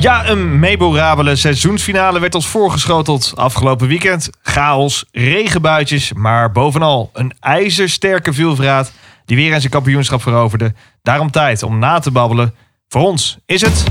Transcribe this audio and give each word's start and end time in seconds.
Ja, 0.00 0.28
een 0.28 0.58
memorabele 0.58 1.36
seizoensfinale 1.36 2.20
werd 2.20 2.34
ons 2.34 2.46
voorgeschoteld. 2.46 3.32
Afgelopen 3.34 3.88
weekend 3.88 4.30
chaos, 4.42 5.04
regenbuitjes, 5.12 6.12
maar 6.12 6.52
bovenal 6.52 7.10
een 7.12 7.32
ijzersterke 7.40 8.32
Vilvraat 8.32 8.92
die 9.24 9.36
weer 9.36 9.52
eens 9.52 9.64
een 9.64 9.70
kampioenschap 9.70 10.22
veroverde. 10.22 10.74
Daarom 11.02 11.30
tijd 11.30 11.62
om 11.62 11.78
na 11.78 11.98
te 11.98 12.10
babbelen. 12.10 12.54
Voor 12.88 13.02
ons 13.02 13.38
is 13.46 13.60
het... 13.60 13.84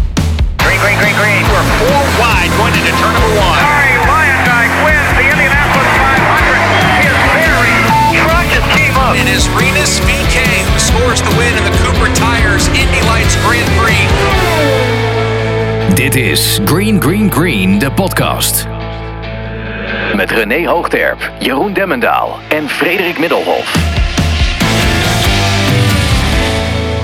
Green, 0.58 0.80
green, 0.80 0.98
green, 0.98 1.14
green. 1.14 1.44
We're 1.52 1.68
four 1.80 2.04
wide 2.22 2.52
going 2.58 2.76
into 2.76 2.94
turn 3.02 3.14
number 3.14 3.34
one. 3.48 3.60
Harry 3.70 3.96
Lyondike 4.10 4.76
wins 4.86 5.10
the 5.18 5.24
Indianapolis 5.32 5.94
500. 6.02 7.06
His 7.06 7.18
very 7.38 7.76
truck 8.24 8.46
just 8.56 8.70
came 8.78 8.96
up. 9.06 9.14
It 9.22 9.30
is 9.36 9.44
Renus 9.58 9.94
VK 10.08 10.38
who 10.70 10.80
scores 10.80 11.22
the 11.22 11.34
win 11.38 11.54
in 11.60 11.64
the 11.70 11.76
Cooper 11.84 12.10
Tires 12.16 12.68
Indy 12.68 13.02
Lights 13.12 13.36
Grand 13.46 13.70
Prix. 13.78 14.29
Dit 16.00 16.16
is 16.16 16.60
Green 16.66 17.02
Green 17.02 17.32
Green, 17.32 17.80
de 17.80 17.92
podcast. 17.92 18.68
Met 20.16 20.32
René 20.32 20.68
Hoogterp, 20.68 21.32
Jeroen 21.40 21.74
Demmendaal 21.74 22.40
en 22.50 22.70
Frederik 22.70 23.20
Middelhof. 23.20 23.74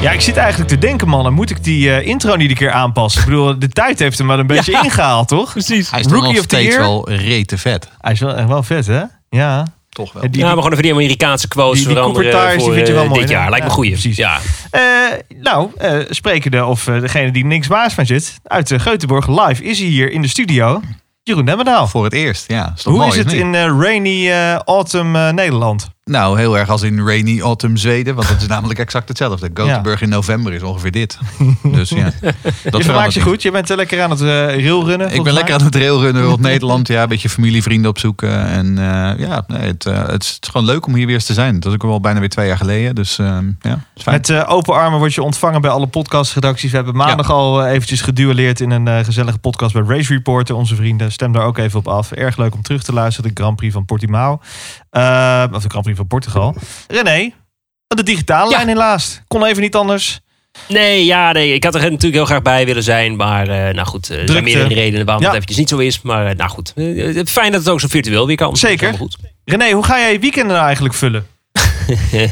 Ja, 0.02 0.12
ik 0.12 0.22
zit 0.22 0.38
eigenlijk 0.38 0.70
te 0.70 0.78
denken, 0.78 1.08
mannen. 1.08 1.34
Moet 1.34 1.50
ik 1.50 1.64
die 1.64 1.92
eh, 1.92 2.08
intro 2.08 2.36
niet 2.36 2.50
een 2.50 2.56
keer 2.56 2.72
aanpassen? 2.72 3.22
Ik 3.22 3.28
bedoel, 3.28 3.60
de 3.60 3.70
tijd 3.70 4.00
heeft 4.00 4.18
hem 4.18 4.28
wel 4.28 4.40
een 4.40 4.48
beetje 4.48 4.80
ingehaald, 4.84 5.28
toch? 5.28 5.52
Precies. 5.52 5.92
Hij 5.92 6.00
is 6.00 6.06
Rookie 6.06 6.28
nog 6.28 6.38
of 6.38 6.44
steeds 6.44 6.78
wel 6.78 7.10
rete 7.10 7.58
vet. 7.58 7.90
Hij 8.02 8.12
is 8.12 8.20
wel, 8.20 8.36
echt 8.36 8.48
wel 8.48 8.64
vet, 8.64 8.88
hè? 8.88 9.04
Ja. 9.30 9.66
Toch 9.96 10.14
wel. 10.14 10.22
Die, 10.32 10.42
Ja, 10.42 10.46
maar 10.48 10.56
gewoon 10.56 10.72
even 10.72 10.84
die 10.84 10.92
Amerikaanse 10.94 11.48
quotes 11.48 11.78
Die- 11.78 11.88
die 11.88 11.96
veranderen 11.96 12.32
voor 12.52 12.64
die 12.66 12.74
vind 12.74 12.88
je 12.88 12.94
wel 12.94 13.08
mooi, 13.08 13.20
dit 13.20 13.30
jaar. 13.30 13.50
Lijkt 13.50 13.64
me 13.64 13.70
Ja, 13.70 13.76
goeie. 13.76 13.92
precies. 13.92 14.18
Ja. 14.18 14.40
Eh, 14.72 14.82
nou, 15.42 15.70
eh 15.78 16.00
sprekende 16.10 16.66
of 16.66 16.88
eh, 16.88 17.00
degene 17.00 17.32
die 17.32 17.46
niks 17.46 17.68
baas 17.68 17.94
van 17.94 18.06
zit, 18.06 18.40
uit 18.44 18.72
uh, 18.72 18.80
Geutenborg 18.80 19.28
live, 19.28 19.64
is 19.64 19.80
hij 19.80 19.88
hier 19.88 20.12
in 20.12 20.22
de 20.22 20.28
studio. 20.28 20.82
Jeroen 21.24 21.46
Demmendaal. 21.46 21.88
Voor 21.88 22.04
het 22.04 22.14
eerst, 22.14 22.48
ja. 22.48 22.74
Is 22.78 22.84
Hoe 22.84 22.98
mooi, 22.98 23.10
is 23.10 23.16
het 23.16 23.34
in 23.34 23.56
rainy 23.56 24.32
autumn 24.66 25.12
Nederland? 25.36 25.90
Nou, 26.12 26.38
heel 26.38 26.58
erg 26.58 26.70
als 26.70 26.82
in 26.82 27.06
Rainy 27.06 27.42
Autumn 27.42 27.78
Zweden. 27.78 28.16
Want 28.16 28.28
dat 28.28 28.42
is 28.42 28.48
namelijk 28.56 28.80
exact 28.80 29.08
hetzelfde. 29.08 29.50
Gothenburg 29.54 30.02
in 30.02 30.10
november 30.10 30.54
is 30.54 30.64
ongeveer 30.64 30.92
dit. 30.92 31.18
Dus 31.64 31.90
ja. 31.90 32.12
Dat 32.64 32.78
je 32.78 32.84
verandert 32.84 33.14
je 33.14 33.22
goed? 33.22 33.42
Je 33.42 33.52
bent 33.52 33.70
eh, 33.70 33.78
lekker 33.78 34.02
aan 34.02 34.10
het 34.10 34.22
eh 34.22 34.28
railrunnen? 34.28 35.12
Ik 35.12 35.24
ben 35.24 35.34
lekker 35.34 35.54
aan 35.56 35.64
het 35.64 35.76
railrunnen 35.76 36.24
rond 36.24 36.40
Nederland. 36.52 36.88
Ja, 36.88 37.02
een 37.04 37.10
beetje 37.10 37.30
familie, 37.30 37.62
vrienden 37.62 37.90
opzoeken. 37.90 38.48
En 38.48 38.78
eh, 38.78 39.20
ja, 39.28 39.44
nee, 39.48 39.68
het, 39.68 39.84
het 39.84 40.24
is 40.24 40.40
gewoon 40.52 40.66
leuk 40.66 40.86
om 40.86 40.96
hier 40.96 41.06
weer 41.06 41.16
eens 41.16 41.26
te 41.26 41.34
zijn. 41.34 41.60
Dat 41.60 41.66
is 41.66 41.74
ook 41.74 41.92
al 41.92 42.00
bijna 42.00 42.20
weer 42.20 42.30
twee 42.30 42.48
jaar 42.48 42.58
geleden. 42.58 42.96
Dus 42.96 43.20
eh, 43.20 43.26
ja, 43.62 43.70
het 43.70 43.80
is 43.96 44.04
fijn. 44.04 44.22
Met 44.28 44.46
open 44.48 44.74
armen 44.74 45.00
word 45.00 45.14
je 45.14 45.24
ontvangen 45.24 45.62
bij 45.62 45.72
alle 45.72 45.88
podcastredacties. 45.88 46.70
We 46.70 46.76
hebben 46.76 46.96
maandag 46.96 47.32
al 47.32 47.66
eventjes 47.66 48.02
geduelleerd 48.02 48.60
in 48.60 48.72
een 48.72 49.06
gezellige 49.06 49.38
podcast 49.38 49.74
bij 49.74 49.84
Race 49.88 50.14
Reporter. 50.14 50.56
Onze 50.56 50.76
vrienden, 50.76 51.12
stem 51.12 51.32
daar 51.32 51.46
ook 51.46 51.58
even 51.58 51.80
op 51.80 51.88
af. 51.88 52.12
Erg 52.12 52.38
leuk 52.38 52.54
om 52.54 52.62
terug 52.62 52.84
te 52.84 52.94
luisteren. 52.94 53.36
De 53.36 53.42
Grand 53.42 53.56
Prix 53.56 53.74
van 53.74 53.86
Portimao. 53.86 54.34
Of 55.52 55.62
de 55.62 55.70
Grand 55.70 55.84
Prix 55.84 55.95
van 55.96 56.08
Portugal. 56.08 56.56
René, 56.88 57.32
de 57.88 58.04
digitale 58.04 58.50
Ja. 58.50 58.56
lijn 58.56 58.68
helaas. 58.68 59.22
Kon 59.28 59.46
even 59.46 59.62
niet 59.62 59.76
anders. 59.76 60.20
Nee, 60.68 61.06
ja, 61.06 61.32
nee, 61.32 61.54
ik 61.54 61.64
had 61.64 61.76
er 61.76 61.82
natuurlijk 61.82 62.14
heel 62.14 62.26
graag 62.26 62.42
bij 62.42 62.66
willen 62.66 62.84
zijn. 62.84 63.16
Maar 63.16 63.48
eh, 63.48 63.74
nou 63.74 63.88
goed, 63.88 64.10
eh, 64.10 64.22
er 64.22 64.30
zijn 64.30 64.44
meerdere 64.44 64.74
redenen 64.74 65.06
waarom 65.06 65.24
Ja. 65.24 65.30
het 65.30 65.36
eventjes 65.38 65.60
niet 65.60 65.70
zo 65.70 65.78
is. 65.78 66.02
Maar 66.02 66.28
eh, 66.28 66.36
nou 66.36 66.50
goed, 66.50 66.74
fijn 67.30 67.52
dat 67.52 67.60
het 67.62 67.70
ook 67.70 67.80
zo 67.80 67.88
virtueel 67.88 68.28
weer 68.28 68.36
kan. 68.36 68.58
Zeker. 68.58 68.88
Allemaal 68.90 69.10
René, 69.46 69.72
hoe 69.72 69.84
ga 69.84 70.00
jij 70.00 70.12
je 70.12 70.20
weekenden 70.20 70.54
nou 70.54 70.66
eigenlijk 70.66 70.96
vullen? 70.96 71.28
goed. 71.54 72.30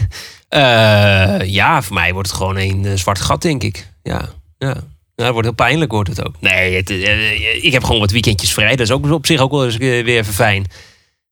Ja, 1.45 1.81
voor 1.81 1.94
mij 1.94 2.14
wordt 2.14 2.28
het 2.28 2.38
gewoon 2.38 2.58
een 2.58 2.97
zwart 3.00 3.22
gat, 3.22 3.41
denk 3.41 3.64
ik. 3.64 3.88
Ja, 4.03 4.30
ja. 4.58 4.75
Het 5.16 5.28
wordt 5.31 5.47
heel 5.47 5.56
pijnlijk, 5.56 5.91
wordt 5.91 6.09
het 6.09 6.25
ook. 6.25 6.36
Nee, 6.39 6.75
het, 6.75 6.89
ik 7.64 7.72
heb 7.72 7.84
gewoon 7.84 8.00
wat 8.00 8.11
weekendjes 8.11 8.53
vrij. 8.53 8.69
Dat 8.69 8.80
is 8.80 8.91
ook 8.91 9.11
op 9.11 9.25
zich 9.25 9.39
ook 9.39 9.52
wel 9.52 9.66
eens 9.66 9.78
weer 9.78 10.06
even 10.08 10.34
fijn. 10.34 10.66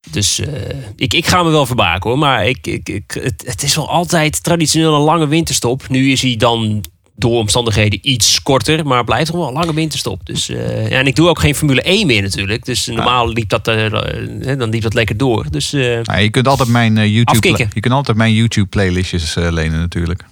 Dus 0.09 0.39
eh, 0.39 0.51
ik, 0.95 1.13
ik 1.13 1.27
ga 1.27 1.43
me 1.43 1.49
wel 1.49 1.65
verbaken 1.65 2.09
hoor. 2.09 2.19
Maar 2.19 2.47
ik, 2.47 2.67
ik, 2.67 2.89
ik, 2.89 3.19
het, 3.23 3.43
het 3.45 3.63
is 3.63 3.75
wel 3.75 3.89
altijd 3.89 4.43
traditioneel 4.43 4.95
een 4.95 5.01
lange 5.01 5.27
winterstop. 5.27 5.89
Nu 5.89 6.11
is 6.11 6.21
hij 6.21 6.35
dan 6.35 6.83
door 7.15 7.37
omstandigheden 7.39 7.99
iets 8.01 8.41
korter. 8.43 8.85
Maar 8.85 8.97
het 8.97 9.05
blijft 9.05 9.25
toch 9.25 9.35
wel 9.35 9.47
een 9.47 9.53
lange 9.53 9.73
winterstop. 9.73 10.25
Dus, 10.25 10.49
eh, 10.49 10.89
ja, 10.89 10.97
en 10.99 11.07
ik 11.07 11.15
doe 11.15 11.29
ook 11.29 11.39
geen 11.39 11.55
Formule 11.55 11.81
1 11.81 12.07
meer 12.07 12.21
natuurlijk. 12.21 12.65
Dus 12.65 12.85
normaal 12.85 13.29
liep 13.29 13.49
dat, 13.49 13.67
eh, 13.67 13.85
eh, 13.85 14.59
dan 14.59 14.69
liep 14.69 14.81
dat 14.81 14.93
lekker 14.93 15.17
door. 15.17 15.45
Dus 15.49 15.73
eh, 15.73 15.99
Nou, 16.03 16.19
je 16.21 16.29
kunt 16.29 16.47
altijd 16.47 16.69
mijn 16.69 17.11
YouTube, 17.11 17.67
je 17.73 17.79
kunt 17.79 17.93
altijd 17.93 18.17
mijn 18.17 18.33
YouTube 18.33 18.67
playlistjes 18.67 19.35
lenen 19.35 19.79
natuurlijk. 19.79 20.23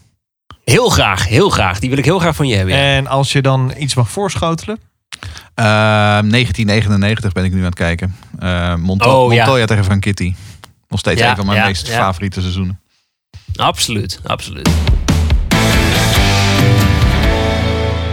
heel 0.63 0.89
graag, 0.89 1.27
heel 1.27 1.49
graag. 1.49 1.79
Die 1.79 1.89
wil 1.89 1.97
ik 1.97 2.05
heel 2.05 2.19
graag 2.19 2.35
van 2.35 2.47
je 2.47 2.55
hebben. 2.55 2.75
ja. 2.75 2.95
En 2.95 3.07
als 3.07 3.31
je 3.31 3.41
dan 3.41 3.73
iets 3.77 3.95
mag 3.95 4.09
voorschotelen. 4.09 4.79
Eh, 5.53 5.65
1999 5.65 7.31
ben 7.31 7.43
ik 7.43 7.51
nu 7.53 7.59
aan 7.59 7.65
het 7.65 7.75
kijken. 7.75 8.15
Eh 8.39 8.75
Monto 8.75 9.25
Oh, 9.25 9.33
ja. 9.33 9.45
Montoya 9.45 9.65
tegen 9.65 9.83
Franchitti. 9.83 10.35
Nog 10.87 10.99
steeds 10.99 11.21
Ja, 11.21 11.29
een 11.29 11.35
van 11.35 11.45
mijn 11.45 11.57
ja, 11.57 11.65
meest 11.65 11.87
ja. 11.87 11.93
favoriete 11.93 12.41
seizoenen. 12.41 12.79
Absoluut, 13.55 14.19
absoluut. 14.23 14.69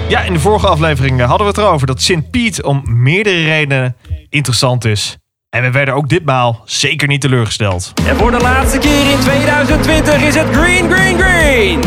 Ja, 0.08 0.20
in 0.22 0.32
de 0.32 0.40
vorige 0.40 0.66
aflevering 0.66 1.20
eh, 1.20 1.28
hadden 1.28 1.46
we 1.46 1.52
het 1.52 1.62
erover 1.62 1.86
dat 1.86 2.02
Sint 2.02 2.30
Piet 2.30 2.62
om 2.62 2.82
meerdere 2.86 3.44
redenen 3.44 3.96
interessant 4.28 4.84
is. 4.84 5.16
En 5.50 5.62
we 5.62 5.70
werden 5.70 5.94
ook 5.94 6.08
ditmaal 6.08 6.62
zeker 6.64 7.08
niet 7.08 7.20
teleurgesteld. 7.20 7.92
En 8.06 8.16
voor 8.16 8.30
de 8.30 8.38
laatste 8.38 8.78
keer 8.78 9.10
in 9.10 9.18
2020 9.18 10.22
is 10.22 10.34
het 10.34 10.46
green, 10.52 10.90
green, 10.92 11.18
green. 11.18 11.80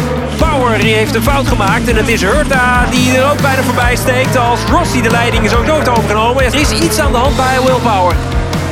Die 0.78 0.94
heeft 0.94 1.16
een 1.16 1.24
fout 1.24 1.48
gemaakt 1.48 1.88
en 1.88 1.96
het 1.96 2.08
is 2.08 2.22
Hurta 2.22 2.86
die 2.92 3.18
er 3.18 3.32
ook 3.32 3.42
bijna 3.42 3.62
voorbij 3.62 3.96
steekt 3.96 4.38
als 4.38 4.60
Rossi 4.72 5.02
de 5.02 5.10
leiding 5.10 5.46
is 5.46 5.56
ook 5.56 5.66
nooit 5.66 5.90
overgenomen. 5.90 6.44
Er 6.44 6.54
is 6.54 6.72
iets 6.72 7.00
aan 7.00 7.12
de 7.12 7.18
hand 7.18 7.36
bij 7.36 7.60
Will 7.66 7.92
Power. 7.92 8.16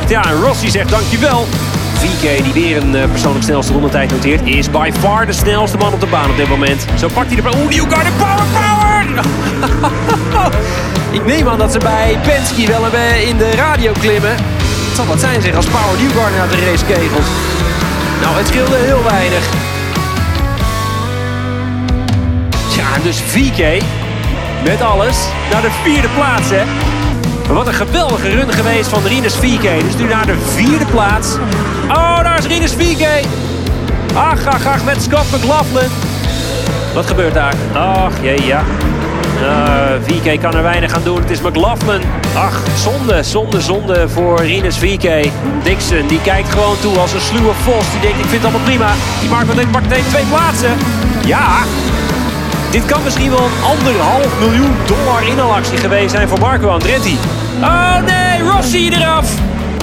Ja, 0.07 0.25
en 0.25 0.41
Rossi 0.41 0.69
zegt 0.69 0.89
dankjewel. 0.89 1.47
VK, 1.93 2.43
die 2.43 2.53
weer 2.53 2.77
een 2.77 2.95
eh, 2.95 3.09
persoonlijk 3.09 3.43
snelste 3.43 3.73
rondetijd 3.73 4.11
noteert, 4.11 4.47
is 4.47 4.71
by 4.71 4.91
far 4.99 5.25
de 5.25 5.33
snelste 5.33 5.77
man 5.77 5.93
op 5.93 5.99
de 5.99 6.05
baan 6.05 6.29
op 6.29 6.37
dit 6.37 6.49
moment. 6.49 6.85
Zo 6.99 7.07
pakt 7.13 7.31
hij 7.31 7.41
de... 7.41 7.57
Oeh, 7.57 7.69
Newgarden, 7.69 8.13
power, 8.17 8.45
power! 8.53 9.25
Ik 11.17 11.25
neem 11.25 11.47
aan 11.47 11.57
dat 11.57 11.71
ze 11.71 11.79
bij 11.79 12.17
Penske 12.21 12.67
wel 12.67 12.83
hebben 12.83 13.27
in 13.27 13.37
de 13.37 13.51
radio 13.51 13.91
klimmen. 13.99 14.35
Het 14.87 14.95
zal 14.95 15.05
wat 15.05 15.19
zijn 15.19 15.41
zeg 15.41 15.55
als 15.55 15.65
Power 15.65 16.01
Newgarden 16.01 16.41
uit 16.41 16.49
de 16.49 16.65
race 16.69 16.85
kegelt. 16.85 17.27
Nou, 18.21 18.37
het 18.37 18.47
scheelde 18.47 18.75
heel 18.75 19.03
weinig. 19.03 19.66
Dus 23.03 23.21
VK 23.21 23.83
met 24.63 24.81
alles 24.81 25.17
naar 25.51 25.61
de 25.61 25.71
vierde 25.83 26.07
plaats, 26.15 26.49
hè. 26.49 26.63
Wat 27.53 27.67
een 27.67 27.73
geweldige 27.73 28.29
run 28.29 28.53
geweest 28.53 28.89
van 28.89 29.05
Rinus 29.05 29.35
VK. 29.35 29.81
Dus 29.83 29.95
nu 29.97 30.07
naar 30.07 30.25
de 30.25 30.35
vierde 30.55 30.85
plaats. 30.85 31.35
Oh, 31.89 32.23
daar 32.23 32.37
is 32.37 32.45
Rinus 32.45 32.73
VK. 32.73 33.25
Ach, 34.13 34.45
ach, 34.45 34.65
ach, 34.65 34.83
met 34.83 35.01
Scott 35.01 35.25
McLaughlin. 35.31 35.89
Wat 36.93 37.05
gebeurt 37.05 37.33
daar? 37.33 37.53
Ach, 37.73 38.13
jee, 38.21 38.45
ja. 38.45 38.63
Eh, 39.41 40.01
VK 40.01 40.41
kan 40.41 40.55
er 40.55 40.63
weinig 40.63 40.93
aan 40.93 41.03
doen. 41.03 41.19
Het 41.19 41.29
is 41.29 41.41
McLaughlin. 41.41 42.01
Ach, 42.33 42.61
zonde, 42.75 43.23
zonde, 43.23 43.61
zonde 43.61 44.09
voor 44.09 44.41
Rinus 44.41 44.77
VK. 44.77 45.29
Dixon, 45.63 46.07
die 46.07 46.21
kijkt 46.21 46.49
gewoon 46.49 46.79
toe 46.79 46.97
als 46.97 47.13
een 47.13 47.21
sluwe 47.21 47.53
vos. 47.53 47.91
Die 47.91 48.01
denkt, 48.01 48.19
ik 48.19 48.25
vind 48.25 48.43
het 48.43 48.43
allemaal 48.43 48.67
prima. 48.67 48.91
Die 49.19 49.29
maakt 49.29 49.71
pakt 49.71 49.89
meteen 49.89 50.07
twee 50.09 50.25
plaatsen. 50.25 50.77
Ja, 51.25 51.47
dit 52.71 52.85
kan 52.85 53.03
misschien 53.03 53.29
wel 53.29 53.43
een 53.43 53.77
anderhalf 53.77 54.39
miljoen 54.39 54.75
dollar 54.85 55.27
inhaalactie 55.27 55.77
geweest 55.77 56.11
zijn 56.11 56.27
voor 56.27 56.39
Marco 56.39 56.67
Andretti. 56.67 57.17
Oh 57.61 57.95
nee, 58.05 58.49
Rossi 58.49 58.89
eraf. 58.89 59.29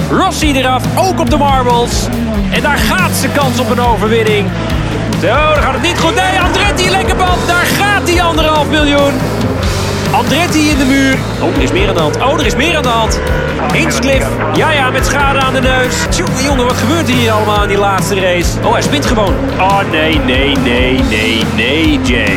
Rossi 0.09 0.53
eraf, 0.53 0.83
ook 0.95 1.19
op 1.19 1.29
de 1.29 1.37
marbles. 1.37 2.07
En 2.51 2.61
daar 2.61 2.77
gaat 2.77 3.11
zijn 3.11 3.31
kans 3.31 3.59
op 3.59 3.69
een 3.69 3.79
overwinning. 3.79 4.47
Zo, 5.21 5.27
dan 5.27 5.63
gaat 5.63 5.73
het 5.73 5.81
niet 5.81 5.99
goed. 5.99 6.15
Nee, 6.15 6.39
Andretti 6.39 6.89
lekker 6.89 7.15
band. 7.15 7.47
Daar 7.47 7.65
gaat 7.79 8.05
die 8.05 8.23
anderhalf 8.23 8.69
miljoen. 8.69 9.13
Andretti 10.11 10.69
in 10.69 10.77
de 10.77 10.85
muur. 10.85 11.17
Oh, 11.41 11.55
er 11.55 11.61
is 11.61 11.71
meer 11.71 11.87
aan 11.87 11.93
de 11.93 11.99
hand. 11.99 12.15
Oh, 12.15 12.39
er 12.39 12.45
is 12.45 12.55
meer 12.55 12.75
aan 12.75 12.83
de 12.83 12.89
hand. 12.89 13.19
Ja, 14.53 14.71
ja, 14.71 14.89
met 14.89 15.05
schade 15.05 15.39
aan 15.39 15.53
de 15.53 15.61
neus. 15.61 15.95
Tjonge, 16.09 16.43
jongen, 16.43 16.65
wat 16.65 16.77
gebeurt 16.77 17.07
hier 17.09 17.31
allemaal 17.31 17.61
in 17.61 17.67
die 17.67 17.77
laatste 17.77 18.19
race? 18.19 18.49
Oh, 18.63 18.71
hij 18.71 18.81
spint 18.81 19.05
gewoon. 19.05 19.33
Oh, 19.59 19.79
nee, 19.91 20.19
nee, 20.19 20.55
nee, 20.57 21.03
nee, 21.09 21.43
nee, 21.55 21.99
James. 22.03 22.34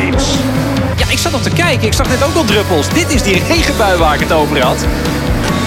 Ik 1.19 1.25
zat 1.25 1.33
nog 1.33 1.43
te 1.43 1.61
kijken. 1.61 1.87
Ik 1.87 1.93
zag 1.93 2.07
net 2.07 2.23
ook 2.23 2.35
al 2.35 2.43
druppels. 2.43 2.89
Dit 2.89 3.13
is 3.13 3.21
die 3.21 3.43
regenbui 3.47 3.97
waar 3.97 4.13
ik 4.13 4.19
het 4.19 4.31
over 4.31 4.61
had. 4.61 4.85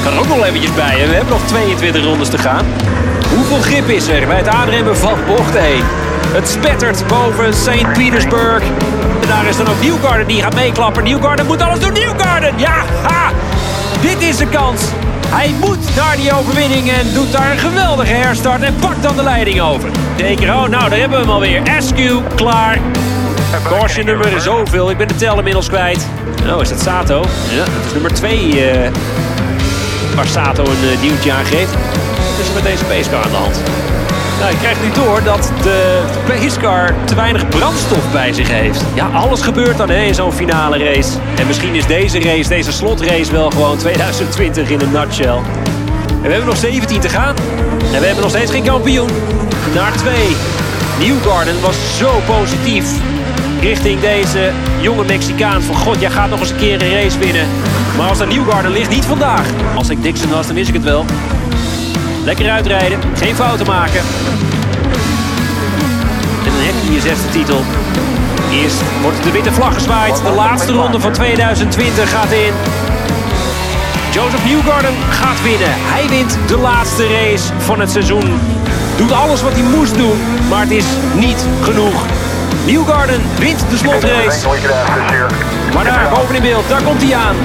Kan 0.03 0.13
er 0.13 0.19
ook 0.19 0.29
nog 0.29 0.45
eventjes 0.45 0.75
bij. 0.75 1.09
We 1.09 1.15
hebben 1.15 1.33
nog 1.33 1.47
22 1.47 2.05
rondes 2.05 2.29
te 2.29 2.39
gaan. 2.39 2.67
Hoeveel 3.35 3.61
grip 3.61 3.89
is 3.89 4.09
er 4.09 4.27
bij 4.27 4.37
het 4.37 4.49
aanremmen 4.49 4.97
van 4.97 5.19
bocht 5.27 5.55
1? 5.55 5.83
Het 6.33 6.49
spettert 6.49 7.07
boven 7.07 7.55
St. 7.55 7.93
Petersburg. 7.93 8.63
En 9.21 9.29
daar 9.29 9.47
is 9.47 9.57
dan 9.57 9.69
ook 9.69 9.81
Newgarden 9.83 10.27
die 10.27 10.43
gaat 10.43 10.55
meeklappen. 10.55 11.05
Newgarden 11.05 11.47
moet 11.47 11.63
alles 11.63 11.79
doen. 11.79 11.93
Newgarden! 11.93 12.59
Ja, 12.59 12.85
ha! 13.03 13.33
Dit 14.01 14.21
is 14.23 14.37
de 14.37 14.47
kans. 14.47 14.83
Hij 15.29 15.55
moet 15.61 15.97
naar 15.97 16.17
die 16.17 16.33
overwinning 16.33 16.91
en 16.91 17.13
doet 17.13 17.33
daar 17.33 17.51
een 17.51 17.59
geweldige 17.59 18.13
herstart 18.13 18.63
en 18.63 18.75
pakt 18.81 19.03
dan 19.03 19.17
de 19.17 19.23
leiding 19.23 19.61
over. 19.61 19.91
Zeker, 20.17 20.55
oh 20.55 20.69
nou, 20.69 20.89
daar 20.89 20.99
hebben 20.99 21.19
we 21.19 21.25
hem 21.25 21.35
alweer. 21.35 21.63
Askew, 21.79 22.19
klaar. 22.35 22.79
Caution 23.61 24.05
nummer 24.07 24.41
zoveel. 24.41 24.91
Ik 24.91 24.97
ben 24.97 25.09
de 25.09 25.15
tel 25.15 25.37
inmiddels 25.39 25.69
kwijt. 25.69 26.07
Oh, 26.55 26.61
is 26.61 26.69
dat 26.69 26.81
Sato? 26.81 27.25
Ja, 27.51 27.65
dat 27.65 27.85
is 27.87 27.93
nummer 27.93 28.15
2. 28.15 28.71
eh 28.71 28.91
waar 30.15 30.27
Sato 30.27 30.63
een 30.65 30.91
uh, 30.93 31.01
duwtje 31.01 31.33
aan 31.33 31.45
geeft. 31.45 31.73
Wat 31.73 32.41
is 32.41 32.49
er 32.49 32.55
met 32.55 32.63
deze 32.63 32.85
pacecar 32.85 33.25
aan 33.25 33.31
de 33.31 33.37
hand? 33.37 33.61
Nou, 34.41 34.53
ik 34.53 34.59
krijg 34.59 34.77
nu 34.83 34.91
door 35.05 35.23
dat 35.23 35.51
de 35.63 36.01
pacecar 36.27 36.95
te 37.05 37.15
weinig 37.15 37.49
brandstof 37.49 38.13
bij 38.13 38.33
zich 38.33 38.49
heeft. 38.49 38.85
Ja, 38.95 39.09
alles 39.13 39.41
gebeurt 39.41 39.77
dan 39.79 39.91
hè, 39.91 40.03
in 40.03 40.15
zo'n 40.15 40.33
finale 40.33 40.79
race. 40.79 41.11
En 41.39 41.47
misschien 41.47 41.75
is 41.75 41.87
deze 41.87 42.21
race, 42.21 42.49
deze 42.49 42.73
slotrace 42.73 43.33
wel 43.33 43.51
gewoon 43.51 43.77
2020 43.77 44.71
in 44.71 44.81
een 44.81 44.91
nutshell. 44.91 45.37
En 46.07 46.23
we 46.23 46.29
hebben 46.29 46.47
nog 46.47 46.57
17 46.57 47.01
te 47.01 47.09
gaan. 47.09 47.35
En 47.93 48.01
we 48.01 48.07
hebben 48.07 48.23
nog 48.23 48.31
steeds 48.31 48.51
geen 48.51 48.65
kampioen. 48.65 49.09
Naar 49.75 49.93
2. 49.93 50.15
Newgarden 50.99 51.61
was 51.61 51.77
zo 51.99 52.21
positief 52.27 52.85
richting 53.63 54.01
deze 54.01 54.51
jonge 54.81 55.05
Mexicaan. 55.05 55.63
Van 55.63 55.77
god, 55.77 56.01
jij 56.01 56.11
gaat 56.11 56.31
nog 56.31 56.41
eens 56.41 56.51
een 56.51 56.57
keer 56.57 56.83
een 56.83 56.93
race 56.93 57.19
winnen. 57.19 57.47
Maar 57.97 58.09
als 58.09 58.21
er 58.21 58.27
Newgarden 58.27 58.71
ligt, 58.71 58.91
niet 58.91 59.05
vandaag. 59.05 59.47
Als 59.75 59.89
ik 59.89 60.03
Dixon 60.03 60.31
was, 60.31 60.47
dan 60.47 60.55
wist 60.55 60.69
ik 60.69 60.75
het 60.75 60.85
wel. 60.85 61.05
Lekker 62.25 62.51
uitrijden, 62.51 62.99
geen 63.15 63.35
fouten 63.35 63.67
maken. 63.67 64.01
En 66.45 66.51
dan 66.53 66.61
heb 66.61 66.75
je 66.85 66.93
je 66.93 67.01
zesde 67.01 67.29
titel. 67.31 67.61
Eerst 68.53 68.83
wordt 69.03 69.23
de 69.23 69.31
witte 69.31 69.53
vlag 69.53 69.75
gezwaaid. 69.75 70.23
De 70.23 70.31
laatste 70.31 70.73
ronde 70.73 71.01
van 71.01 71.13
2020 71.13 72.11
gaat 72.11 72.33
in. 72.33 72.53
Joseph 74.13 74.45
Newgarden 74.45 74.95
gaat 75.11 75.43
winnen. 75.43 75.73
Hij 75.73 76.09
wint 76.09 76.39
de 76.47 76.57
laatste 76.57 77.07
race 77.07 77.53
van 77.59 77.81
het 77.81 77.91
seizoen. 77.91 78.39
Doet 78.97 79.13
alles 79.13 79.43
wat 79.43 79.53
hij 79.53 79.63
moest 79.63 79.97
doen, 79.97 80.19
maar 80.49 80.61
het 80.61 80.71
is 80.71 80.87
niet 81.15 81.47
genoeg. 81.63 82.22
Newgarden 82.67 83.23
wint 83.39 83.71
de 83.71 83.77
slotrace. 83.77 84.49
Maar 85.75 85.85
daar 85.85 86.09
boven 86.15 86.35
in 86.35 86.43
beeld, 86.43 86.69
daar 86.69 86.83
komt 86.83 87.03
hij 87.03 87.15
aan. 87.15 87.37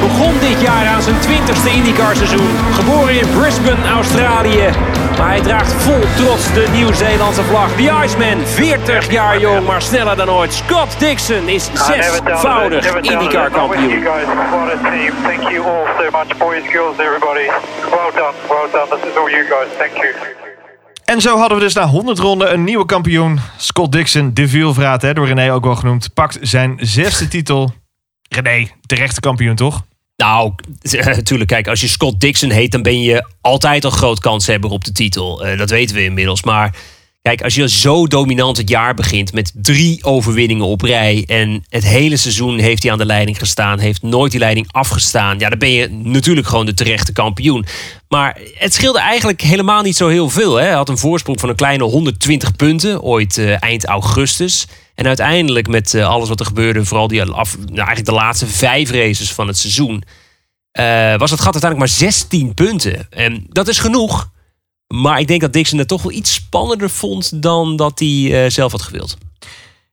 Begon 0.00 0.38
dit 0.40 0.60
jaar 0.60 0.86
aan 0.86 1.02
zijn 1.02 1.16
20ste 1.16 1.74
IndyCar 1.74 2.16
seizoen. 2.16 2.50
Geboren 2.72 3.20
in 3.20 3.26
Brisbane, 3.40 3.88
Australië. 3.94 4.70
Maar 5.18 5.28
hij 5.28 5.40
draagt 5.40 5.72
vol 5.72 6.00
trots 6.16 6.52
de 6.52 6.66
Nieuw-Zeelandse 6.72 7.42
vlag. 7.42 7.70
The 7.70 7.90
Iceman, 8.04 8.46
40 8.46 9.10
jaar 9.10 9.38
jong, 9.38 9.66
maar 9.66 9.82
sneller 9.82 10.16
dan 10.16 10.30
ooit. 10.30 10.54
Scott 10.54 10.98
Dixon 10.98 11.48
is 11.48 11.70
zesvoudig 11.72 12.94
IndyCar 13.00 13.50
kampioen. 13.50 13.88
You 13.88 14.00
guys, 14.00 14.26
what 14.50 14.72
a 14.74 14.90
team. 14.90 15.12
Thank 15.22 15.48
you 15.50 15.64
all 15.64 15.86
so 15.98 16.18
much, 16.18 16.38
boys, 16.38 16.62
girls, 16.72 16.98
everybody. 16.98 17.46
Well 17.90 18.10
done, 18.14 18.34
well 18.48 18.68
done. 18.72 18.88
This 18.90 19.10
is 19.10 19.16
all 19.16 19.30
you 19.30 19.44
guys. 19.48 19.68
Thank 19.78 19.96
you. 19.96 20.45
En 21.06 21.20
zo 21.20 21.38
hadden 21.38 21.58
we 21.58 21.64
dus 21.64 21.74
na 21.74 21.86
100 21.86 22.18
ronden 22.18 22.52
een 22.52 22.64
nieuwe 22.64 22.86
kampioen. 22.86 23.40
Scott 23.56 23.92
Dixon, 23.92 24.34
de 24.34 24.48
Vielvraat, 24.48 25.02
hè, 25.02 25.14
door 25.14 25.26
René 25.26 25.52
ook 25.52 25.64
wel 25.64 25.76
genoemd, 25.76 26.14
pakt 26.14 26.38
zijn 26.40 26.78
zesde 26.80 27.28
titel. 27.28 27.74
René, 28.28 28.68
terechte 28.86 29.20
kampioen 29.20 29.54
toch? 29.54 29.84
Nou, 30.16 30.52
natuurlijk. 31.04 31.50
Kijk, 31.50 31.68
als 31.68 31.80
je 31.80 31.88
Scott 31.88 32.20
Dixon 32.20 32.50
heet, 32.50 32.70
dan 32.72 32.82
ben 32.82 33.00
je 33.00 33.26
altijd 33.40 33.84
een 33.84 33.90
groot 33.90 34.20
kanshebber 34.20 34.70
op 34.70 34.84
de 34.84 34.92
titel. 34.92 35.44
Eh, 35.44 35.58
dat 35.58 35.70
weten 35.70 35.96
we 35.96 36.04
inmiddels. 36.04 36.42
Maar 36.42 36.74
kijk, 37.26 37.42
als 37.42 37.54
je 37.54 37.68
zo 37.68 38.06
dominant 38.06 38.56
het 38.56 38.68
jaar 38.68 38.94
begint 38.94 39.32
met 39.32 39.52
drie 39.54 40.04
overwinningen 40.04 40.66
op 40.66 40.82
rij. 40.82 41.24
en 41.26 41.64
het 41.68 41.84
hele 41.84 42.16
seizoen 42.16 42.58
heeft 42.58 42.82
hij 42.82 42.92
aan 42.92 42.98
de 42.98 43.06
leiding 43.06 43.38
gestaan, 43.38 43.78
heeft 43.78 44.02
nooit 44.02 44.30
die 44.30 44.40
leiding 44.40 44.66
afgestaan. 44.70 45.38
Ja, 45.38 45.48
dan 45.48 45.58
ben 45.58 45.70
je 45.70 45.88
natuurlijk 45.90 46.46
gewoon 46.46 46.66
de 46.66 46.74
terechte 46.74 47.12
kampioen. 47.12 47.66
Maar 48.08 48.38
het 48.54 48.74
scheelde 48.74 48.98
eigenlijk 48.98 49.40
helemaal 49.40 49.82
niet 49.82 49.96
zo 49.96 50.08
heel 50.08 50.30
veel. 50.30 50.54
Hè? 50.54 50.64
Hij 50.64 50.74
had 50.74 50.88
een 50.88 50.98
voorsprong 50.98 51.40
van 51.40 51.48
een 51.48 51.54
kleine 51.54 51.84
120 51.84 52.56
punten, 52.56 53.02
ooit 53.02 53.38
eh, 53.38 53.62
eind 53.62 53.84
augustus. 53.84 54.66
En 54.94 55.06
uiteindelijk 55.06 55.68
met 55.68 55.94
eh, 55.94 56.08
alles 56.08 56.28
wat 56.28 56.40
er 56.40 56.46
gebeurde, 56.46 56.84
vooral 56.84 57.08
die 57.08 57.24
nou, 57.24 57.46
eigenlijk 57.66 58.04
de 58.04 58.12
laatste 58.12 58.46
vijf 58.46 58.90
races 58.90 59.32
van 59.32 59.46
het 59.46 59.58
seizoen, 59.58 60.02
eh, 60.70 61.16
was 61.16 61.30
het 61.30 61.40
gat 61.40 61.52
uiteindelijk 61.52 61.78
maar 61.78 61.88
16 62.10 62.54
punten. 62.54 63.06
En 63.10 63.46
dat 63.48 63.68
is 63.68 63.78
genoeg. 63.78 64.34
Maar 64.94 65.20
ik 65.20 65.26
denk 65.26 65.40
dat 65.40 65.52
Dixon 65.52 65.78
het 65.78 65.88
toch 65.88 66.02
wel 66.02 66.12
iets 66.12 66.34
spannender 66.34 66.90
vond 66.90 67.42
dan 67.42 67.76
dat 67.76 67.98
hij 67.98 68.44
eh, 68.44 68.50
zelf 68.50 68.72
had 68.72 68.82
gewild. 68.82 69.16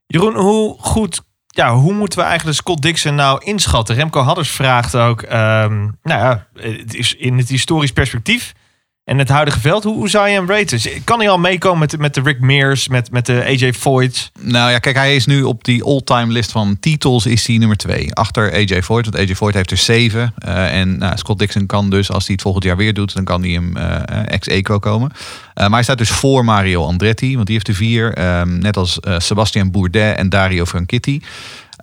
Jeroen, 0.07 0.35
hoe 0.35 0.75
goed, 0.79 1.21
ja, 1.47 1.75
hoe 1.75 1.93
moeten 1.93 2.19
we 2.19 2.25
eigenlijk 2.25 2.57
Scott 2.57 2.81
Dixon 2.81 3.15
nou 3.15 3.45
inschatten? 3.45 3.95
Remco 3.95 4.21
Hadders 4.21 4.49
vraagt 4.49 4.95
ook, 4.95 5.21
ehm, 5.21 5.81
nou 5.81 6.19
ja, 6.21 6.47
het 6.53 6.95
is 6.95 7.15
in 7.15 7.37
het 7.37 7.49
historisch 7.49 7.91
perspectief 7.91 8.53
en 9.03 9.17
het 9.17 9.29
huidige 9.29 9.59
veld, 9.59 9.83
hoe, 9.83 9.95
hoe 9.95 10.09
zou 10.09 10.27
je 10.27 10.33
hem 10.33 10.49
raten? 10.49 11.03
Kan 11.03 11.19
hij 11.19 11.29
al 11.29 11.37
meekomen 11.37 11.79
met, 11.79 11.97
met 11.97 12.13
de 12.13 12.21
Rick 12.21 12.39
Mears, 12.39 12.87
met, 12.87 13.11
met 13.11 13.25
de 13.25 13.43
AJ 13.45 13.73
Foyt? 13.73 14.31
Nou 14.39 14.71
ja, 14.71 14.79
kijk, 14.79 14.95
hij 14.95 15.15
is 15.15 15.25
nu 15.25 15.43
op 15.43 15.63
die 15.63 15.83
all-time 15.83 16.31
list 16.31 16.51
van 16.51 16.77
titels 16.79 17.25
is 17.25 17.47
hij 17.47 17.57
nummer 17.57 17.77
twee. 17.77 18.13
Achter 18.13 18.53
AJ 18.53 18.83
Foyt, 18.83 19.05
want 19.05 19.17
AJ 19.17 19.35
Foyt 19.35 19.53
heeft 19.53 19.71
er 19.71 19.77
zeven. 19.77 20.33
Eh, 20.37 20.79
en 20.79 20.97
nou, 20.97 21.17
Scott 21.17 21.39
Dixon 21.39 21.65
kan 21.65 21.89
dus, 21.89 22.11
als 22.11 22.23
hij 22.23 22.33
het 22.33 22.41
volgend 22.41 22.63
jaar 22.63 22.77
weer 22.77 22.93
doet, 22.93 23.13
dan 23.13 23.23
kan 23.23 23.41
hij 23.41 23.51
hem 23.51 23.77
eh, 23.77 24.33
ex-equo 24.33 24.79
komen. 24.79 25.11
Eh, 25.53 25.63
maar 25.63 25.73
hij 25.73 25.83
staat 25.83 25.97
dus 25.97 26.09
voor 26.09 26.45
Mario 26.45 26.85
Andretti, 26.85 27.35
want 27.35 27.45
die 27.45 27.55
heeft 27.55 27.67
er 27.67 27.75
vier. 27.75 28.13
Ehm, 28.13 28.57
net 28.57 28.77
als 28.77 28.99
Sebastian 29.17 29.71
Bourdais 29.71 30.17
en 30.17 30.29
Dario 30.29 30.65
Franchitti. 30.65 31.21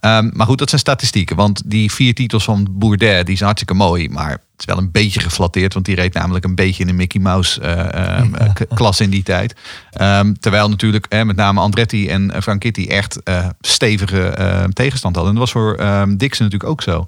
Ehm, 0.00 0.31
maar 0.32 0.47
goed, 0.47 0.58
dat 0.58 0.69
zijn 0.69 0.81
statistieken. 0.81 1.37
Want 1.37 1.62
die 1.67 1.93
vier 1.93 2.14
titels 2.14 2.44
van 2.44 2.67
Bourdais, 2.70 3.25
die 3.25 3.35
zijn 3.37 3.49
hartstikke 3.49 3.75
mooi. 3.75 4.08
Maar 4.08 4.31
het 4.31 4.41
is 4.56 4.64
wel 4.64 4.79
een 4.79 4.91
beetje 4.91 5.20
geflatteerd. 5.20 5.73
Want 5.75 5.85
die 5.87 5.94
reed 5.94 6.14
namelijk 6.14 6.44
een 6.44 6.55
beetje 6.55 6.81
in 6.81 6.87
de 6.88 6.93
Mickey 6.93 7.20
Mouse 7.20 7.61
k- 8.55 8.67
klas 8.75 9.00
in 9.00 9.11
die 9.11 9.23
tijd. 9.23 9.55
Ehm, 9.91 10.32
terwijl 10.41 10.69
natuurlijk 10.69 11.06
eh, 11.08 11.23
met 11.23 11.37
name 11.37 11.61
Andretti 11.61 12.08
en 12.08 12.32
Franchitti 12.43 12.87
echt 12.88 13.19
stevige 13.61 14.35
tegenstand 14.73 15.14
hadden. 15.17 15.35
En 15.35 15.38
dat 15.41 15.49
was 15.52 15.62
voor 15.62 15.75
ehm, 15.75 16.17
Dixon 16.17 16.44
natuurlijk 16.44 16.70
ook 16.70 16.82
zo. 16.82 17.06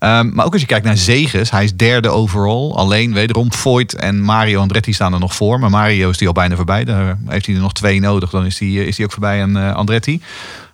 Maar 0.00 0.44
ook 0.44 0.52
als 0.52 0.60
je 0.60 0.66
kijkt 0.66 0.84
naar 0.86 0.96
zeges, 0.96 1.50
hij 1.50 1.64
is 1.64 1.74
derde 1.76 2.08
overall. 2.08 2.70
Alleen 2.72 3.12
wederom 3.12 3.52
Voigt 3.52 3.94
en 3.94 4.20
Mario 4.22 4.60
Andretti 4.60 4.92
staan 4.92 5.12
er 5.12 5.20
nog 5.20 5.34
voor. 5.34 5.58
Maar 5.60 5.70
Mario 5.70 6.10
is 6.10 6.16
die 6.18 6.26
al 6.26 6.32
bijna 6.32 6.56
voorbij. 6.56 6.84
Daar 6.84 7.18
heeft 7.26 7.46
hij 7.46 7.54
er 7.54 7.60
nog 7.60 7.72
twee 7.72 8.00
nodig. 8.00 8.30
Dan 8.30 8.46
is 8.46 8.58
hij 8.58 8.68
is 8.68 8.96
die 8.96 9.04
ook 9.04 9.10
voorbij 9.12 9.42
aan 9.42 9.74
Andretti. 9.74 10.22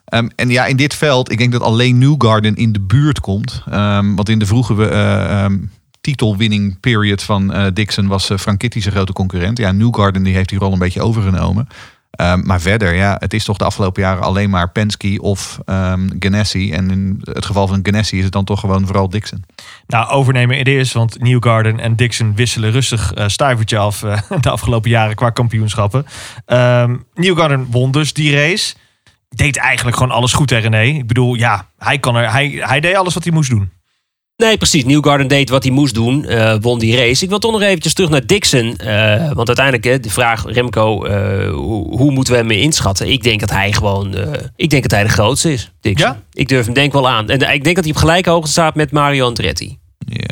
Ehm, 0.04 0.28
en 0.36 0.48
ja, 0.48 0.66
in 0.66 0.76
dit 0.76 0.94
veld, 0.94 1.30
ik 1.30 1.38
denk 1.38 1.52
dat 1.52 1.62
alleen 1.62 1.98
Newgarden 1.98 2.54
in 2.54 2.72
de 2.72 2.80
buurt 2.80 3.20
komt. 3.20 3.62
Ehm, 3.70 4.14
want 4.14 4.28
in 4.28 4.38
de 4.38 4.46
vroege 4.46 4.88
ehm, 4.88 5.56
titelwinning 6.04 6.80
period 6.80 7.22
van 7.22 7.52
eh, 7.52 7.66
Dixon 7.72 8.06
was 8.06 8.30
uh, 8.30 8.38
zijn 8.38 8.82
grote 8.82 9.12
concurrent. 9.12 9.58
Ja, 9.58 9.72
Newgarden 9.72 10.22
die 10.22 10.34
heeft 10.34 10.48
die 10.48 10.58
rol 10.58 10.72
een 10.72 10.78
beetje 10.78 11.02
overgenomen. 11.02 11.68
Maar 12.42 12.60
verder, 12.60 12.94
ja, 12.94 13.16
het 13.18 13.34
is 13.34 13.44
toch 13.44 13.56
de 13.56 13.64
afgelopen 13.64 14.02
jaren 14.02 14.22
alleen 14.22 14.50
maar 14.50 14.70
Penske 14.70 15.18
of 15.20 15.58
Ganassi. 16.18 16.72
En 16.72 16.90
in 16.90 17.20
het 17.22 17.46
geval 17.46 17.66
van 17.66 17.80
Ganassi 17.82 18.18
is 18.18 18.24
het 18.24 18.32
dan 18.32 18.44
toch 18.44 18.60
gewoon 18.60 18.87
vooral 18.87 19.08
Dixon. 19.08 19.44
Nou, 19.87 20.08
overnemen 20.08 20.58
het 20.58 20.68
is, 20.68 20.92
want 20.92 21.23
Newgarden 21.23 21.80
en 21.80 21.96
Dixon 21.96 22.34
wisselen 22.34 22.70
rustig 22.70 23.12
eh 23.12 23.28
stuivertje 23.28 23.78
af 23.78 23.99
de 24.40 24.50
afgelopen 24.50 24.90
jaren 24.90 25.14
qua 25.14 25.30
kampioenschappen. 25.30 26.06
Newgarden 27.14 27.66
won 27.70 27.90
dus 27.90 28.12
die 28.12 28.34
race. 28.34 28.75
Deed 29.35 29.57
eigenlijk 29.57 29.97
gewoon 29.97 30.12
alles 30.12 30.33
goed, 30.33 30.50
hè 30.50 30.59
René? 30.59 30.83
Ik 30.83 31.07
bedoel, 31.07 31.35
ja, 31.35 31.69
hij, 31.79 31.99
kan 31.99 32.17
er, 32.17 32.31
hij, 32.33 32.55
hij 32.59 32.81
deed 32.81 32.95
alles 32.95 33.14
wat 33.14 33.25
hij 33.25 33.33
moest 33.33 33.50
doen. 33.50 33.71
Nee, 34.37 34.57
precies. 34.57 34.85
Newgarden 34.85 35.29
deed 35.29 35.49
wat 35.49 35.62
hij 35.62 35.73
moest 35.73 35.95
doen. 35.95 36.25
eh, 36.25 36.55
won 36.61 36.79
die 36.79 36.97
race. 36.97 37.23
Ik 37.25 37.29
wil 37.29 37.38
toch 37.38 37.53
nog 37.53 37.62
eventjes 37.62 37.95
terug 37.95 38.11
naar 38.11 38.26
Dixon. 38.26 38.76
eh, 38.76 39.33
want 39.33 39.47
uiteindelijk, 39.47 39.85
hè, 39.85 40.00
de 40.00 40.11
vraag, 40.11 40.45
Remco, 40.47 41.05
eh, 41.05 41.50
hoe, 41.50 41.97
hoe 41.99 42.11
moeten 42.11 42.33
we 42.33 42.38
hem 42.38 42.50
inschatten? 42.50 43.09
Ik 43.09 43.23
denk 43.23 43.41
dat 43.41 43.50
hij 43.50 43.73
gewoon... 43.73 44.14
ik 44.57 44.71
denk 44.71 44.83
dat 44.83 44.91
hij 44.91 45.03
de 45.03 45.09
grootste 45.09 45.53
is, 45.53 45.73
Dixon. 45.81 46.09
Ja? 46.09 46.23
Ik 46.33 46.49
durf 46.49 46.64
hem 46.64 46.75
denk 46.75 46.93
wel 46.93 47.09
aan. 47.09 47.29
En 47.29 47.55
ik 47.55 47.64
denk 47.64 47.76
dat 47.76 47.85
hij 47.85 47.95
op 47.95 48.00
gelijke 48.00 48.31
hoogte 48.31 48.50
staat 48.50 48.75
met 48.75 48.91
Mario 48.93 49.26
Andretti. 49.26 49.79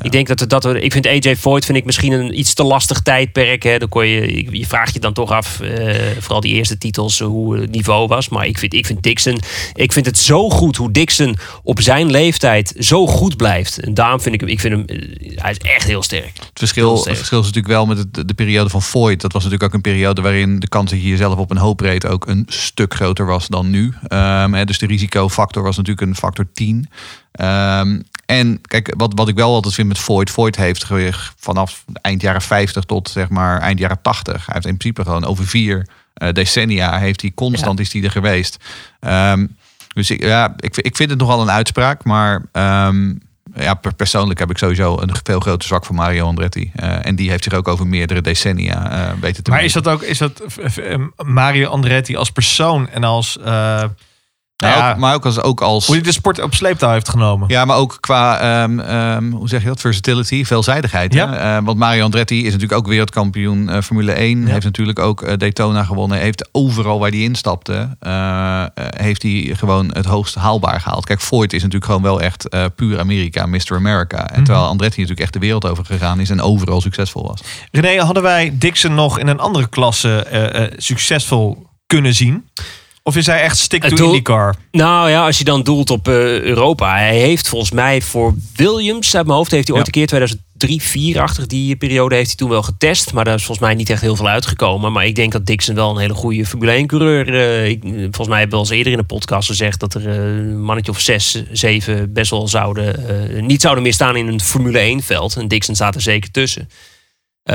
Ik 0.02 0.12
denk 0.12 0.26
dat, 0.26 0.48
dat 0.50 0.64
we, 0.64 0.80
ik 0.80 0.92
vind 0.92 1.06
AJ 1.06 1.36
Voigt 1.36 1.64
vind 1.64 1.78
ik 1.78 1.84
misschien 1.84 2.12
een 2.12 2.38
iets 2.38 2.54
te 2.54 2.62
lastig 2.62 3.00
tijdperk. 3.00 3.62
Hè. 3.62 3.78
Dan 3.78 3.88
kon 3.88 4.06
je, 4.06 4.46
je 4.58 4.66
vraagt 4.66 4.94
je 4.94 5.00
dan 5.00 5.12
toch 5.12 5.30
af, 5.30 5.60
eh, 5.60 5.94
vooral 6.18 6.40
die 6.40 6.54
eerste 6.54 6.78
titels, 6.78 7.20
eh, 7.20 7.26
hoe 7.26 7.56
het 7.58 7.70
niveau 7.70 8.06
was. 8.08 8.28
Maar 8.28 8.46
ik 8.46 8.58
vind, 8.58 8.74
ik 8.74 8.86
vind 8.86 9.02
Dixon, 9.02 9.40
ik 9.74 9.92
vind 9.92 10.06
het 10.06 10.18
zo 10.18 10.50
goed 10.50 10.76
hoe 10.76 10.90
Dixon 10.90 11.36
op 11.62 11.80
zijn 11.80 12.10
leeftijd 12.10 12.74
zo 12.78 13.06
goed 13.06 13.36
blijft. 13.36 13.80
En 13.80 13.94
daarom 13.94 14.20
vind 14.20 14.34
ik 14.34 14.40
hem, 14.40 14.48
ik 14.50 14.60
vind 14.60 14.72
hem, 14.74 14.84
eh, 14.86 15.30
hij 15.36 15.50
is 15.50 15.56
echt 15.58 15.86
heel 15.86 16.02
sterk. 16.02 16.32
Het 16.36 16.50
verschil, 16.54 16.94
Heel 16.94 17.04
het 17.04 17.16
verschil 17.16 17.38
is 17.40 17.46
natuurlijk 17.46 17.74
wel 17.74 17.86
met 17.86 17.98
het- 17.98 18.28
de 18.28 18.34
periode 18.34 18.70
van 18.70 18.82
Voigt. 18.82 19.20
Dat 19.20 19.32
was 19.32 19.42
natuurlijk 19.42 19.70
ook 19.70 19.76
een 19.76 19.92
periode 19.92 20.22
waarin 20.22 20.60
de 20.60 20.68
kans 20.68 20.90
dat 20.90 21.02
je 21.02 21.08
jezelf 21.08 21.38
op 21.38 21.50
een 21.50 21.56
hoop 21.56 21.80
reed 21.80 22.06
ook 22.06 22.26
een 22.26 22.44
stuk 22.48 22.94
groter 22.94 23.26
was 23.26 23.48
dan 23.48 23.70
nu. 23.70 23.92
Ehm, 24.08 24.52
hè, 24.52 24.64
dus 24.64 24.78
de 24.78 24.86
risicofactor 24.86 25.62
was 25.62 25.76
natuurlijk 25.76 26.06
een 26.06 26.16
factor 26.16 26.46
10. 26.52 26.88
Ehm, 27.32 28.00
en 28.38 28.60
kijk, 28.60 28.94
wat, 28.96 29.12
wat 29.14 29.28
ik 29.28 29.34
wel 29.34 29.54
altijd 29.54 29.74
vind 29.74 29.88
met 29.88 29.98
Voigt. 29.98 30.30
Voigt 30.30 30.56
heeft 30.56 30.86
vanaf 31.36 31.84
eind 32.00 32.22
jaren 32.22 32.42
50 32.42 32.84
tot 32.84 33.08
zeg 33.08 33.28
maar 33.28 33.60
eind 33.60 33.78
jaren 33.78 34.02
80. 34.02 34.46
Hij 34.46 34.54
heeft 34.54 34.66
in 34.66 34.76
principe 34.76 35.02
gewoon 35.04 35.24
over 35.24 35.46
vier 35.46 35.86
eh, 36.14 36.32
decennia 36.32 36.98
heeft 36.98 37.20
hij 37.20 37.32
constant 37.34 37.80
is 37.80 37.92
hij 37.92 38.02
er 38.02 38.10
geweest. 38.10 38.56
Ehm, 39.00 39.46
dus 39.94 40.10
ik, 40.10 40.22
ja, 40.24 40.54
ik, 40.58 40.76
ik 40.76 40.96
vind 40.96 41.10
het 41.10 41.18
nogal 41.18 41.40
een 41.40 41.50
uitspraak, 41.50 42.04
maar 42.04 42.42
ehm, 42.52 43.12
ja, 43.54 43.74
per- 43.74 43.94
persoonlijk 43.94 44.38
heb 44.38 44.50
ik 44.50 44.58
sowieso 44.58 44.98
een 45.00 45.10
veel 45.22 45.40
groter 45.40 45.68
zwak 45.68 45.84
voor 45.84 45.94
Mario 45.94 46.26
Andretti. 46.26 46.70
Eh, 46.74 47.06
en 47.06 47.14
die 47.16 47.30
heeft 47.30 47.44
zich 47.44 47.52
ook 47.52 47.68
over 47.68 47.86
meerdere 47.86 48.20
decennia 48.20 48.90
eh 48.90 49.12
weten 49.20 49.42
te 49.42 49.50
Maar 49.50 49.62
meten. 49.62 49.76
is 49.78 49.84
dat 49.84 49.92
ook 49.94 50.02
is 50.02 50.18
dat, 50.18 50.42
Mario 51.24 51.68
Andretti 51.68 52.16
als 52.16 52.30
persoon 52.30 52.88
en 52.88 53.04
als, 53.04 53.38
eh, 53.38 53.84
Nou, 54.62 54.74
Ja. 54.78 54.90
ook- 54.90 54.96
maar 54.96 55.14
ook 55.14 55.24
als, 55.24 55.40
ook 55.40 55.60
als 55.60 55.86
Hoe 55.86 55.94
hij 55.94 56.04
de 56.04 56.12
sport 56.12 56.42
op 56.42 56.54
sleeptouw 56.54 56.92
heeft 56.92 57.08
genomen. 57.08 57.48
Ja, 57.48 57.64
maar 57.64 57.76
ook 57.76 57.96
qua, 58.00 58.38
ehm, 58.62 58.78
ehm, 58.80 59.30
hoe 59.30 59.48
zeg 59.48 59.62
je 59.62 59.68
dat, 59.68 59.80
versatility, 59.80 60.44
veelzijdigheid. 60.44 61.14
Ja. 61.14 61.28
Hè? 61.30 61.56
Eh, 61.56 61.64
want 61.64 61.78
Mario 61.78 62.04
Andretti 62.04 62.38
is 62.38 62.52
natuurlijk 62.52 62.72
ook 62.72 62.86
wereldkampioen 62.86 63.68
eh, 63.68 63.80
Formule 63.80 64.12
1. 64.20 64.40
Ja. 64.46 64.52
Heeft 64.52 64.64
natuurlijk 64.64 64.98
ook 64.98 65.22
eh, 65.22 65.36
Daytona 65.36 65.84
gewonnen. 65.84 66.18
Heeft 66.18 66.48
overal 66.52 66.98
waar 66.98 67.10
hij 67.10 67.18
instapte, 67.20 67.96
eh, 68.00 68.64
heeft 68.96 69.22
hij 69.22 69.50
gewoon 69.56 69.90
het 69.92 70.04
hoogst 70.04 70.34
haalbaar 70.34 70.80
gehaald. 70.80 71.04
Kijk, 71.06 71.20
Ford 71.20 71.52
is 71.52 71.58
natuurlijk 71.62 71.84
gewoon 71.86 72.02
wel 72.02 72.20
echt 72.20 72.48
puur 72.76 73.00
Amerika, 73.00 73.46
Mr. 73.46 73.74
America. 73.74 74.18
En 74.28 74.34
Mhm. 74.34 74.44
terwijl 74.44 74.66
Andretti 74.66 74.96
natuurlijk 75.00 75.20
echt 75.24 75.32
de 75.32 75.38
wereld 75.46 75.66
over 75.68 75.84
gegaan 75.84 76.20
is 76.20 76.30
en 76.30 76.40
overal 76.40 76.80
succesvol 76.80 77.26
was. 77.26 77.40
René, 77.70 78.02
hadden 78.02 78.22
wij 78.22 78.50
Dixon 78.58 78.94
nog 78.94 79.18
in 79.18 79.26
een 79.28 79.38
andere 79.40 79.68
klasse 79.68 80.70
succesvol 80.76 81.66
kunnen 81.86 82.14
zien? 82.14 82.48
Of 83.04 83.16
is 83.16 83.26
hij 83.26 83.40
echt 83.42 83.56
stick 83.58 83.84
to 83.84 84.04
IndyCar? 84.06 84.54
Nou 84.70 85.10
ja, 85.10 85.26
als 85.26 85.38
je 85.38 85.44
dan 85.44 85.62
doelt 85.62 85.90
op 85.90 86.08
eh, 86.08 86.40
Europa. 86.40 86.96
Hij 86.96 87.16
heeft 87.18 87.48
volgens 87.48 87.70
mij 87.70 88.00
voor 88.02 88.34
Williams, 88.56 89.16
uit 89.16 89.26
mijn 89.26 89.36
hoofd, 89.38 89.50
heeft 89.50 89.68
hij 89.68 89.76
ooit 89.76 89.86
Ja. 89.86 90.00
een 90.00 90.06
keer 90.06 90.18
2003, 90.58 91.14
4-achtig 91.16 91.46
die 91.46 91.76
periode 91.76 92.14
heeft 92.14 92.26
hij 92.28 92.36
toen 92.36 92.48
wel 92.48 92.62
getest. 92.62 93.12
Maar 93.12 93.24
daar 93.24 93.34
is 93.34 93.44
volgens 93.44 93.66
mij 93.66 93.76
niet 93.76 93.90
echt 93.90 94.00
heel 94.00 94.16
veel 94.16 94.28
uitgekomen. 94.28 94.92
Maar 94.92 95.06
ik 95.06 95.14
denk 95.14 95.32
dat 95.32 95.46
Dixon 95.46 95.74
wel 95.74 95.90
een 95.90 95.96
hele 95.98 96.14
goede 96.14 96.46
Formule 96.46 96.70
1 96.72 96.86
coureur. 96.86 97.34
eh, 97.34 97.68
ik, 97.68 97.82
volgens 97.82 98.28
mij 98.28 98.38
hebben 98.38 98.58
we 98.58 98.64
al 98.64 98.70
eens 98.70 98.76
eerder 98.78 98.92
in 98.92 98.98
de 98.98 99.04
podcast 99.04 99.48
gezegd 99.48 99.80
dat 99.80 99.94
er 99.94 100.08
eh, 100.08 100.14
een 100.16 100.62
mannetje 100.62 100.92
of 100.92 101.00
6, 101.00 101.42
7 101.52 102.12
best 102.12 102.30
wel 102.30 102.48
zouden, 102.48 103.08
eh, 103.36 103.42
niet 103.42 103.60
zouden 103.60 103.82
meer 103.82 103.92
staan 103.92 104.16
in 104.16 104.26
een 104.28 104.40
Formule 104.40 104.78
1 104.78 105.02
veld. 105.02 105.36
En 105.36 105.48
Dixon 105.48 105.74
staat 105.74 105.94
er 105.94 106.00
zeker 106.00 106.30
tussen. 106.30 106.68
Eh, 107.42 107.54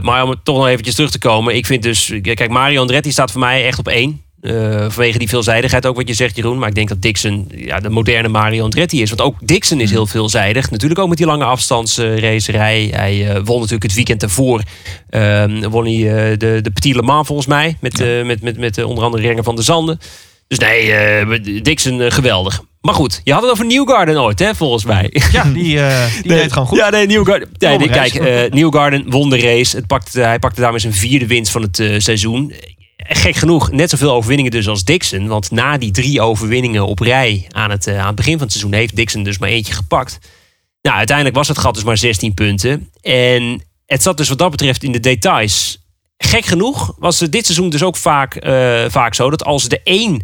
maar 0.00 0.22
om 0.24 0.34
toch 0.42 0.56
nog 0.56 0.66
eventjes 0.66 0.94
terug 0.94 1.10
te 1.10 1.18
komen. 1.18 1.54
Ik 1.56 1.66
vind 1.66 1.82
dus, 1.82 2.12
kijk, 2.22 2.48
Mario 2.48 2.80
Andretti 2.80 3.12
staat 3.12 3.30
voor 3.30 3.40
mij 3.40 3.66
echt 3.66 3.78
op 3.78 3.88
één. 3.88 4.22
Eh, 4.44 4.84
vanwege 4.88 5.18
die 5.18 5.28
veelzijdigheid 5.28 5.86
ook 5.86 5.96
wat 5.96 6.08
je 6.08 6.14
zegt, 6.14 6.36
Jeroen. 6.36 6.58
Maar 6.58 6.68
ik 6.68 6.74
denk 6.74 6.88
dat 6.88 7.02
Dixon 7.02 7.50
ja, 7.54 7.80
de 7.80 7.88
moderne 7.88 8.28
Mario 8.28 8.64
Andretti 8.64 9.02
is. 9.02 9.08
Want 9.08 9.20
ook 9.20 9.36
Dixon 9.40 9.80
is 9.80 9.90
heel 9.90 10.06
veelzijdig. 10.06 10.70
Natuurlijk 10.70 11.00
ook 11.00 11.08
met 11.08 11.18
die 11.18 11.26
lange 11.26 11.44
afstandsracerij. 11.44 12.90
hij 12.94 13.28
eh, 13.28 13.40
won 13.44 13.56
natuurlijk 13.56 13.82
het 13.82 13.94
weekend 13.94 14.20
daarvoor. 14.20 14.62
Ehm, 15.10 15.68
won 15.68 15.84
hij 15.84 15.94
eh, 15.94 16.38
de, 16.38 16.58
de 16.62 16.70
Petit 16.70 16.94
Le 16.94 17.02
Mans 17.02 17.26
volgens 17.26 17.48
mij. 17.48 17.76
Met, 17.80 18.24
met, 18.24 18.42
met, 18.42 18.58
met 18.58 18.84
onder 18.84 19.04
andere 19.04 19.22
Renger 19.22 19.44
van 19.44 19.54
der 19.54 19.64
Zanden. 19.64 19.98
Dus 20.48 20.58
nee, 20.58 21.62
Dixon 21.62 22.12
geweldig. 22.12 22.62
Maar 22.80 22.94
goed, 22.94 23.20
je 23.24 23.32
had 23.32 23.42
het 23.42 23.50
over 23.50 23.66
Newgarden 23.66 24.22
ooit, 24.22 24.38
hè, 24.38 24.54
volgens 24.54 24.84
mij. 24.84 25.22
Ja, 25.32 25.44
die, 25.54 25.80
eh 25.80 26.04
die 26.22 26.30
Nee, 26.30 26.38
deed 26.38 26.52
gewoon 26.52 26.68
goed. 26.68 26.78
Ja, 26.78 26.90
nee, 26.90 27.06
Newgarden. 27.06 27.48
Nee, 27.58 27.78
de 27.78 27.88
kijk, 27.88 28.14
eh 28.14 28.52
Newgarden 28.52 29.10
won 29.10 29.30
de 29.30 29.40
race. 29.40 29.76
Het 29.76 29.86
pakte, 29.86 30.20
hij 30.20 30.38
pakte 30.38 30.60
daarmee 30.60 30.80
zijn 30.80 30.92
vierde 30.92 31.26
winst 31.26 31.52
van 31.52 31.62
het 31.62 31.82
seizoen. 31.98 32.52
Gek 33.06 33.36
genoeg, 33.36 33.70
net 33.70 33.90
zoveel 33.90 34.12
overwinningen 34.12 34.50
dus 34.50 34.68
als 34.68 34.84
Dixon. 34.84 35.26
Want 35.26 35.50
na 35.50 35.78
die 35.78 35.90
drie 35.90 36.20
overwinningen 36.20 36.86
op 36.86 36.98
rij 36.98 37.46
aan 37.50 37.70
het, 37.70 37.86
eh, 37.86 37.98
aan 37.98 38.06
het 38.06 38.14
begin 38.14 38.32
van 38.32 38.42
het 38.42 38.50
seizoen... 38.50 38.72
heeft 38.72 38.96
Dixon 38.96 39.22
dus 39.22 39.38
maar 39.38 39.48
eentje 39.48 39.72
gepakt. 39.72 40.18
Nou, 40.82 40.96
uiteindelijk 40.96 41.36
was 41.36 41.48
het 41.48 41.58
gat 41.58 41.74
dus 41.74 41.84
maar 41.84 41.98
16 41.98 42.34
punten. 42.34 42.90
En 43.00 43.62
het 43.86 44.02
zat 44.02 44.16
dus 44.16 44.28
wat 44.28 44.38
dat 44.38 44.50
betreft 44.50 44.82
in 44.82 44.92
de 44.92 45.00
details. 45.00 45.78
Gek 46.16 46.44
genoeg 46.44 46.94
was 46.98 47.18
dit 47.18 47.44
seizoen 47.44 47.70
dus 47.70 47.82
ook 47.82 47.96
vaak, 47.96 48.34
eh, 48.34 48.84
vaak 48.88 49.14
zo... 49.14 49.30
dat 49.30 49.44
als 49.44 49.68
de 49.68 49.80
één 49.82 50.22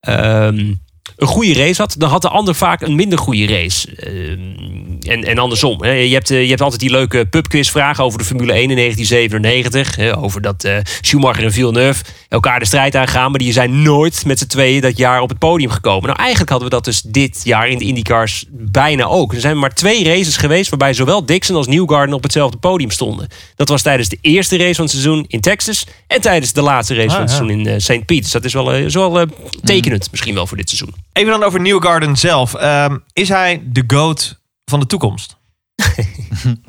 ehm, 0.00 0.74
een 1.16 1.26
goede 1.26 1.54
race 1.54 1.80
had, 1.80 1.94
dan 1.98 2.10
had 2.10 2.22
de 2.22 2.28
ander 2.28 2.54
vaak 2.54 2.80
een 2.82 2.94
minder 2.94 3.18
goede 3.18 3.46
race. 3.46 3.96
Ehm, 3.96 5.10
en, 5.10 5.24
en 5.24 5.38
andersom. 5.38 5.82
Hè. 5.82 5.90
Je, 5.90 6.12
hebt, 6.14 6.30
eh, 6.30 6.42
je 6.42 6.48
hebt 6.48 6.60
altijd 6.60 6.80
die 6.80 6.90
leuke 6.90 7.26
pubquizvragen 7.26 8.04
over 8.04 8.18
de 8.18 8.24
Formule 8.24 8.52
1 8.52 8.70
in 8.70 8.76
1997. 8.76 9.96
Hè, 9.96 10.18
over 10.18 10.40
dat 10.40 10.64
eh, 10.64 10.76
Schumacher 11.00 11.44
en 11.44 11.52
Villeneuve 11.52 12.04
elkaar 12.28 12.58
de 12.58 12.66
strijd 12.66 12.96
aangaan. 12.96 13.30
Maar 13.30 13.40
die 13.40 13.52
zijn 13.52 13.82
nooit 13.82 14.24
met 14.24 14.38
z'n 14.38 14.46
tweeën 14.46 14.80
dat 14.80 14.96
jaar 14.96 15.20
op 15.20 15.28
het 15.28 15.38
podium 15.38 15.70
gekomen. 15.70 16.06
Nou, 16.06 16.18
eigenlijk 16.18 16.50
hadden 16.50 16.68
we 16.68 16.74
dat 16.74 16.84
dus 16.84 17.02
dit 17.02 17.40
jaar 17.44 17.68
in 17.68 17.78
de 17.78 17.84
IndyCars 17.84 18.44
bijna 18.50 19.04
ook. 19.04 19.34
Er 19.34 19.40
zijn 19.40 19.58
maar 19.58 19.74
twee 19.74 20.04
races 20.04 20.36
geweest 20.36 20.68
waarbij 20.68 20.92
zowel 20.92 21.26
Dixon 21.26 21.56
als 21.56 21.66
Newgarden 21.66 22.14
op 22.14 22.22
hetzelfde 22.22 22.56
podium 22.58 22.90
stonden. 22.90 23.28
Dat 23.56 23.68
was 23.68 23.82
tijdens 23.82 24.08
de 24.08 24.18
eerste 24.20 24.56
race 24.56 24.74
van 24.74 24.84
het 24.84 24.92
seizoen 24.92 25.24
in 25.28 25.40
Texas. 25.40 25.86
En 26.06 26.20
tijdens 26.20 26.52
de 26.52 26.62
laatste 26.62 26.94
race 26.94 27.08
Ah, 27.08 27.12
van 27.14 27.20
het 27.22 27.30
ja. 27.30 27.36
seizoen 27.36 27.60
in 27.60 27.66
eh, 27.66 27.78
St. 27.78 28.06
Pete. 28.06 28.20
Dus 28.22 28.30
dat 28.30 28.44
is 28.44 28.52
wel, 28.52 28.72
is 28.74 28.94
wel 28.94 29.20
eh, 29.20 29.26
tekenend 29.64 30.08
misschien 30.10 30.34
wel 30.34 30.46
voor 30.46 30.56
dit 30.56 30.68
seizoen. 30.68 30.93
Even 31.12 31.32
dan 31.32 31.42
over 31.42 31.60
Newgarden 31.60 32.16
zelf. 32.16 32.54
Ehm, 32.54 32.98
is 33.12 33.28
hij 33.28 33.62
de 33.64 33.84
GOAT 33.86 34.40
van 34.64 34.80
de 34.80 34.86
toekomst? 34.86 35.36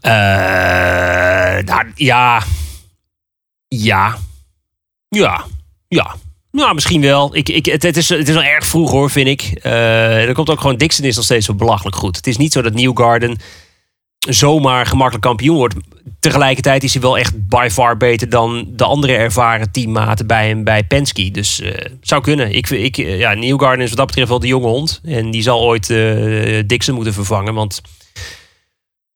Eh, 0.00 0.12
nou, 1.64 1.92
ja. 1.94 2.42
Ja. 3.68 4.18
Ja. 5.08 5.44
Ja. 5.88 6.16
Nou, 6.50 6.74
misschien 6.74 7.00
wel. 7.00 7.36
Ik, 7.36 7.48
ik, 7.48 7.66
het, 7.66 7.82
het, 7.82 7.96
is, 7.96 8.08
het 8.08 8.28
is 8.28 8.34
wel 8.34 8.42
erg 8.42 8.66
vroeg 8.66 8.90
hoor, 8.90 9.10
vind 9.10 9.26
ik. 9.26 9.42
Eh 9.62 10.28
er 10.28 10.34
komt 10.34 10.50
ook 10.50 10.60
gewoon 10.60 10.76
Dixon 10.76 11.04
is 11.04 11.16
nog 11.16 11.24
steeds 11.24 11.46
zo 11.46 11.54
belachelijk 11.54 11.96
goed. 11.96 12.16
Het 12.16 12.26
is 12.26 12.36
niet 12.36 12.52
zo 12.52 12.62
dat 12.62 12.74
Newgarden 12.74 13.38
zomaar 14.28 14.86
gemakkelijk 14.86 15.24
kampioen 15.24 15.56
wordt. 15.56 15.74
Tegelijkertijd 16.20 16.82
is 16.82 16.92
hij 16.92 17.02
wel 17.02 17.18
echt 17.18 17.48
by 17.48 17.68
far 17.70 17.96
beter 17.96 18.28
dan 18.28 18.66
de 18.68 18.84
andere 18.84 19.12
ervaren 19.12 19.70
teammaten 19.70 20.26
bij 20.26 20.48
hem 20.48 20.64
bij 20.64 20.84
Penske. 20.84 21.30
Dus 21.30 21.60
eh, 21.60 21.72
zou 22.00 22.22
kunnen. 22.22 22.54
Ik, 22.54 22.70
ik, 22.70 22.98
eh, 22.98 23.18
ja, 23.18 23.34
Newgarden 23.34 23.84
is 23.84 23.88
wat 23.88 23.98
dat 23.98 24.06
betreft 24.06 24.28
wel 24.28 24.38
de 24.38 24.46
jonge 24.46 24.66
hond. 24.66 25.00
En 25.04 25.30
die 25.30 25.42
zal 25.42 25.60
ooit 25.60 25.90
eh, 25.90 26.62
Dixon 26.66 26.94
moeten 26.94 27.14
vervangen. 27.14 27.54
Want 27.54 27.80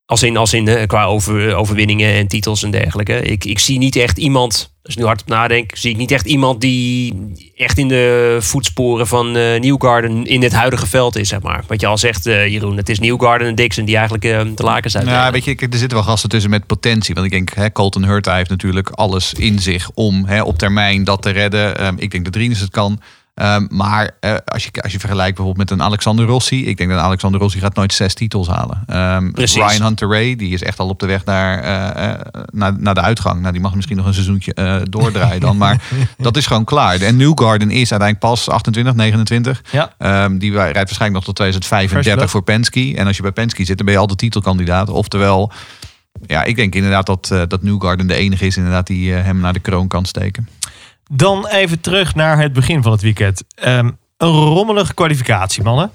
als 0.07 0.23
in, 0.23 0.37
als 0.37 0.53
in 0.53 0.69
eh, 0.69 0.87
qua 0.87 1.05
over, 1.05 1.55
overwinningen 1.55 2.15
en 2.15 2.29
titels 2.29 2.63
en 2.63 2.71
dergelijke. 2.71 3.23
Ik, 3.23 3.45
ik 3.45 3.59
zie 3.59 3.79
niet 3.79 3.97
echt 3.97 4.19
iemand, 4.19 4.73
als 4.83 4.95
ik 4.95 5.01
nu 5.01 5.07
hard 5.07 5.21
op 5.21 5.29
nadenk, 5.29 5.77
zie 5.77 5.91
ik 5.91 5.97
niet 5.97 6.11
echt 6.11 6.27
iemand 6.27 6.61
die 6.61 7.15
echt 7.57 7.79
in 7.79 7.89
de 7.89 8.37
voetsporen 8.41 9.07
van 9.07 9.37
eh, 9.37 9.61
Newgarden 9.61 10.27
in 10.27 10.43
het 10.43 10.53
huidige 10.53 10.87
veld 10.87 11.17
is, 11.17 11.29
zeg 11.29 11.43
maar. 11.43 11.65
Wat 11.67 11.81
je 11.81 11.87
al 11.87 11.99
zegt, 11.99 12.27
eh, 12.27 12.47
Jeroen, 12.47 12.77
het 12.77 12.89
is 12.89 12.99
Newgarden 12.99 13.49
en 13.49 13.55
Dixon 13.55 13.85
die 13.85 13.95
eigenlijk 13.95 14.25
eh, 14.25 14.41
de 14.55 14.63
lakens 14.63 14.97
uit. 14.97 15.07
Ja, 15.07 15.31
weet 15.31 15.45
je, 15.45 15.55
kijk, 15.55 15.73
er 15.73 15.79
zitten 15.79 15.99
wel 15.99 16.07
gasten 16.07 16.29
tussen 16.29 16.51
met 16.51 16.67
potentie. 16.67 17.15
Want 17.15 17.27
ik 17.27 17.33
denk, 17.33 17.55
hè, 17.55 17.73
Colton 17.73 18.05
Hurt 18.05 18.25
hij 18.25 18.37
heeft 18.37 18.51
natuurlijk 18.51 18.91
alles 18.91 19.33
in 19.33 19.59
zich 19.59 19.91
om 19.95 20.25
hè, 20.27 20.43
op 20.43 20.59
termijn 20.59 21.05
dat 21.05 21.23
te 21.23 21.31
redden. 21.31 21.79
Ehm, 21.79 21.95
ik 21.99 22.11
denk 22.11 22.25
dat 22.25 22.37
Rinus 22.37 22.61
het 22.61 22.71
kan. 22.71 23.01
Ehm, 23.35 23.67
maar 23.69 24.17
eh, 24.21 24.35
als, 24.45 24.65
je, 24.65 24.83
als 24.83 24.93
je 24.93 24.99
vergelijkt 24.99 25.37
bijvoorbeeld 25.37 25.71
met 25.71 25.79
een 25.79 25.85
Alexander 25.85 26.27
Rossi. 26.27 26.67
Ik 26.67 26.77
denk 26.77 26.91
dat 26.91 26.99
Alexander 26.99 27.41
Rossi 27.41 27.59
gaat 27.59 27.75
nooit 27.75 27.93
zes 27.93 28.15
titels 28.15 28.49
halen. 28.49 28.83
Precies. 29.33 29.57
Ryan 29.57 29.83
Hunter 29.83 30.09
Ray, 30.09 30.37
die 30.37 30.53
is 30.53 30.63
echt 30.63 30.79
al 30.79 30.89
op 30.89 31.01
de 31.01 31.07
weg 31.07 31.25
naar, 31.25 31.63
eh, 31.63 32.11
eh, 32.11 32.21
naar, 32.53 32.79
naar 32.79 32.95
de 32.95 33.01
uitgang. 33.01 33.41
Nou, 33.41 33.53
die 33.53 33.61
mag 33.61 33.75
misschien 33.75 33.97
nog 33.97 34.07
een 34.07 34.15
seizoentje 34.15 34.83
doordraaien 34.91 35.41
dan. 35.41 35.57
Maar 35.57 35.83
dat 36.19 36.37
is 36.37 36.47
gewoon 36.47 36.65
klaar. 36.65 37.01
En 37.01 37.17
Newgarden 37.17 37.71
is 37.71 37.91
uiteindelijk 37.91 38.19
pas 38.19 38.49
28, 38.49 38.95
29. 38.95 39.63
Ja. 39.71 39.95
Ehm, 39.99 40.39
die 40.39 40.53
rijdt 40.53 40.75
waarschijnlijk 40.75 41.13
nog 41.13 41.25
tot 41.25 41.35
2035 41.35 42.15
Fresh 42.15 42.31
voor 42.31 42.43
Penske. 42.43 42.97
En 42.97 43.07
als 43.07 43.17
je 43.17 43.23
bij 43.23 43.33
Penske 43.33 43.65
zit, 43.65 43.77
dan 43.77 43.87
ben 43.87 43.95
je 43.95 44.01
altijd 44.01 44.19
titelkandidaat. 44.19 44.89
Oftewel, 44.89 45.53
ja, 46.27 46.45
ik 46.45 46.57
denk 46.57 46.75
inderdaad 46.75 47.07
dat, 47.07 47.35
dat 47.49 47.63
Newgarden 47.63 48.07
de 48.07 48.15
enige 48.15 48.47
is 48.47 48.57
inderdaad 48.57 48.87
die 48.87 49.13
hem 49.13 49.41
naar 49.41 49.53
de 49.53 49.61
kroon 49.61 49.89
kan 49.89 50.05
steken. 50.05 50.49
Dan 51.11 51.47
even 51.47 51.81
terug 51.81 52.15
naar 52.15 52.39
het 52.39 52.53
begin 52.53 52.83
van 52.83 52.93
het 52.93 53.03
weekend. 53.03 53.43
Ehm, 53.55 53.91
een 54.17 54.31
rommelige 54.31 54.95
kwalificatie, 54.95 55.63
mannen. 55.63 55.91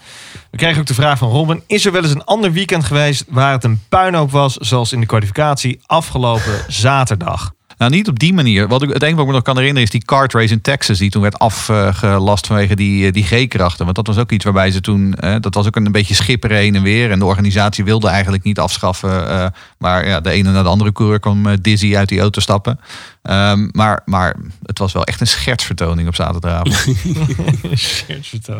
We 0.52 0.58
krijgen 0.58 0.80
ook 0.82 0.88
de 0.88 0.94
vraag 0.94 1.18
van 1.18 1.30
Robin. 1.30 1.64
Is 1.68 1.86
er 1.86 1.92
wel 1.92 2.04
eens 2.04 2.12
een 2.12 2.26
ander 2.26 2.52
weekend 2.52 2.84
geweest 2.84 3.26
waar 3.28 3.52
het 3.52 3.64
een 3.64 3.82
puinhoop 3.90 4.32
was... 4.32 4.54
zoals 4.54 4.94
in 4.94 5.00
de 5.00 5.06
kwalificatie 5.06 5.80
afgelopen 5.86 6.64
zaterdag? 6.86 7.54
Nou, 7.80 7.92
niet 7.92 8.08
op 8.08 8.20
die 8.20 8.34
manier. 8.34 8.68
Wat 8.68 8.82
ik, 8.82 8.90
het 8.90 9.02
enige 9.02 9.16
wat 9.16 9.24
ik 9.26 9.30
me 9.30 9.34
nog 9.36 9.44
kan 9.44 9.56
herinneren 9.58 9.84
is 9.86 9.92
die 9.94 10.06
kart 10.06 10.34
race 10.34 10.54
in 10.54 10.62
Texas... 10.62 10.98
die 10.98 11.10
toen 11.10 11.22
werd 11.22 11.40
afgelast 11.40 12.48
vanwege 12.48 12.76
die, 12.76 13.06
eh, 13.06 13.12
die 13.14 13.24
G-krachten. 13.24 13.84
Want 13.84 13.96
dat 13.96 14.08
was 14.08 14.18
ook 14.18 14.32
iets 14.32 14.44
waarbij 14.44 14.72
ze 14.72 14.82
toen... 14.82 15.14
eh, 15.14 15.36
dat 15.40 15.54
was 15.54 15.66
ook 15.68 15.76
een 15.76 15.92
beetje 15.92 16.14
schipperen 16.16 16.58
heen 16.58 16.76
en 16.76 16.82
weer. 16.84 17.12
En 17.12 17.20
de 17.20 17.26
organisatie 17.26 17.84
wilde 17.84 18.08
eigenlijk 18.08 18.44
niet 18.44 18.60
afschaffen. 18.60 19.30
eh, 19.30 19.46
maar 19.78 20.08
ja, 20.08 20.20
de 20.20 20.30
ene 20.30 20.52
naar 20.52 20.64
de 20.64 20.70
andere 20.70 20.92
coureur 20.92 21.20
kwam 21.20 21.62
dizzy 21.62 21.96
uit 21.96 22.10
die 22.10 22.20
auto 22.20 22.42
stappen. 22.42 22.80
Ehm, 23.24 23.68
maar, 23.72 24.02
maar 24.06 24.36
het 24.66 24.80
was 24.80 24.94
wel 24.94 25.04
echt 25.04 25.22
een 25.22 25.28
schertsvertoning 25.28 26.08
op 26.08 26.16
zaterdagavond. 26.16 26.86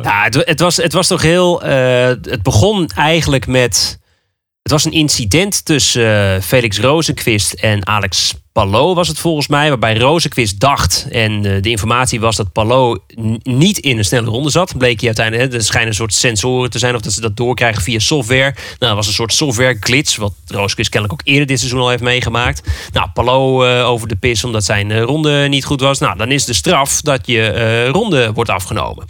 Ja, 0.04 0.24
het, 0.24 0.36
het, 0.46 0.60
was, 0.60 0.78
het 0.78 0.94
was 0.94 1.08
toch 1.08 1.22
heel. 1.22 1.64
eh, 1.64 2.08
het 2.08 2.44
begon 2.44 2.88
eigenlijk 2.96 3.48
met. 3.48 3.99
Het 4.70 4.84
was 4.84 4.94
een 4.94 5.00
incident 5.00 5.66
tussen 5.66 6.36
eh, 6.36 6.42
Felix 6.42 6.80
Rozenquist 6.80 7.54
en 7.54 7.88
Alex 7.88 8.34
Palou, 8.52 8.96
was 8.96 9.08
het 9.08 9.20
volgens 9.20 9.48
mij. 9.48 9.70
Waarbij 9.70 9.98
Rozenquist 9.98 10.60
dacht. 10.60 11.08
En 11.12 11.46
eh, 11.46 11.62
de 11.62 11.70
informatie 11.70 12.20
was 12.20 12.36
dat 12.36 12.52
Palou 12.52 13.00
niet 13.44 13.78
in 13.78 13.98
een 13.98 14.06
snelle 14.06 14.28
ronde 14.28 14.50
zat. 14.50 14.78
Bleek 14.78 15.00
je 15.00 15.06
uiteindelijk. 15.06 15.52
hè, 15.52 15.58
Er 15.58 15.64
schijnen 15.64 15.90
een 15.90 15.96
soort 15.96 16.14
sensoren 16.14 16.70
te 16.70 16.80
zijn. 16.80 16.96
Of 16.96 17.02
dat 17.02 17.14
ze 17.14 17.22
dat 17.22 17.38
doorkrijgen 17.38 17.82
via 17.82 18.00
software. 18.00 18.54
Nou, 18.54 18.56
dat 18.80 18.96
was 18.96 19.08
een 19.08 19.14
soort 19.14 19.34
software 19.34 19.78
glitch. 19.80 20.16
Wat 20.16 20.34
Rozenquist 20.48 20.90
kennelijk 20.90 21.22
ook 21.22 21.28
eerder 21.28 21.48
dit 21.48 21.60
seizoen 21.60 21.80
al 21.80 21.90
heeft 21.90 22.04
meegemaakt. 22.04 22.62
Nou, 22.92 23.10
Palou 23.14 23.68
eh, 23.68 23.90
over 23.90 24.08
de 24.08 24.16
pis 24.16 24.44
omdat 24.44 24.64
zijn 24.64 25.02
ronde 25.02 25.48
niet 25.48 25.66
goed 25.66 25.82
was. 25.82 26.00
Nou, 26.00 26.18
dan 26.18 26.32
is 26.32 26.46
de 26.46 26.54
straf 26.54 27.02
dat 27.02 27.28
je 27.28 27.88
ronde 27.92 28.34
wordt 28.34 28.50
afgenomen. 28.50 29.06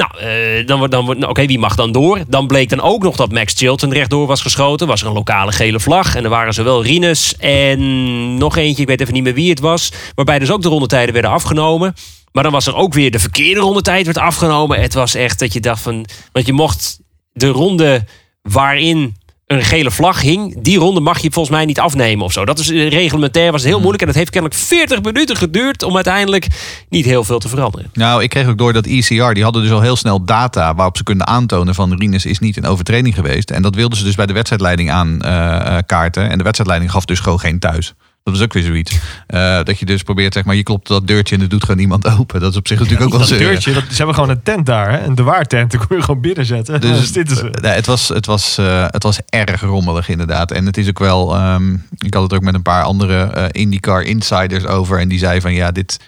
Nou, 0.00 0.18
eh, 0.18 0.66
dan 0.66 0.90
dan 0.90 1.04
nou, 1.04 1.24
oké, 1.24 1.46
wie 1.46 1.58
mag 1.58 1.74
dan 1.74 1.92
door? 1.92 2.20
Dan 2.28 2.46
bleek 2.46 2.68
dan 2.68 2.80
ook 2.80 3.02
nog 3.02 3.16
dat 3.16 3.32
Max 3.32 3.54
Chilton 3.56 3.92
rechtdoor 3.92 4.26
was 4.26 4.42
geschoten. 4.42 4.86
Was 4.86 5.00
er 5.00 5.06
een 5.06 5.12
lokale 5.12 5.52
gele 5.52 5.80
vlag. 5.80 6.14
En 6.14 6.24
er 6.24 6.30
waren 6.30 6.54
zowel 6.54 6.82
Rinus 6.82 7.36
en 7.36 8.34
nog 8.34 8.56
eentje, 8.56 8.82
ik 8.82 8.88
weet 8.88 9.00
even 9.00 9.14
niet 9.14 9.22
meer 9.22 9.34
wie 9.34 9.50
het 9.50 9.60
was. 9.60 9.92
Waarbij 10.14 10.38
dus 10.38 10.50
ook 10.50 10.62
de 10.62 10.68
rondetijden 10.68 11.12
werden 11.12 11.30
afgenomen. 11.30 11.94
Maar 12.32 12.42
dan 12.42 12.52
was 12.52 12.66
er 12.66 12.74
ook 12.74 12.94
weer 12.94 13.10
de 13.10 13.18
verkeerde 13.18 13.60
rondetijd 13.60 14.04
werd 14.04 14.18
afgenomen. 14.18 14.80
Het 14.80 14.94
was 14.94 15.14
echt 15.14 15.38
dat 15.38 15.52
je 15.52 15.60
dacht 15.60 15.82
van... 15.82 16.06
Want 16.32 16.46
je 16.46 16.52
mocht 16.52 17.00
de 17.32 17.48
ronde 17.48 18.04
waarin 18.42 19.16
een 19.50 19.62
gele 19.62 19.90
vlag 19.90 20.20
hing... 20.20 20.54
die 20.62 20.78
ronde 20.78 21.00
mag 21.00 21.18
je 21.18 21.30
volgens 21.30 21.54
mij 21.56 21.64
niet 21.64 21.80
afnemen 21.80 22.24
of 22.24 22.32
zo. 22.32 22.44
Dat 22.44 22.58
is 22.58 22.70
eh, 22.70 22.88
reglementair, 22.88 23.52
was 23.52 23.62
heel 23.62 23.78
moeilijk. 23.78 24.00
En 24.00 24.06
dat 24.06 24.16
heeft 24.16 24.30
kennelijk 24.30 24.60
40 24.60 25.02
minuten 25.02 25.36
geduurd... 25.36 25.82
om 25.82 25.94
uiteindelijk 25.94 26.46
niet 26.88 27.04
heel 27.04 27.24
veel 27.24 27.38
te 27.38 27.48
veranderen. 27.48 27.90
Nou, 27.92 28.22
ik 28.22 28.30
kreeg 28.30 28.48
ook 28.48 28.58
door 28.58 28.72
dat 28.72 28.86
ECR, 28.86 29.32
die 29.32 29.42
hadden 29.42 29.62
dus 29.62 29.70
al 29.70 29.80
heel 29.80 29.96
snel 29.96 30.24
data 30.24 30.74
waarop 30.74 30.96
ze 30.96 31.02
konden 31.02 31.26
aantonen 31.26 31.74
van 31.74 31.94
Rinus 31.98 32.26
is 32.26 32.38
niet 32.38 32.56
in 32.56 32.66
overtreding 32.66 33.14
geweest. 33.14 33.50
En 33.50 33.62
dat 33.62 33.74
wilden 33.74 33.98
ze 33.98 34.04
dus 34.04 34.14
bij 34.14 34.26
de 34.26 34.32
wedstrijdleiding 34.32 34.90
aan 34.90 35.20
eh, 35.20 35.56
eh, 35.56 35.82
kaarten. 35.86 36.30
En 36.30 36.38
de 36.38 36.44
wedstrijdleiding 36.44 36.90
gaf 36.90 37.04
dus 37.04 37.20
gewoon 37.20 37.40
geen 37.40 37.58
thuis. 37.58 37.94
Dat 38.22 38.34
is 38.34 38.40
ook 38.40 38.52
weer 38.52 38.62
zoiets. 38.62 38.98
Eh, 39.26 39.62
dat 39.62 39.78
je 39.78 39.86
dus 39.86 40.02
probeert, 40.02 40.32
zeg 40.32 40.44
maar, 40.44 40.54
je 40.54 40.62
klopt 40.62 40.88
dat 40.88 41.06
deurtje 41.06 41.36
en 41.36 41.42
er 41.42 41.48
doet 41.48 41.60
gewoon 41.60 41.76
niemand 41.76 42.06
open. 42.18 42.40
Dat 42.40 42.50
is 42.50 42.56
op 42.56 42.66
zich 42.66 42.78
natuurlijk 42.78 43.04
ook 43.04 43.10
wel 43.10 43.20
Dat 43.20 43.28
zeuren. 43.28 43.46
deurtje, 43.46 43.72
dat, 43.72 43.84
ze 43.88 43.96
hebben 43.96 44.14
gewoon 44.14 44.30
een 44.30 44.42
tent 44.42 44.66
daar. 44.66 44.90
Hè? 44.90 45.04
Een 45.04 45.14
de 45.14 45.22
waartent. 45.22 45.70
Dan 45.72 45.86
kun 45.86 45.96
je 45.96 46.02
gewoon 46.02 46.20
binnen 46.20 46.44
zetten. 46.44 46.80
Dus 46.80 46.90
Dus 47.00 47.12
dit 47.12 47.30
is 47.30 47.40
het. 47.40 47.60
nee, 47.60 47.72
het, 47.72 47.86
was, 47.86 48.08
het, 48.08 48.26
was, 48.26 48.58
eh, 48.58 48.84
het 48.86 49.02
was 49.02 49.18
erg 49.28 49.60
rommelig 49.60 50.08
inderdaad. 50.08 50.50
En 50.50 50.66
het 50.66 50.76
is 50.76 50.88
ook 50.88 50.98
wel, 50.98 51.34
ehm, 51.34 51.72
ik 51.98 52.14
had 52.14 52.22
het 52.22 52.34
ook 52.34 52.42
met 52.42 52.54
een 52.54 52.62
paar 52.62 52.82
andere 52.82 53.22
eh, 53.22 53.62
IndyCar 53.62 54.02
insiders 54.02 54.66
over. 54.66 54.98
En 54.98 55.08
die 55.08 55.18
zei 55.18 55.40
van 55.40 55.52
ja, 55.54 55.70
dit, 55.70 56.00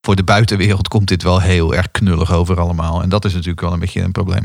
voor 0.00 0.16
de 0.16 0.24
buitenwereld 0.24 0.88
komt 0.88 1.08
dit 1.08 1.22
wel 1.22 1.40
heel 1.40 1.74
erg 1.74 1.90
knullig 1.90 2.32
over 2.32 2.60
allemaal. 2.60 3.02
En 3.02 3.08
dat 3.08 3.24
is 3.24 3.32
natuurlijk 3.32 3.60
wel 3.60 3.72
een 3.72 3.78
beetje 3.78 4.00
een 4.00 4.12
probleem. 4.12 4.44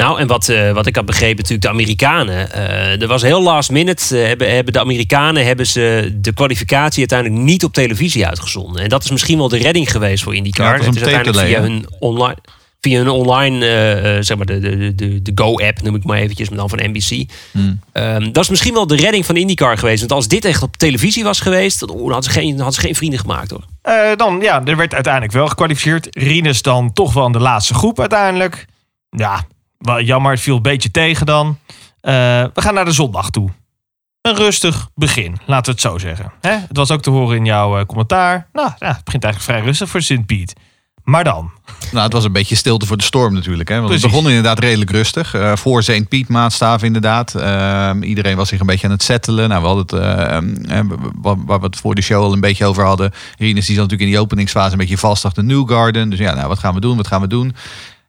Nou, 0.00 0.20
en 0.20 0.26
wat, 0.26 0.48
eh, 0.48 0.72
wat 0.72 0.86
ik 0.86 0.96
had 0.96 1.06
begrepen, 1.06 1.36
natuurlijk 1.36 1.62
de 1.62 1.68
Amerikanen. 1.68 2.52
eh, 2.52 3.02
er 3.02 3.06
was 3.06 3.22
heel 3.22 3.42
last 3.42 3.70
minute. 3.70 4.18
eh, 4.20 4.26
hebben, 4.26 4.54
hebben 4.54 4.72
de 4.72 4.80
Amerikanen 4.80 5.44
hebben 5.44 5.66
ze 5.66 6.12
de 6.20 6.32
kwalificatie 6.32 6.98
uiteindelijk 6.98 7.42
niet 7.42 7.64
op 7.64 7.72
televisie 7.72 8.26
uitgezonden. 8.26 8.82
En 8.82 8.88
dat 8.88 9.04
is 9.04 9.10
misschien 9.10 9.38
wel 9.38 9.48
de 9.48 9.58
redding 9.58 9.90
geweest 9.90 10.22
voor 10.22 10.34
IndyCar. 10.34 10.66
Ja, 10.66 10.86
een 10.86 10.94
is 10.94 11.02
uiteindelijk 11.02 11.46
via 11.46 11.60
hun 11.60 11.86
online. 11.98 12.36
Via 12.80 12.98
hun 12.98 13.08
online, 13.08 14.18
zeg 14.22 14.36
maar, 14.36 14.46
de, 14.46 14.58
de, 14.58 14.94
de, 14.94 15.22
de 15.22 15.32
Go-app 15.34 15.82
noem 15.82 15.94
ik 15.94 16.04
maar 16.04 16.18
eventjes, 16.18 16.48
maar 16.48 16.58
dan 16.58 16.68
van 16.68 16.80
NBC. 16.82 17.30
Hmm. 17.50 17.80
Ehm, 17.92 18.32
dat 18.32 18.42
is 18.42 18.50
misschien 18.50 18.74
wel 18.74 18.86
de 18.86 18.96
redding 18.96 19.26
van 19.26 19.36
IndyCar 19.36 19.78
geweest. 19.78 20.00
Want 20.00 20.12
als 20.12 20.28
dit 20.28 20.44
echt 20.44 20.62
op 20.62 20.76
televisie 20.76 21.24
was 21.24 21.40
geweest, 21.40 21.80
dan, 21.80 21.88
oh, 21.88 21.96
dan 21.96 22.12
hadden, 22.12 22.32
ze 22.32 22.38
geen, 22.38 22.48
dan 22.48 22.56
hadden 22.56 22.74
ze 22.74 22.80
geen 22.80 22.94
vrienden 22.94 23.18
gemaakt 23.18 23.50
hoor. 23.50 23.64
Dan, 24.16 24.38
ja, 24.40 24.64
er 24.64 24.76
werd 24.76 24.94
uiteindelijk 24.94 25.32
wel 25.32 25.46
gekwalificeerd. 25.46 26.06
Rinus 26.10 26.62
dan 26.62 26.92
toch 26.92 27.12
wel 27.12 27.26
in 27.26 27.32
de 27.32 27.40
laatste 27.40 27.74
groep 27.74 28.00
uiteindelijk. 28.00 28.66
Ja, 29.10 29.46
jammer. 29.80 30.32
Het 30.32 30.40
viel 30.40 30.56
een 30.56 30.62
beetje 30.62 30.90
tegen 30.90 31.26
dan. 31.26 31.58
Eh, 32.00 32.12
we 32.54 32.60
gaan 32.62 32.74
naar 32.74 32.84
de 32.84 32.92
zondag 32.92 33.30
toe. 33.30 33.50
Een 34.20 34.36
rustig 34.36 34.88
begin, 34.94 35.36
laten 35.46 35.64
we 35.64 35.70
het 35.70 35.80
zo 35.80 35.98
zeggen. 35.98 36.32
Hè? 36.40 36.50
Het 36.50 36.76
was 36.76 36.90
ook 36.90 37.02
te 37.02 37.10
horen 37.10 37.36
in 37.36 37.44
jouw 37.44 37.78
eh, 37.78 37.86
commentaar. 37.86 38.48
Nou, 38.52 38.70
ja, 38.78 38.92
het 38.94 39.04
begint 39.04 39.24
eigenlijk 39.24 39.52
vrij 39.52 39.68
rustig 39.68 39.88
voor 39.88 40.02
Sint 40.02 40.26
Piet. 40.26 40.54
Maar 41.04 41.24
dan? 41.24 41.50
Nou, 41.92 42.04
het 42.04 42.12
was 42.12 42.24
een 42.24 42.32
beetje 42.32 42.54
stilte 42.54 42.86
voor 42.86 42.96
de 42.96 43.02
storm 43.02 43.34
natuurlijk. 43.34 43.68
Hè? 43.68 43.74
Want 43.74 43.86
Precies. 43.86 44.04
het 44.04 44.12
begon 44.12 44.28
inderdaad 44.28 44.58
redelijk 44.58 44.90
rustig. 44.90 45.34
Eh, 45.34 45.56
voor 45.56 45.82
St. 45.82 46.08
Piet 46.08 46.28
maatstaven 46.28 46.86
inderdaad. 46.86 47.34
Ehm, 47.34 48.02
iedereen 48.02 48.36
was 48.36 48.48
zich 48.48 48.60
een 48.60 48.66
beetje 48.66 48.86
aan 48.86 48.92
het 48.92 49.02
settelen. 49.02 49.48
Nou, 49.48 49.60
we 49.60 49.66
hadden 49.66 49.84
het, 49.84 50.06
eh, 50.06 50.78
eh, 50.78 50.86
waar, 51.14 51.44
waar 51.44 51.60
we 51.60 51.66
het 51.66 51.76
voor 51.76 51.94
de 51.94 52.02
show 52.02 52.22
al 52.22 52.32
een 52.32 52.40
beetje 52.40 52.66
over 52.66 52.84
hadden. 52.84 53.12
Rinus 53.38 53.66
die 53.66 53.74
zat 53.74 53.84
natuurlijk 53.84 54.00
in 54.00 54.14
die 54.16 54.18
openingsfase 54.18 54.72
een 54.72 54.78
beetje 54.78 54.98
vast 54.98 55.24
achter 55.24 55.44
Newgarden. 55.44 56.10
Dus 56.10 56.18
ja, 56.18 56.34
nou, 56.34 56.48
wat 56.48 56.58
gaan 56.58 56.74
we 56.74 56.80
doen? 56.80 56.96
Wat 56.96 57.06
gaan 57.06 57.20
we 57.20 57.26
doen? 57.26 57.54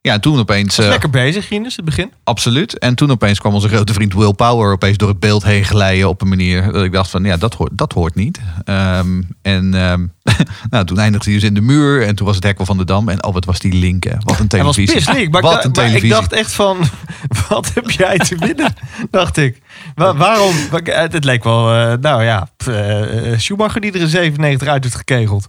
Ja, 0.04 0.14
en 0.14 0.22
toen 0.22 0.40
opeens... 0.40 0.78
eh, 0.78 0.88
Lekker 0.88 1.10
bezig, 1.10 1.50
Rinus, 1.50 1.76
het 1.76 1.86
begin. 1.86 2.12
Absoluut. 2.24 2.78
En 2.80 2.96
toen 2.96 3.12
opeens 3.12 3.40
kwam 3.40 3.54
onze 3.54 3.68
grote 3.68 3.94
vriend 3.94 4.14
Will 4.14 4.34
Power 4.34 4.72
opeens 4.72 4.98
door 4.98 5.10
het 5.10 5.20
beeld 5.20 5.44
heen 5.44 5.66
glijden 5.66 6.10
op 6.10 6.22
een 6.22 6.28
manier 6.30 6.72
dat 6.72 6.84
ik 6.84 6.92
dacht 6.92 7.10
van 7.10 7.24
ja, 7.24 7.38
dat 7.38 7.54
hoort, 7.54 7.72
dat 7.74 7.94
hoort 7.94 8.16
niet. 8.16 8.40
Ehm, 8.64 9.22
en 9.42 9.74
ehm, 9.74 10.06
nou, 10.70 10.86
toen 10.86 11.00
eindigde 11.00 11.30
hij 11.32 11.40
dus 11.40 11.48
in 11.50 11.54
de 11.54 11.62
muur 11.62 12.08
en 12.08 12.16
toen 12.16 12.26
was 12.26 12.36
het 12.36 12.44
hek 12.46 12.58
wel 12.58 12.66
van 12.66 12.78
de 12.78 12.86
dam. 12.86 13.10
En 13.10 13.24
oh, 13.24 13.34
wat 13.34 13.46
was 13.46 13.60
die 13.60 13.74
link 13.74 14.04
hè? 14.04 14.12
Wat 14.20 14.40
een 14.40 14.46
Hij 14.50 14.64
was 14.64 14.76
televisie. 14.76 14.94
pisselijk. 14.96 15.32
Maar, 15.32 15.42
ik 15.42 15.46
wat 15.48 15.54
dacht- 15.54 15.66
een 15.66 15.72
maar 15.72 15.84
ik 15.86 15.90
televisie. 15.90 16.16
dacht 16.20 16.34
echt 16.34 16.54
van, 16.54 16.78
wat 17.50 17.72
heb 17.74 17.90
jij 17.92 18.18
te 18.18 18.36
winnen? 18.38 18.74
dacht 19.12 19.38
ik. 19.38 19.62
Wa- 19.96 20.16
waarom? 20.16 20.54
wa- 20.72 20.80
Het 20.84 21.24
leek 21.24 21.44
wel, 21.44 21.74
eh, 21.74 21.94
nou 22.02 22.24
ja, 22.24 22.50
eh, 22.66 23.38
Schumacher 23.40 23.82
die 23.82 23.92
er 23.92 24.02
een 24.02 24.08
97 24.08 24.68
uit 24.68 24.84
heeft 24.84 24.96
gekegeld. 24.96 25.48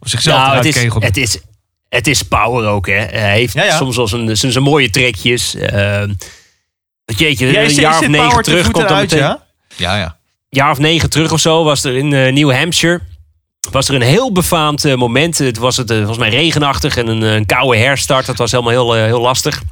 Of 0.00 0.08
zichzelf 0.08 0.38
Nou, 0.38 0.56
het 0.56 0.64
is, 0.66 0.82
het, 0.98 1.16
is, 1.16 1.38
het 1.94 2.06
is 2.06 2.22
power 2.22 2.66
ook, 2.68 2.86
hè. 2.86 2.94
Hij 2.94 3.32
heeft 3.32 3.54
Ja, 3.54 3.64
ja. 3.64 3.76
soms 3.76 3.96
wel 3.96 4.08
zijn, 4.08 4.36
zijn, 4.36 4.52
zijn 4.52 4.64
mooie 4.64 4.90
trekjes. 4.90 5.54
Ehm 5.54 6.12
jeetje, 7.04 7.58
een 7.58 7.74
jaar 7.74 7.98
of 7.98 8.08
negen 8.08 8.42
terug 8.42 8.70
komt 8.70 8.88
dan 8.88 8.96
uit, 8.96 9.10
meteen... 9.10 9.18
ja? 9.18 9.44
Ja, 9.76 9.96
ja. 9.96 10.16
jaar 10.48 10.70
of 10.70 10.78
negen 10.78 11.10
terug 11.10 11.32
of 11.32 11.40
zo 11.40 11.64
was 11.64 11.84
er 11.84 11.96
in 11.96 12.12
eh, 12.12 12.32
New 12.32 12.52
Hampshire. 12.52 13.00
Was 13.70 13.88
er 13.88 13.94
een 13.94 14.02
heel 14.02 14.32
befaamd 14.32 14.84
eh, 14.84 14.94
moment. 14.94 15.38
Het 15.38 15.58
was 15.58 15.76
het 15.76 15.90
eh, 15.90 15.96
volgens 15.96 16.18
mij 16.18 16.28
regenachtig 16.28 16.96
en 16.96 17.06
een, 17.06 17.22
een 17.22 17.46
koude 17.46 17.78
herstart. 17.78 18.26
Dat 18.26 18.36
was 18.38 18.50
helemaal 18.50 18.72
heel, 18.72 18.92
heel 18.92 19.20
lastig. 19.20 19.62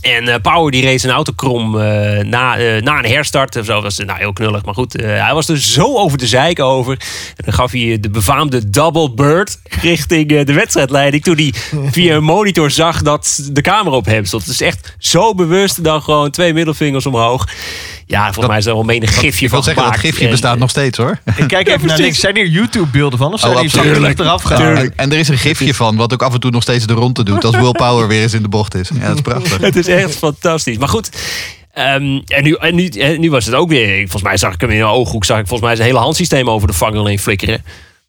En 0.00 0.28
eh, 0.28 0.40
Power 0.42 0.70
die 0.70 0.82
reed 0.82 1.00
zijn 1.00 1.12
auto 1.12 1.32
krom 1.32 1.80
eh, 1.80 2.24
na, 2.24 2.58
eh, 2.58 2.82
na 2.82 2.98
een 2.98 3.10
herstart. 3.10 3.56
Of 3.56 3.64
zo. 3.64 3.72
Dat 3.72 3.82
was 3.82 3.98
nou, 3.98 4.18
heel 4.18 4.32
knullig. 4.32 4.64
Maar 4.64 4.74
goed, 4.74 4.92
hij 4.92 5.34
was 5.34 5.48
er 5.48 5.58
zo 5.60 5.96
over 5.96 6.18
de 6.18 6.26
zeik 6.26 6.60
over. 6.60 6.92
En 7.36 7.44
dan 7.44 7.54
gaf 7.54 7.72
hij 7.72 8.00
de 8.00 8.10
befaamde 8.10 8.70
double 8.70 9.10
bird 9.10 9.60
richting 9.80 10.44
de 10.44 10.52
wedstrijdleiding. 10.52 11.22
Toen 11.22 11.36
hij 11.36 11.52
via 11.90 12.14
een 12.14 12.24
monitor 12.24 12.70
zag 12.70 13.02
dat 13.02 13.48
de 13.52 13.60
camera 13.60 13.96
op 13.96 14.04
hem 14.04 14.24
stond. 14.24 14.46
Is 14.46 14.60
echt 14.60 14.94
zo 14.98 15.34
bewust. 15.34 15.84
Dan 15.84 16.02
gewoon 16.02 16.30
twee 16.30 16.52
middelvingers 16.52 17.06
omhoog. 17.06 17.48
Ja, 18.08 18.24
volgens 18.24 18.46
mij 18.46 18.58
is 18.58 18.66
er 18.66 18.74
wel 18.74 18.82
menig 18.82 19.18
gifje 19.18 19.44
Ik 19.44 19.50
van 19.50 19.62
zeggen, 19.62 19.82
dat 19.84 19.96
gifje 19.96 20.24
En, 20.24 20.30
bestaat 20.30 20.54
eh, 20.54 20.60
nog 20.60 20.70
steeds 20.70 20.98
hoor. 20.98 21.18
Ik 21.36 21.48
kijk 21.48 21.68
even 21.68 21.86
naar 21.86 22.00
niks. 22.00 22.20
Zijn 22.20 22.36
hier 22.36 22.46
YouTube-beelden 22.46 23.18
van? 23.18 23.32
Of 23.32 23.40
zijn 23.40 23.52
Oh, 23.52 23.60
die 23.60 23.80
absoluut. 23.80 24.20
eraf 24.20 24.42
gaan? 24.42 24.62
Ja, 24.74 24.88
en 24.96 25.12
er 25.12 25.18
is 25.18 25.28
een 25.28 25.38
gifje 25.38 25.74
van, 25.74 25.96
wat 25.96 26.12
ook 26.12 26.22
af 26.22 26.32
en 26.34 26.40
toe 26.40 26.50
nog 26.50 26.62
steeds 26.62 26.86
de 26.86 26.92
ronde 26.92 27.24
doet. 27.24 27.44
Als 27.44 27.56
Will 27.56 27.72
Power 27.72 28.08
weer 28.08 28.22
eens 28.22 28.34
in 28.34 28.42
de 28.42 28.48
bocht 28.48 28.74
is. 28.74 28.90
Ja, 28.94 29.06
dat 29.06 29.14
is 29.14 29.20
prachtig. 29.20 29.58
Het 29.68 29.76
is 29.76 29.86
echt 29.86 30.16
fantastisch. 30.16 30.78
Maar 30.78 30.88
goed. 30.88 31.10
ehm, 31.72 32.18
en, 32.26 32.42
nu, 32.42 32.52
en, 32.54 32.74
nu, 32.74 32.86
en 32.86 33.20
nu 33.20 33.30
was 33.30 33.44
het 33.46 33.54
ook 33.54 33.68
weer. 33.68 33.96
Volgens 33.98 34.22
mij 34.22 34.36
zag 34.36 34.54
ik 34.54 34.60
hem 34.60 34.70
in 34.70 34.80
een 34.80 34.86
ooghoek. 34.86 35.24
Zag 35.24 35.38
ik 35.38 35.46
volgens 35.46 35.68
mij 35.68 35.76
zijn 35.76 35.88
hele 35.88 36.00
handsysteem 36.00 36.50
over 36.50 36.68
de 36.68 36.74
vangrail 36.74 37.06
heen 37.06 37.18
flikkeren. 37.18 37.64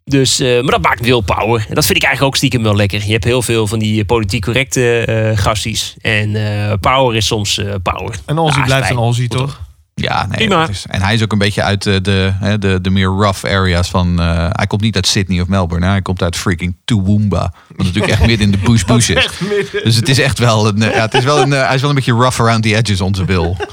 Dus, 0.06 0.40
eh, 0.40 0.54
maar 0.54 0.72
dat 0.72 0.82
maakt 0.82 1.00
Will 1.06 1.22
Power. 1.22 1.66
En 1.70 1.76
dat 1.76 1.86
vind 1.86 1.98
ik 1.98 2.04
eigenlijk 2.04 2.24
ook 2.24 2.36
stiekem 2.36 2.64
wel 2.64 2.76
lekker. 2.76 3.02
Je 3.06 3.12
hebt 3.12 3.24
heel 3.24 3.42
veel 3.42 3.68
van 3.68 3.80
die 3.80 4.00
eh, 4.00 4.06
politiek 4.06 4.44
correcte 4.44 5.00
eh 5.06 5.38
gasties. 5.44 5.96
En 6.02 6.36
eh, 6.36 6.74
Power 6.82 7.16
is 7.16 7.26
soms 7.26 7.58
eh, 7.58 7.74
Power. 7.84 8.16
Een 8.26 8.38
Ozzy 8.38 8.62
blijft 8.62 8.90
een 8.90 8.98
Ozzy, 8.98 9.28
toch? 9.28 9.60
Ja, 10.02 10.26
nee. 10.26 10.48
Prima. 10.48 10.68
is- 10.68 10.86
en 10.90 11.02
hij 11.02 11.14
is 11.14 11.24
ook 11.24 11.32
een 11.32 11.38
beetje 11.38 11.64
uit 11.64 11.84
de, 11.84 12.02
de, 12.02 12.32
hè, 12.40 12.58
de, 12.58 12.82
de 12.82 12.90
meer 12.90 13.08
rough 13.08 13.46
areas 13.46 13.90
van... 13.90 14.20
eh, 14.20 14.48
hij 14.50 14.68
komt 14.68 14.82
niet 14.82 14.96
uit 14.96 15.08
Sydney 15.08 15.42
of 15.42 15.48
Melbourne. 15.48 15.88
Hij 15.88 16.02
komt 16.02 16.22
uit 16.24 16.36
freaking 16.38 16.76
Toowoomba. 16.86 17.54
Wat 17.68 17.86
natuurlijk 17.86 18.14
echt 18.14 18.26
midden 18.26 18.46
in 18.46 18.52
de 18.52 18.58
bush 18.70 18.84
bush 18.84 19.10
is. 19.10 19.28
Dus 19.84 19.96
het 19.96 20.10
is 20.10 20.20
echt 20.20 20.40
wel 20.40 20.68
een... 20.68 20.82
eh, 20.82 20.94
Ja, 20.96 21.02
het 21.02 21.14
is 21.14 21.24
wel 21.24 21.40
een 21.42 21.54
eh, 21.54 21.66
hij 21.66 21.76
is 21.76 21.82
wel 21.82 21.90
een 21.90 21.96
beetje 21.96 22.14
rough 22.14 22.40
around 22.42 22.64
the 22.64 22.76
edges, 22.76 23.02
onze 23.02 23.26
Will. 23.26 23.56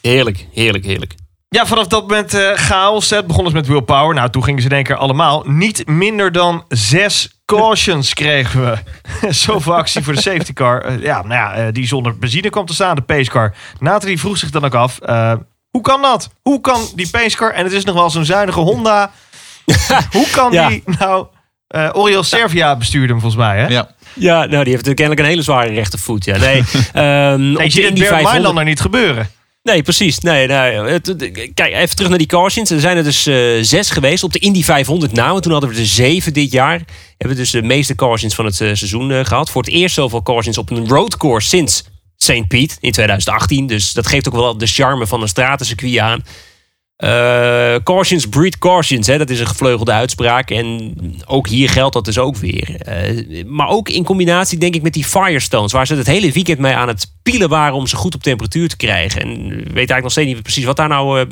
Heerlijk, 0.00 0.46
heerlijk, 0.52 0.84
heerlijk. 0.84 1.14
Ja, 1.48 1.66
vanaf 1.66 1.86
dat 1.86 2.00
moment 2.02 2.34
eh 2.34 2.50
chaos. 2.54 3.10
Het 3.10 3.26
begon 3.26 3.44
dus 3.44 3.52
met 3.52 3.66
Will 3.66 3.80
Power. 3.80 4.14
Nou, 4.14 4.30
toen 4.30 4.44
gingen 4.44 4.62
ze 4.62 4.68
in 4.68 4.74
één 4.74 4.84
keer 4.84 4.96
allemaal. 4.96 5.44
Niet 5.46 5.86
minder 5.88 6.32
dan 6.32 6.64
zes 6.68 7.40
cautions 7.44 8.14
kregen 8.14 8.60
we. 8.64 8.78
Zoveel 9.32 9.74
actie 9.74 10.02
voor 10.02 10.14
de 10.14 10.20
safety 10.20 10.52
car. 10.52 10.82
Eh, 10.82 11.02
ja, 11.02 11.16
nou 11.22 11.32
ja, 11.34 11.52
eh, 11.54 11.72
die 11.72 11.86
zonder 11.86 12.18
benzine 12.18 12.50
kwam 12.50 12.66
te 12.66 12.74
staan, 12.74 12.94
de 12.96 13.02
pacecar. 13.02 13.54
Nathalie 13.78 14.18
vroeg 14.18 14.38
zich 14.38 14.50
dan 14.50 14.64
ook 14.64 14.74
af. 14.74 14.98
Hoe 15.72 15.82
kan 15.82 16.02
dat? 16.02 16.28
Hoe 16.42 16.60
kan 16.60 16.80
die 16.94 17.08
pacecar, 17.10 17.50
en 17.52 17.64
het 17.64 17.72
is 17.72 17.84
nog 17.84 17.94
wel 17.94 18.10
zo'n 18.10 18.24
zuinige 18.24 18.60
Honda. 18.60 19.10
hoe 20.12 20.30
kan 20.32 20.52
Ja. 20.52 20.68
die 20.68 20.82
nou... 20.98 21.26
eh 21.68 21.90
Oriol 21.92 22.22
Servia 22.22 22.76
bestuurde 22.76 23.12
hem 23.12 23.20
volgens 23.20 23.42
mij, 23.42 23.58
hè? 23.58 23.66
Ja. 23.66 23.90
Ja, 24.14 24.34
nou, 24.38 24.48
die 24.48 24.56
heeft 24.56 24.66
natuurlijk 24.70 24.96
kennelijk 24.96 25.20
een 25.20 25.26
hele 25.28 25.42
zware 25.42 25.72
rechtervoet. 25.72 26.24
Ja. 26.24 26.36
Nee, 26.38 26.62
ehm, 26.92 27.40
Nee, 27.40 27.56
op 27.56 27.62
je 27.62 27.70
ziet 27.70 27.74
het 27.82 27.88
Indy 27.88 28.00
Bernd 28.00 28.08
500 28.14 28.32
Mailander 28.32 28.64
niet 28.64 28.80
gebeuren. 28.80 29.30
Nee, 29.62 29.82
precies. 29.82 30.18
Nee, 30.18 30.46
nee. 30.46 30.72
Het- 30.72 31.06
het- 31.06 31.50
kijk, 31.54 31.74
even 31.74 31.94
terug 31.96 32.08
naar 32.10 32.18
die 32.18 32.26
cautions. 32.26 32.70
Er 32.70 32.80
zijn 32.80 32.96
er 32.96 33.04
dus 33.04 33.26
eh, 33.26 33.36
zes 33.60 33.90
geweest 33.90 34.22
op 34.24 34.32
de 34.32 34.38
Indy 34.38 34.62
500 34.64 35.12
na. 35.12 35.30
Want 35.30 35.42
toen 35.42 35.52
hadden 35.52 35.70
we 35.70 35.76
er 35.76 35.86
zeven 35.86 36.32
dit 36.32 36.52
jaar. 36.52 36.80
Hebben 37.18 37.36
we 37.36 37.42
dus 37.42 37.50
de 37.50 37.62
meeste 37.62 37.94
cautions 37.94 38.34
van 38.34 38.44
het 38.44 38.60
eh, 38.60 38.68
seizoen 38.72 39.10
eh, 39.12 39.24
gehad. 39.24 39.50
Voor 39.50 39.62
het 39.62 39.70
eerst 39.70 39.94
zoveel 39.94 40.22
cautions 40.22 40.58
op 40.58 40.70
een 40.70 40.88
roadcourse 40.88 41.48
sinds 41.48 41.84
St. 42.22 42.48
Piet 42.48 42.76
in 42.80 42.92
2018. 42.92 43.66
Dus 43.66 43.92
dat 43.92 44.06
geeft 44.06 44.28
ook 44.28 44.34
wel 44.34 44.58
de 44.58 44.66
charme 44.66 45.06
van 45.06 45.22
een 45.22 45.28
stratencircuit 45.28 45.98
aan. 45.98 46.22
Eh, 47.02 47.74
cautions 47.82 48.26
breed 48.26 48.58
cautions, 48.58 49.06
hè, 49.06 49.18
dat 49.18 49.30
is 49.30 49.40
een 49.40 49.46
gevleugelde 49.46 49.92
uitspraak. 49.92 50.50
En 50.50 50.94
ook 51.26 51.48
hier 51.48 51.68
geldt 51.68 51.94
dat 51.94 52.04
dus 52.04 52.18
ook 52.18 52.36
weer. 52.36 52.76
Eh, 52.76 53.44
maar 53.46 53.68
ook 53.68 53.88
in 53.88 54.04
combinatie, 54.04 54.58
denk 54.58 54.74
ik, 54.74 54.82
met 54.82 54.92
die 54.92 55.04
Firestones, 55.04 55.72
waar 55.72 55.86
ze 55.86 55.94
het 55.94 56.06
hele 56.06 56.32
weekend 56.32 56.58
mee 56.58 56.74
aan 56.74 56.88
het 56.88 57.12
pielen 57.22 57.48
waren 57.48 57.74
om 57.74 57.86
ze 57.86 57.96
goed 57.96 58.14
op 58.14 58.22
temperatuur 58.22 58.68
te 58.68 58.76
krijgen. 58.76 59.22
En 59.22 59.48
weet 59.48 59.74
eigenlijk 59.74 60.02
nog 60.02 60.12
steeds 60.12 60.32
niet 60.32 60.42
precies 60.42 60.64
wat 60.64 60.76
daar, 60.76 60.88
nou, 60.88 61.20
eh, 61.20 61.26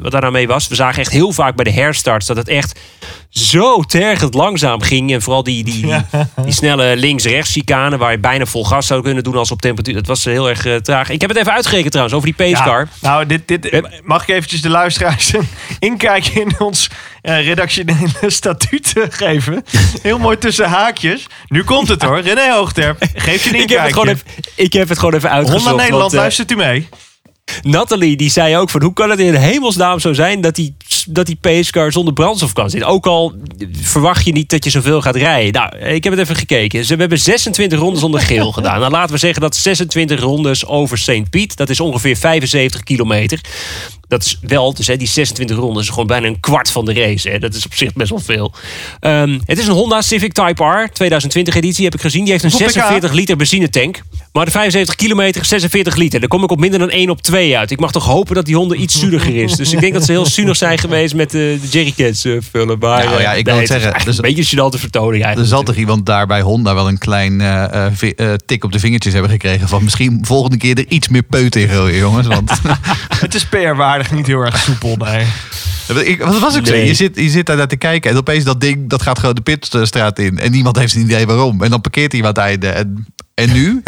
wat 0.00 0.12
daar 0.12 0.20
nou 0.20 0.32
mee 0.32 0.46
was. 0.46 0.68
We 0.68 0.74
zagen 0.74 1.00
echt 1.00 1.12
heel 1.12 1.32
vaak 1.32 1.54
bij 1.54 1.64
de 1.64 1.80
herstarts 1.80 2.26
dat 2.26 2.36
het 2.36 2.48
echt 2.48 2.80
zo 3.28 3.82
tergend 3.82 4.34
langzaam 4.34 4.82
ging. 4.82 5.12
En 5.12 5.22
vooral 5.22 5.42
die, 5.42 5.64
die, 5.64 5.86
die, 5.86 5.94
die 6.44 6.52
snelle 6.52 6.96
links-rechts 6.96 7.52
chicane 7.52 7.96
waar 7.96 8.10
je 8.10 8.18
bijna 8.18 8.46
vol 8.46 8.64
gas 8.64 8.86
zou 8.86 9.02
kunnen 9.02 9.24
doen 9.24 9.36
als 9.36 9.50
op 9.50 9.60
temperatuur. 9.60 9.94
Dat 9.94 10.06
was 10.06 10.24
heel 10.24 10.48
erg 10.48 10.66
eh, 10.66 10.76
traag. 10.76 11.10
Ik 11.10 11.20
heb 11.20 11.30
het 11.30 11.38
even 11.38 11.52
uitgerekend 11.52 11.90
trouwens 11.90 12.16
over 12.16 12.34
die 12.34 12.46
pace 12.46 12.62
car. 12.62 12.88
Ja, 13.00 13.08
nou, 13.08 13.26
dit, 13.26 13.48
dit, 13.48 13.90
mag 14.02 14.22
ik 14.22 14.28
eventjes 14.28 14.60
de 14.60 14.68
luisteraars 14.68 15.32
een 15.32 15.48
inkijkje 15.78 16.40
in 16.40 16.54
ons 16.58 16.88
eh, 17.22 17.44
redactionele 17.44 18.08
statuut 18.40 18.92
eh, 18.96 19.02
geven? 19.08 19.64
Heel 20.02 20.18
mooi 20.18 20.38
tussen 20.38 20.68
haakjes. 20.68 21.26
Nu 21.48 21.64
komt 21.64 21.88
het 21.88 22.02
hoor. 22.02 22.20
René 22.20 22.52
Hoogterp, 22.52 23.06
geef 23.14 23.44
je 23.44 23.54
een 23.54 23.60
Ik 23.62 23.68
heb, 23.68 23.80
het 23.80 23.92
gewoon 23.92 24.08
inkijkje. 24.08 24.42
even, 24.42 24.64
ik 24.64 24.72
heb 24.72 24.88
het 24.88 24.98
gewoon 24.98 25.14
even 25.14 25.30
uitgezocht. 25.30 25.64
Honda 25.64 25.82
Nederland, 25.82 26.02
want, 26.02 26.12
eh, 26.12 26.20
luistert 26.20 26.50
u 26.50 26.56
mee? 26.56 26.88
Nathalie 27.62 28.16
die 28.16 28.30
zei 28.30 28.56
ook 28.56 28.70
van 28.70 28.82
hoe 28.82 28.92
kan 28.92 29.10
het 29.10 29.18
in 29.18 29.34
hemelsnaam 29.34 30.00
zo 30.00 30.12
zijn 30.12 30.40
dat 30.40 30.54
die, 30.54 30.76
dat 31.08 31.26
die 31.26 31.38
pacecar 31.40 31.92
zonder 31.92 32.14
brandstof 32.14 32.52
kan 32.52 32.70
zitten. 32.70 32.88
Ook 32.88 33.06
al 33.06 33.32
verwacht 33.72 34.24
je 34.24 34.32
niet 34.32 34.50
dat 34.50 34.64
je 34.64 34.70
zoveel 34.70 35.02
gaat 35.02 35.16
rijden. 35.16 35.52
Nou, 35.52 35.76
ik 35.76 36.04
heb 36.04 36.12
het 36.12 36.22
even 36.22 36.36
gekeken. 36.36 36.84
Ze 36.84 36.94
hebben 36.94 37.18
26 37.18 37.78
rondes 37.78 38.02
onder 38.02 38.20
geel 38.20 38.52
gedaan. 38.52 38.80
Nou, 38.80 38.92
laten 38.92 39.12
we 39.12 39.18
zeggen 39.18 39.40
dat 39.40 39.56
26 39.56 40.20
rondes 40.20 40.66
over 40.66 40.98
St. 40.98 41.30
Piet. 41.30 41.56
Dat 41.56 41.68
is 41.68 41.80
ongeveer 41.80 42.16
75 42.16 42.82
kilometer. 42.82 43.40
Dat 44.08 44.24
is 44.24 44.38
wel, 44.42 44.74
dus 44.74 44.86
hè, 44.86 44.96
die 44.96 45.08
26 45.08 45.56
rondes 45.56 45.82
is 45.82 45.88
gewoon 45.88 46.06
bijna 46.06 46.26
een 46.26 46.40
kwart 46.40 46.70
van 46.70 46.84
de 46.84 46.92
race. 46.92 47.28
Hè. 47.28 47.38
Dat 47.38 47.54
is 47.54 47.64
op 47.66 47.74
zich 47.74 47.92
best 47.92 48.10
wel 48.10 48.18
veel. 48.18 48.52
Ehm, 49.00 49.38
het 49.44 49.58
is 49.58 49.66
een 49.66 49.72
Honda 49.72 50.02
Civic 50.02 50.32
Type 50.32 50.64
R, 50.64 50.90
2020 50.92 51.54
editie, 51.54 51.84
heb 51.84 51.94
ik 51.94 52.00
gezien. 52.00 52.22
Die 52.22 52.32
heeft 52.32 52.44
een 52.44 52.50
Hoeveel 52.50 52.68
pk? 52.68 52.74
46 52.74 53.12
liter 53.12 53.36
benzinetank. 53.36 54.02
Maar 54.32 54.44
de 54.44 54.50
75 54.50 54.94
kilometer, 54.94 55.44
46 55.44 55.96
liter. 55.96 56.20
Daar 56.20 56.28
kom 56.28 56.42
ik 56.42 56.50
op 56.50 56.58
minder 56.60 56.78
dan 56.78 56.90
1 56.90 57.10
op 57.10 57.22
2 57.22 57.58
uit. 57.58 57.70
Ik 57.70 57.80
mag 57.80 57.92
toch 57.92 58.04
hopen 58.04 58.34
dat 58.34 58.44
die 58.46 58.56
Honda 58.56 58.74
iets 58.74 58.98
zuiniger 58.98 59.36
is. 59.36 59.56
Dus 59.56 59.72
ik 59.72 59.80
denk 59.80 59.92
dat 59.92 60.04
ze 60.04 60.12
heel 60.12 60.26
zuinig 60.26 60.56
zijn 60.56 60.78
geweest 60.78 61.14
met 61.14 61.30
de, 61.30 61.58
de 61.62 61.68
jerrycans 61.68 62.24
eh, 62.24 62.36
vullen. 62.50 62.78
Maar, 62.78 63.04
Nou 63.04 63.20
ja, 63.20 63.32
eh, 63.32 63.38
ik 63.38 63.46
nee, 63.46 63.56
wil 63.56 63.66
zeggen, 63.66 63.94
dus- 64.04 64.16
een 64.16 64.22
beetje 64.22 64.58
een 64.58 64.72
gênante 64.72 64.80
vertoning 64.80 65.16
Er 65.20 65.24
eigenlijk. 65.26 65.48
zal 65.54 65.62
toch 65.62 65.74
iemand 65.74 66.06
daar 66.06 66.26
bij 66.26 66.40
Honda 66.40 66.74
wel 66.74 66.88
een 66.88 66.98
klein 66.98 67.40
eh, 67.40 67.86
eh, 67.86 67.92
eh, 68.16 68.34
tik 68.46 68.64
op 68.64 68.72
de 68.72 68.78
vingertjes 68.78 69.12
hebben 69.12 69.30
gekregen. 69.30 69.68
Van 69.68 69.84
misschien 69.84 70.18
volgende 70.22 70.56
keer 70.56 70.78
er 70.78 70.86
iets 70.88 71.08
meer 71.08 71.22
peut 71.22 71.56
in 71.56 71.68
gooien, 71.68 71.98
jongens. 71.98 72.26
Want 72.26 72.50
Het 73.20 73.34
is 73.34 73.48
PR-waardig 73.98 74.12
niet 74.12 74.26
heel 74.26 74.40
erg 74.40 74.58
soepel, 74.58 74.96
nee. 74.96 75.26
ik, 76.12 76.22
wat 76.22 76.38
was 76.38 76.56
ik 76.56 76.66
zo? 76.66 76.74
Je 76.74 76.94
zit, 76.94 77.16
je 77.16 77.28
zit 77.28 77.46
daar 77.46 77.56
naar 77.56 77.68
te 77.68 77.76
kijken 77.76 78.10
en 78.10 78.16
opeens 78.16 78.44
dat 78.44 78.60
ding 78.60 78.88
dat 78.88 79.02
gaat 79.02 79.18
gewoon 79.18 79.34
de 79.34 79.40
pitstraat 79.40 80.18
in. 80.18 80.38
En 80.38 80.50
niemand 80.50 80.76
heeft 80.76 80.94
een 80.94 81.00
idee 81.00 81.26
waarom. 81.26 81.62
En 81.62 81.70
dan 81.70 81.80
parkeert 81.80 82.12
hij 82.12 82.22
wat 82.22 82.38
einde. 82.38 82.68
En, 82.68 83.06
en 83.34 83.52
nu? 83.52 83.82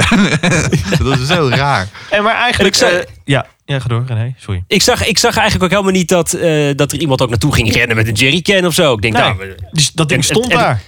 dat 1.02 1.18
is 1.18 1.26
zo 1.28 1.48
raar. 1.52 1.88
En 2.10 2.22
maar 2.22 2.34
eigenlijk... 2.34 2.58
En 2.60 2.66
ik 2.66 2.74
zei- 2.90 2.96
eh, 3.02 3.12
ja, 3.24 3.46
ja, 3.64 3.78
ga 3.78 3.88
door 3.88 4.04
René, 4.06 4.34
sorry. 4.38 4.64
Ik 4.66 4.82
zag, 4.82 5.06
ik 5.06 5.18
zag 5.18 5.34
eigenlijk 5.36 5.64
ook 5.64 5.70
helemaal 5.70 6.00
niet 6.00 6.08
dat, 6.08 6.32
eh, 6.32 6.70
dat 6.76 6.92
er 6.92 6.98
iemand 6.98 7.22
ook 7.22 7.28
naartoe 7.28 7.54
ging 7.54 7.72
rennen 7.72 7.96
met 7.96 8.06
een 8.08 8.14
jerrycan 8.14 8.66
of 8.66 8.74
zo. 8.74 8.92
Ik 8.92 9.00
denk, 9.02 9.14
Nee, 9.14 9.22
nou, 9.22 9.54
dus 9.70 9.92
dat 9.92 10.08
ding 10.08 10.20
en- 10.20 10.26
stond 10.26 10.48
en- 10.50 10.56
daar. 10.56 10.80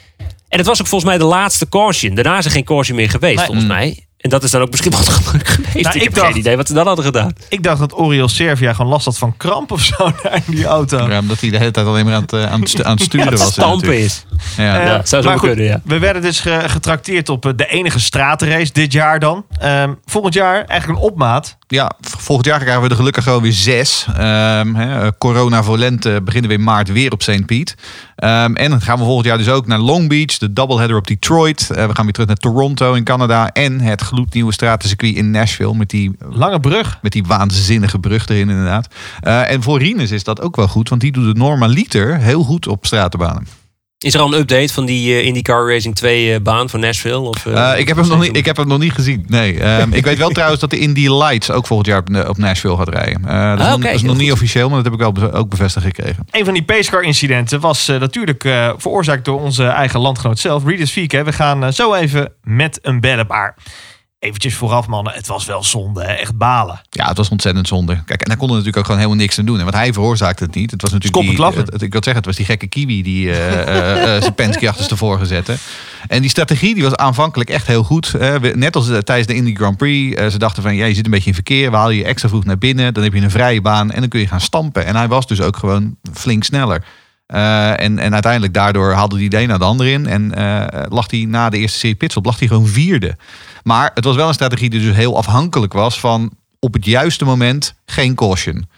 En 0.48 0.58
het 0.58 0.66
was 0.66 0.80
ook 0.80 0.86
volgens 0.86 1.10
mij 1.10 1.18
de 1.18 1.24
laatste 1.24 1.68
caution. 1.68 2.14
Daarna 2.14 2.38
is 2.38 2.44
er 2.44 2.50
geen 2.50 2.64
caution 2.64 2.96
meer 2.96 3.10
geweest, 3.10 3.36
Nee. 3.36 3.46
volgens 3.46 3.66
mij. 3.66 4.06
En 4.22 4.30
dat 4.30 4.42
is 4.42 4.50
dan 4.50 4.60
ook 4.60 4.70
misschien 4.70 4.90
wel 4.90 5.00
het 5.00 5.08
geluk 5.08 5.48
geweest. 5.48 5.74
Nou, 5.74 5.88
ik, 5.88 5.94
ik 5.94 6.02
heb 6.02 6.14
dacht- 6.14 6.26
geen 6.26 6.36
idee 6.38 6.56
wat 6.56 6.66
ze 6.66 6.74
dan 6.74 6.86
hadden 6.86 7.04
gedaan. 7.04 7.32
Ik 7.48 7.62
dacht 7.62 7.78
dat 7.78 7.98
Oriol 7.98 8.28
Servia 8.28 8.72
gewoon 8.72 8.90
last 8.90 9.04
had 9.04 9.18
van 9.18 9.36
kramp 9.36 9.70
of 9.70 9.82
zo 9.82 9.96
daar 10.22 10.34
in 10.46 10.54
die 10.54 10.64
auto. 10.66 11.08
Ja, 11.08 11.18
omdat 11.18 11.40
hij 11.40 11.50
de 11.50 11.58
hele 11.58 11.70
tijd 11.70 11.86
alleen 11.86 12.04
maar 12.04 12.14
aan 12.14 12.22
het, 12.22 12.32
eh, 12.32 12.52
aan 12.52 12.60
het, 12.60 12.68
stu- 12.68 12.82
aan 12.84 12.92
het 12.94 13.02
sturen 13.02 13.30
was. 13.38 13.52
stampen 13.52 13.98
is. 13.98 14.24
Ja. 14.56 14.80
Ja, 14.82 15.00
zou 15.04 15.22
zo 15.22 15.28
maar 15.28 15.38
goed, 15.38 15.48
kunnen, 15.48 15.64
ja. 15.66 15.80
We 15.84 15.98
werden 15.98 16.22
dus 16.22 16.40
ge- 16.40 16.62
getrakteerd 16.66 17.28
op 17.28 17.46
eh, 17.46 17.52
de 17.56 17.66
enige 17.66 18.00
stratenrace 18.00 18.72
dit 18.72 18.92
jaar 18.92 19.18
dan. 19.18 19.44
Ehm, 19.58 19.92
volgend 20.04 20.34
jaar 20.34 20.64
eigenlijk 20.64 21.00
een 21.00 21.06
opmaat. 21.10 21.56
Ja, 21.72 21.92
volgend 22.00 22.46
jaar 22.46 22.60
krijgen 22.60 22.82
we 22.82 22.88
er 22.88 22.96
gelukkig 22.96 23.24
gewoon 23.24 23.42
weer 23.42 23.52
zes. 23.52 24.06
Ehm, 24.16 24.74
eh, 24.74 25.08
corona 25.18 25.62
voor 25.62 25.78
lente 25.78 26.20
beginnen 26.24 26.50
we 26.50 26.56
in 26.56 26.62
maart 26.62 26.92
weer 26.92 27.12
op 27.12 27.22
St. 27.22 27.46
Piet. 27.46 27.74
Ehm, 28.16 28.54
en 28.54 28.70
dan 28.70 28.80
gaan 28.80 28.98
we 28.98 29.04
volgend 29.04 29.26
jaar 29.26 29.38
dus 29.38 29.48
ook 29.48 29.66
naar 29.66 29.78
Long 29.78 30.08
Beach, 30.08 30.38
de 30.38 30.52
doubleheader 30.52 30.96
op 30.96 31.06
Detroit. 31.06 31.70
Eh, 31.70 31.86
we 31.86 31.94
gaan 31.94 32.04
weer 32.04 32.12
terug 32.12 32.28
naar 32.28 32.36
Toronto 32.36 32.92
in 32.92 33.04
Canada. 33.04 33.52
En 33.52 33.80
het 33.80 34.00
gloednieuwe 34.00 34.52
stratencircuit 34.52 35.14
in 35.14 35.30
Nashville 35.30 35.74
met 35.74 35.90
die, 35.90 36.10
Lange 36.18 36.60
brug. 36.60 36.98
met 37.02 37.12
die 37.12 37.24
waanzinnige 37.24 37.98
brug 37.98 38.28
erin 38.28 38.50
inderdaad. 38.50 38.86
Eh, 39.20 39.50
en 39.50 39.62
voor 39.62 39.78
Rinus 39.78 40.10
is 40.10 40.24
dat 40.24 40.40
ook 40.40 40.56
wel 40.56 40.68
goed, 40.68 40.88
want 40.88 41.00
die 41.00 41.12
doet 41.12 41.26
het 41.26 41.36
normaliter 41.36 42.18
heel 42.18 42.42
goed 42.42 42.66
op 42.66 42.86
stratenbanen. 42.86 43.61
Is 44.02 44.14
er 44.14 44.20
al 44.20 44.32
een 44.34 44.40
update 44.40 44.72
van 44.72 44.84
die 44.86 45.14
eh, 45.14 45.26
IndyCar 45.26 45.68
Racing 45.72 45.94
2 45.94 46.34
eh, 46.34 46.40
baan 46.40 46.68
van 46.68 46.80
Nashville? 46.80 47.18
Of, 47.18 47.46
eh, 47.46 47.72
Eh, 47.72 47.78
ik, 47.78 47.88
heb 47.88 47.96
hem 47.96 48.08
nog 48.08 48.20
niet, 48.20 48.36
ik 48.36 48.44
heb 48.46 48.56
hem 48.56 48.66
nog 48.68 48.78
niet 48.78 48.92
gezien. 48.92 49.24
Nee. 49.28 49.60
Ehm, 49.60 49.92
ik 49.92 50.04
weet 50.04 50.18
wel 50.18 50.28
trouwens 50.38 50.60
dat 50.60 50.70
de 50.70 50.78
Indy 50.78 51.08
Lights 51.08 51.50
ook 51.50 51.66
volgend 51.66 51.88
jaar 51.88 51.98
op, 51.98 52.28
op 52.28 52.38
Nashville 52.38 52.76
gaat 52.76 52.88
rijden. 52.88 53.24
Eh, 53.24 53.50
dat 53.50 53.58
is, 53.58 53.64
Ah, 53.66 53.80
dat 53.82 53.92
is 53.94 54.02
nog 54.02 54.16
niet 54.16 54.32
officieel, 54.32 54.66
maar 54.68 54.76
dat 54.76 54.84
heb 54.84 54.94
ik 54.94 55.00
wel 55.00 55.12
be- 55.12 55.32
ook 55.32 55.48
bevestigd 55.48 55.86
gekregen. 55.86 56.26
Een 56.30 56.44
van 56.44 56.54
die 56.54 56.62
pacecar 56.62 57.02
incidenten 57.02 57.60
was 57.60 57.88
eh, 57.88 58.00
natuurlijk 58.00 58.44
eh, 58.44 58.72
veroorzaakt 58.76 59.24
door 59.24 59.40
onze 59.40 59.64
eigen 59.64 60.00
landgenoot 60.00 60.38
zelf, 60.38 60.64
Readers 60.64 60.90
Fieke. 60.90 61.24
We 61.24 61.32
gaan 61.32 61.72
zo 61.72 61.94
even 61.94 62.32
met 62.42 62.78
een 62.82 63.00
bellen. 63.00 63.26
Maar 63.28 63.54
eventjes 64.22 64.54
vooraf 64.54 64.86
mannen, 64.86 65.12
het 65.12 65.26
was 65.26 65.44
wel 65.44 65.62
zonde, 65.64 66.00
hè? 66.02 66.12
echt 66.12 66.36
balen. 66.36 66.80
Ja, 66.90 67.08
het 67.08 67.16
was 67.16 67.28
ontzettend 67.28 67.68
zonde. 67.68 68.02
Kijk, 68.04 68.20
en 68.22 68.28
daar 68.28 68.36
konden 68.36 68.56
natuurlijk 68.56 68.76
ook 68.76 68.84
gewoon 68.84 69.00
helemaal 69.00 69.20
niks 69.22 69.38
aan 69.38 69.44
doen. 69.44 69.56
En 69.58 69.62
want 69.64 69.76
hij 69.76 69.92
veroorzaakte 69.92 70.44
het 70.44 70.54
niet. 70.54 70.70
Het 70.70 70.82
was 70.82 70.92
natuurlijk 70.92 71.22
die, 71.26 71.34
klappen. 71.34 71.60
het- 71.60 71.72
het- 71.72 71.82
ik 71.82 71.92
wil 71.92 72.02
zeggen, 72.04 72.16
het 72.22 72.26
was 72.26 72.36
die 72.36 72.44
gekke 72.46 72.66
kiwi 72.66 73.02
die 73.02 73.30
eh, 73.30 74.14
eh, 74.16 74.20
zijn 74.22 74.34
Penske 74.34 74.68
achterstevoren 74.68 75.26
zette. 75.26 75.56
En 76.08 76.20
die 76.20 76.30
strategie 76.30 76.74
die 76.74 76.82
was 76.82 76.96
aanvankelijk 76.96 77.50
echt 77.50 77.66
heel 77.66 77.82
goed. 77.82 78.12
Net 78.54 78.76
als 78.76 78.86
tijdens 78.86 79.26
de 79.26 79.34
Indy 79.34 79.54
Grand 79.54 79.76
Prix. 79.76 80.32
ze 80.32 80.38
dachten 80.38 80.62
van, 80.62 80.74
ja, 80.74 80.84
je 80.84 80.94
zit 80.94 81.04
een 81.04 81.10
beetje 81.10 81.28
in 81.28 81.34
verkeer. 81.34 81.70
We 81.70 81.76
halen 81.76 81.96
je 81.96 82.04
extra 82.04 82.28
vroeg 82.28 82.44
naar 82.44 82.58
binnen. 82.58 82.94
Dan 82.94 83.02
heb 83.02 83.12
je 83.14 83.20
een 83.20 83.30
vrije 83.30 83.60
baan 83.60 83.90
en 83.90 84.00
dan 84.00 84.08
kun 84.08 84.20
je 84.20 84.26
gaan 84.26 84.40
stampen. 84.40 84.84
En 84.86 84.96
hij 84.96 85.08
was 85.08 85.26
dus 85.26 85.40
ook 85.40 85.56
gewoon 85.56 85.96
flink 86.12 86.44
sneller. 86.44 86.84
Eh, 87.32 87.80
en, 87.80 87.98
en 87.98 88.12
uiteindelijk 88.12 88.54
daardoor 88.54 88.92
haalde 88.92 89.16
hij 89.16 89.28
de 89.28 89.40
een 89.40 89.48
naar 89.48 89.58
de 89.58 89.64
ander 89.64 89.86
in. 89.86 90.06
En 90.06 90.34
eh, 90.34 90.82
lag 90.88 91.10
hij 91.10 91.24
na 91.28 91.48
de 91.50 91.58
eerste 91.58 91.78
serie 91.78 91.96
pitstop 91.96 92.24
lag 92.24 92.38
hij 92.38 92.48
gewoon 92.48 92.66
vierde. 92.66 93.16
Maar 93.62 93.90
het 93.94 94.04
was 94.04 94.16
wel 94.16 94.28
een 94.28 94.34
strategie 94.34 94.70
die 94.70 94.80
dus 94.80 94.94
heel 94.94 95.16
afhankelijk 95.16 95.72
was 95.72 96.00
van 96.00 96.30
op 96.58 96.72
het 96.72 96.84
juiste 96.84 97.24
moment 97.24 97.74
geen 97.86 98.14
caution. 98.14 98.68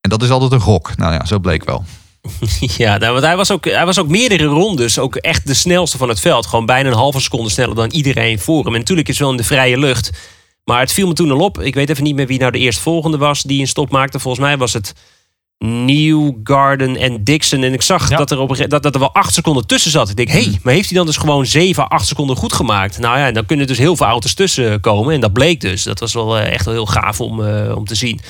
En 0.00 0.10
dat 0.10 0.22
is 0.22 0.30
altijd 0.30 0.52
een 0.52 0.60
gok. 0.60 0.96
Nou 0.96 1.12
ja, 1.12 1.24
zo 1.24 1.38
bleek 1.38 1.64
wel. 1.64 1.84
Ja, 2.76 2.96
nou, 2.96 3.12
want 3.12 3.24
hij 3.24 3.36
was, 3.36 3.50
ook, 3.50 3.64
hij 3.64 3.86
was 3.86 3.98
ook 3.98 4.08
meerdere 4.08 4.44
rondes 4.44 4.98
ook 4.98 5.16
echt 5.16 5.46
de 5.46 5.54
snelste 5.54 5.98
van 5.98 6.08
het 6.08 6.20
veld. 6.20 6.46
Gewoon 6.46 6.66
bijna 6.66 6.88
een 6.88 6.94
halve 6.94 7.20
seconde 7.20 7.50
sneller 7.50 7.74
dan 7.74 7.90
iedereen 7.90 8.38
voor 8.38 8.64
hem. 8.64 8.72
En 8.72 8.78
natuurlijk 8.78 9.08
is 9.08 9.18
wel 9.18 9.30
in 9.30 9.36
de 9.36 9.44
vrije 9.44 9.78
lucht. 9.78 10.10
Maar 10.64 10.80
het 10.80 10.92
viel 10.92 11.06
me 11.06 11.12
toen 11.12 11.30
al 11.30 11.40
op. 11.40 11.60
Ik 11.60 11.74
weet 11.74 11.90
even 11.90 12.04
niet 12.04 12.14
meer 12.14 12.26
wie 12.26 12.38
nou 12.38 12.52
de 12.52 12.58
eerstvolgende 12.58 13.16
was 13.16 13.42
die 13.42 13.60
een 13.60 13.68
stop 13.68 13.90
maakte. 13.90 14.18
Volgens 14.18 14.44
mij 14.44 14.56
was 14.56 14.72
het 14.72 14.92
Newgarden 15.58 16.96
en 16.96 17.24
Dixon. 17.24 17.62
En 17.62 17.72
ik 17.72 17.82
zag 17.82 18.10
Ja. 18.10 18.16
dat, 18.16 18.30
er 18.30 18.38
op, 18.38 18.56
dat, 18.68 18.82
dat 18.82 18.94
er 18.94 19.00
wel 19.00 19.14
acht 19.14 19.34
seconden 19.34 19.66
tussen 19.66 19.90
zat. 19.90 20.08
Ik 20.10 20.16
denk, 20.16 20.28
hé, 20.28 20.40
hey, 20.42 20.58
maar 20.62 20.74
heeft 20.74 20.88
hij 20.88 20.96
dan 20.98 21.06
dus 21.06 21.16
gewoon 21.16 21.46
zeven, 21.46 21.88
acht 21.88 22.06
seconden 22.06 22.36
goed 22.36 22.52
gemaakt? 22.52 22.98
Nou 22.98 23.18
ja, 23.18 23.32
dan 23.32 23.46
kunnen 23.46 23.66
dus 23.66 23.78
heel 23.78 23.96
veel 23.96 24.06
auto's 24.06 24.34
tussen 24.34 24.80
komen. 24.80 25.14
En 25.14 25.20
dat 25.20 25.32
bleek 25.32 25.60
dus. 25.60 25.82
Dat 25.82 26.00
was 26.00 26.12
wel 26.14 26.38
eh, 26.38 26.52
echt 26.52 26.64
wel 26.64 26.74
heel 26.74 26.86
gaaf 26.86 27.20
om, 27.20 27.44
eh, 27.44 27.76
om 27.76 27.84
te 27.84 27.94
zien. 27.94 28.20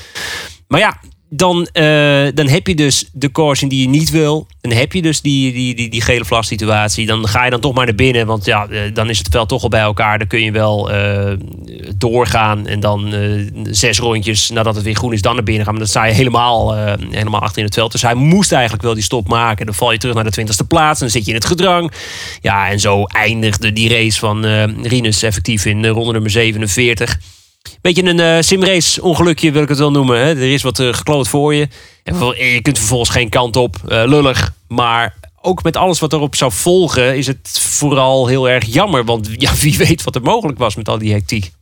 Maar 0.69 0.81
ja, 0.81 1.01
dan, 1.29 1.69
eh, 1.73 2.27
dan 2.35 2.49
heb 2.49 2.67
je 2.67 2.75
dus 2.75 3.09
de 3.12 3.31
caution 3.31 3.69
die 3.69 3.81
je 3.81 3.89
niet 3.89 4.11
wil. 4.11 4.47
Dan 4.61 4.73
heb 4.73 4.93
je 4.93 5.03
dus 5.03 5.21
die, 5.21 5.53
die, 5.53 5.75
die, 5.75 5.89
die 5.89 6.01
gele 6.01 6.25
vlag 6.25 6.45
situatie. 6.45 7.07
Dan 7.07 7.29
ga 7.29 7.45
je 7.45 7.51
dan 7.51 7.61
toch 7.61 7.75
maar 7.75 7.87
naar 7.87 7.95
binnen. 7.95 8.27
Want 8.27 8.45
ja, 8.45 8.69
eh, 8.69 8.81
dan 8.95 9.11
is 9.11 9.19
het 9.19 9.29
veld 9.31 9.49
toch 9.49 9.62
al 9.62 9.69
bij 9.69 9.81
elkaar. 9.81 10.19
Dan 10.19 10.27
kun 10.27 10.43
je 10.43 10.53
wel 10.53 10.91
eh, 10.91 11.33
doorgaan. 11.97 12.67
En 12.67 12.81
dan 12.81 13.15
zes 13.71 13.99
rondjes 13.99 14.51
nadat 14.51 14.75
het 14.75 14.85
weer 14.85 14.95
groen 14.95 15.12
is, 15.12 15.23
dan 15.23 15.35
naar 15.35 15.45
binnen 15.45 15.65
gaan. 15.65 15.73
Maar 15.73 15.83
dan 15.83 15.91
sta 15.91 16.05
je 16.05 16.15
helemaal, 16.15 16.75
helemaal 17.11 17.41
achter 17.41 17.59
in 17.59 17.65
het 17.65 17.75
veld. 17.75 17.93
Dus 17.93 18.03
hij 18.03 18.15
moest 18.15 18.53
eigenlijk 18.53 18.83
wel 18.83 18.95
die 18.95 19.03
stop 19.03 19.29
maken. 19.29 19.67
Dan 19.67 19.75
val 19.75 19.93
je 19.93 19.99
terug 19.99 20.15
naar 20.15 20.25
de 20.25 20.31
twintigste 20.31 20.65
plaats. 20.65 21.01
En 21.01 21.07
dan 21.07 21.11
zit 21.11 21.25
je 21.25 21.31
in 21.31 21.37
het 21.37 21.47
gedrang. 21.47 21.93
Ja, 22.41 22.69
en 22.69 22.81
zo 22.81 23.05
eindigde 23.05 23.73
die 23.73 23.89
race 23.89 24.19
van 24.19 24.47
Rinus 24.83 25.23
effectief 25.23 25.65
in 25.65 25.87
ronde 25.87 26.12
nummer 26.12 26.31
47. 26.31 27.19
Beetje 27.81 28.05
een 28.05 28.20
eh, 28.20 28.37
simrace 28.40 29.02
ongelukje 29.02 29.50
wil 29.52 29.62
ik 29.62 29.68
het 29.68 29.79
wel 29.79 29.90
noemen. 29.90 30.18
Hè? 30.18 30.29
Er 30.29 30.52
is 30.52 30.62
wat 30.62 30.79
eh, 30.79 30.92
gekloot 30.92 31.29
voor 31.29 31.55
je. 31.55 31.62
En 32.02 32.14
vervol- 32.14 32.35
je 32.35 32.62
kunt 32.62 32.79
vervolgens 32.79 33.11
geen 33.11 33.29
kant 33.29 33.57
op. 33.57 33.76
Eh, 33.88 34.02
lullig. 34.07 34.52
Maar 34.68 35.14
ook 35.40 35.62
met 35.62 35.76
alles 35.76 35.98
wat 35.98 36.12
erop 36.12 36.35
zou 36.35 36.52
volgen 36.52 37.16
is 37.16 37.26
het 37.26 37.59
vooral 37.61 38.26
heel 38.26 38.48
erg 38.48 38.64
jammer. 38.64 39.05
Want 39.05 39.29
ja, 39.33 39.55
wie 39.61 39.76
weet 39.79 40.02
wat 40.02 40.14
er 40.14 40.22
mogelijk 40.22 40.59
was 40.59 40.76
met 40.76 40.88
al 40.88 40.98
die 40.98 41.12
hectiek. 41.12 41.52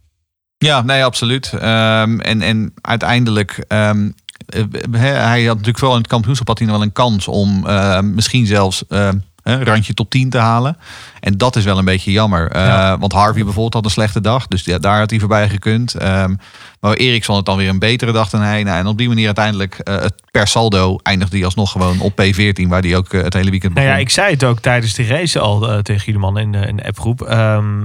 Ja, 0.58 0.82
nee, 0.82 1.04
absoluut. 1.04 1.52
Ehm, 1.52 2.20
en, 2.20 2.42
en 2.42 2.72
uiteindelijk, 2.80 3.64
eh, 3.68 3.90
hè, 4.90 5.08
hij 5.08 5.44
had 5.44 5.50
natuurlijk 5.56 5.78
vooral 5.78 5.96
in 5.96 6.02
het 6.02 6.10
kampioenschap 6.10 6.48
had 6.48 6.58
hij 6.58 6.66
nog 6.66 6.76
wel 6.76 6.84
een 6.86 6.92
kans 6.92 7.28
om 7.28 7.66
ehm, 7.66 8.14
misschien 8.14 8.46
zelfs 8.46 8.84
hè, 9.44 9.64
randje 9.64 9.94
top 9.94 10.10
10 10.10 10.30
te 10.30 10.38
halen. 10.38 10.76
En 11.20 11.36
dat 11.36 11.56
is 11.56 11.64
wel 11.64 11.78
een 11.78 11.84
beetje 11.84 12.12
jammer. 12.12 12.50
Eh. 12.50 12.94
Want 12.98 13.12
Harvey 13.12 13.42
bijvoorbeeld 13.42 13.74
had 13.74 13.84
een 13.84 13.90
slechte 13.90 14.20
dag. 14.20 14.46
Dus 14.46 14.64
ja, 14.64 14.78
daar 14.78 14.98
had 14.98 15.10
hij 15.10 15.18
voorbij 15.18 15.48
gekund. 15.48 15.94
Ehm, 15.94 16.34
maar 16.80 16.94
Eriksson 16.94 17.34
had 17.34 17.46
dan 17.46 17.56
weer 17.56 17.68
een 17.68 17.78
betere 17.78 18.12
dag 18.12 18.30
dan 18.30 18.40
hij. 18.40 18.62
Nou, 18.62 18.78
en 18.78 18.86
op 18.86 18.98
die 18.98 19.08
manier 19.08 19.26
uiteindelijk 19.26 19.78
eh, 19.78 19.94
het 19.94 20.14
per 20.30 20.46
saldo 20.46 20.98
eindigde 21.02 21.36
hij 21.36 21.44
alsnog 21.44 21.70
gewoon 21.72 22.00
op 22.00 22.12
P14. 22.12 22.68
Waar 22.68 22.82
hij 22.82 22.96
ook 22.96 23.12
eh, 23.12 23.22
het 23.22 23.34
hele 23.34 23.50
weekend 23.50 23.74
Nou 23.74 23.86
begon. 23.86 24.00
ja, 24.00 24.04
ik 24.06 24.10
zei 24.10 24.30
het 24.30 24.44
ook 24.44 24.60
tijdens 24.60 24.94
de 24.94 25.06
race 25.06 25.38
al 25.38 25.82
tegen 25.82 26.04
jullie 26.04 26.20
man 26.20 26.38
in 26.38 26.52
de, 26.52 26.58
in 26.58 26.76
de 26.76 26.86
appgroep. 26.86 27.22
Ehm, 27.22 27.80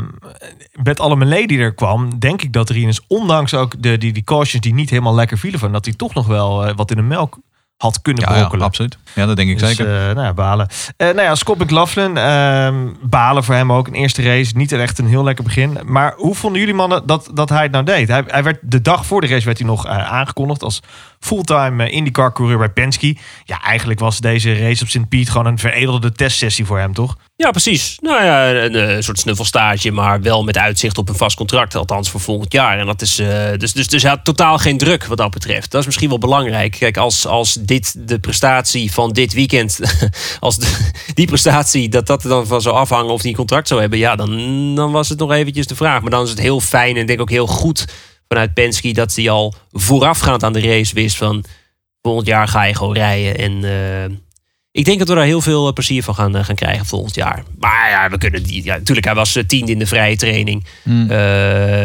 met 0.83 0.99
alle 0.99 1.15
melee 1.15 1.47
die 1.47 1.59
er 1.59 1.73
kwam, 1.73 2.19
denk 2.19 2.41
ik 2.41 2.53
dat 2.53 2.69
Rinus, 2.69 3.01
ondanks 3.07 3.53
ook 3.53 3.81
de, 3.81 3.97
die, 3.97 4.13
die 4.13 4.23
cautions 4.23 4.63
die 4.63 4.73
niet 4.73 4.89
helemaal 4.89 5.15
lekker 5.15 5.37
vielen 5.37 5.59
van, 5.59 5.71
dat 5.71 5.85
hij 5.85 5.93
toch 5.93 6.13
nog 6.13 6.27
wel 6.27 6.73
wat 6.73 6.91
in 6.91 6.97
de 6.97 7.03
melk 7.03 7.37
had 7.79 8.01
kunnen 8.01 8.23
ja, 8.29 8.35
ja, 8.35 8.63
absoluut. 8.65 8.97
Ja, 9.15 9.25
dat 9.25 9.35
denk 9.35 9.49
ik 9.49 9.59
Dus, 9.59 9.75
zeker. 9.75 9.95
eh, 9.95 10.15
nou 10.15 10.25
ja, 10.25 10.33
balen. 10.33 10.67
Eh, 10.97 11.07
nou 11.07 11.21
ja, 11.21 11.35
Scott 11.35 11.59
McLaughlin, 11.59 12.17
ehm, 12.17 12.75
balen 13.01 13.43
voor 13.43 13.55
hem 13.55 13.71
ook. 13.71 13.87
Een 13.87 13.93
eerste 13.93 14.21
race, 14.21 14.57
niet 14.57 14.71
echt 14.71 14.99
een 14.99 15.07
heel 15.07 15.23
lekker 15.23 15.43
begin. 15.43 15.79
Maar 15.85 16.13
hoe 16.17 16.35
vonden 16.35 16.59
jullie 16.59 16.75
mannen 16.75 17.07
dat, 17.07 17.29
dat 17.33 17.49
hij 17.49 17.63
het 17.63 17.71
nou 17.71 17.83
deed? 17.83 18.07
Hij, 18.07 18.23
hij 18.27 18.43
werd, 18.43 18.57
de 18.61 18.81
dag 18.81 19.05
voor 19.05 19.21
de 19.21 19.27
race 19.27 19.45
werd 19.45 19.57
hij 19.57 19.67
nog 19.67 19.85
eh, 19.85 20.11
aangekondigd 20.11 20.63
als 20.63 20.81
fulltime 21.19 21.83
eh, 21.85 21.95
IndyCar 21.95 22.33
coureur 22.33 22.57
bij 22.57 22.69
Penske. 22.69 23.15
Ja, 23.43 23.61
eigenlijk 23.61 23.99
was 23.99 24.19
deze 24.19 24.53
race 24.59 24.83
op 24.83 24.89
St. 24.89 25.09
Piet 25.09 25.29
gewoon 25.29 25.45
een 25.45 25.57
veredelde 25.57 26.11
testsessie 26.11 26.65
voor 26.65 26.79
hem, 26.79 26.93
toch? 26.93 27.17
Ja, 27.35 27.51
precies. 27.51 27.97
Nou 28.01 28.23
ja, 28.23 28.51
een, 28.51 28.75
eh, 28.75 28.95
soort 29.01 29.19
snuffelstage, 29.19 29.91
maar 29.91 30.21
wel 30.21 30.43
met 30.43 30.57
uitzicht 30.57 30.97
op 30.97 31.09
een 31.09 31.15
vast 31.15 31.35
contract. 31.37 31.75
Althans 31.75 32.09
voor 32.09 32.19
volgend 32.19 32.53
jaar. 32.53 32.79
En 32.79 32.85
dat 32.85 33.01
is, 33.01 33.19
eh, 33.19 33.27
dus, 33.57 33.73
dus, 33.73 33.87
dus 33.87 34.01
hij 34.01 34.11
had 34.11 34.23
totaal 34.25 34.57
geen 34.57 34.77
druk 34.77 35.05
wat 35.05 35.17
dat 35.17 35.31
betreft. 35.31 35.71
Dat 35.71 35.79
is 35.79 35.85
misschien 35.85 36.09
wel 36.09 36.17
belangrijk. 36.17 36.75
Kijk, 36.79 36.97
als, 36.97 37.25
als 37.27 37.53
dit 37.53 38.07
de 38.07 38.19
prestatie 38.19 38.91
van 38.91 39.11
dit 39.11 39.33
weekend, 39.33 39.79
als 40.39 40.57
de- 40.57 40.91
die 41.13 41.27
prestatie, 41.27 41.89
dat 41.89 42.07
dat 42.07 42.23
er 42.23 42.29
dan 42.29 42.47
van 42.47 42.61
zou 42.61 42.75
afhangen 42.75 43.13
of 43.13 43.21
hij 43.21 43.29
een 43.29 43.35
contract 43.37 43.67
zou 43.67 43.81
hebben, 43.81 43.99
ja, 43.99 44.15
dan, 44.15 44.75
dan 44.75 44.91
was 44.91 45.09
het 45.09 45.19
nog 45.19 45.31
eventjes 45.31 45.67
de 45.67 45.75
vraag. 45.75 46.01
Maar 46.01 46.11
dan 46.11 46.23
is 46.23 46.29
het 46.29 46.39
heel 46.39 46.59
fijn 46.59 46.95
en 46.95 47.01
ik 47.01 47.07
denk 47.07 47.21
ook 47.21 47.29
heel 47.29 47.47
goed 47.47 47.85
vanuit 48.29 48.53
Penske 48.53 48.93
dat 48.93 49.15
hij 49.15 49.29
al 49.29 49.53
voorafgaand 49.71 50.43
aan 50.43 50.53
de 50.53 50.61
race 50.61 50.93
wist 50.93 51.17
van 51.17 51.43
volgend 52.01 52.27
jaar 52.27 52.47
ga 52.47 52.63
je 52.63 52.75
gewoon 52.75 52.93
rijden. 52.93 53.37
En 53.37 53.63
eh, 53.63 54.15
ik 54.71 54.85
denk 54.85 54.99
dat 54.99 55.07
we 55.07 55.15
daar 55.15 55.23
heel 55.23 55.41
veel 55.41 55.67
eh, 55.67 55.73
plezier 55.73 56.03
van 56.03 56.15
gaan, 56.15 56.35
eh, 56.35 56.43
gaan 56.43 56.55
krijgen 56.55 56.85
volgend 56.85 57.15
jaar. 57.15 57.43
Maar 57.59 57.89
ja, 57.89 58.09
we 58.09 58.17
kunnen 58.17 58.43
die. 58.43 58.63
Ja, 58.63 58.77
natuurlijk, 58.77 59.05
hij 59.05 59.15
was 59.15 59.37
tiende 59.47 59.71
in 59.71 59.79
de 59.79 59.85
vrije 59.85 60.15
training. 60.15 60.65
Hmm. 60.83 61.11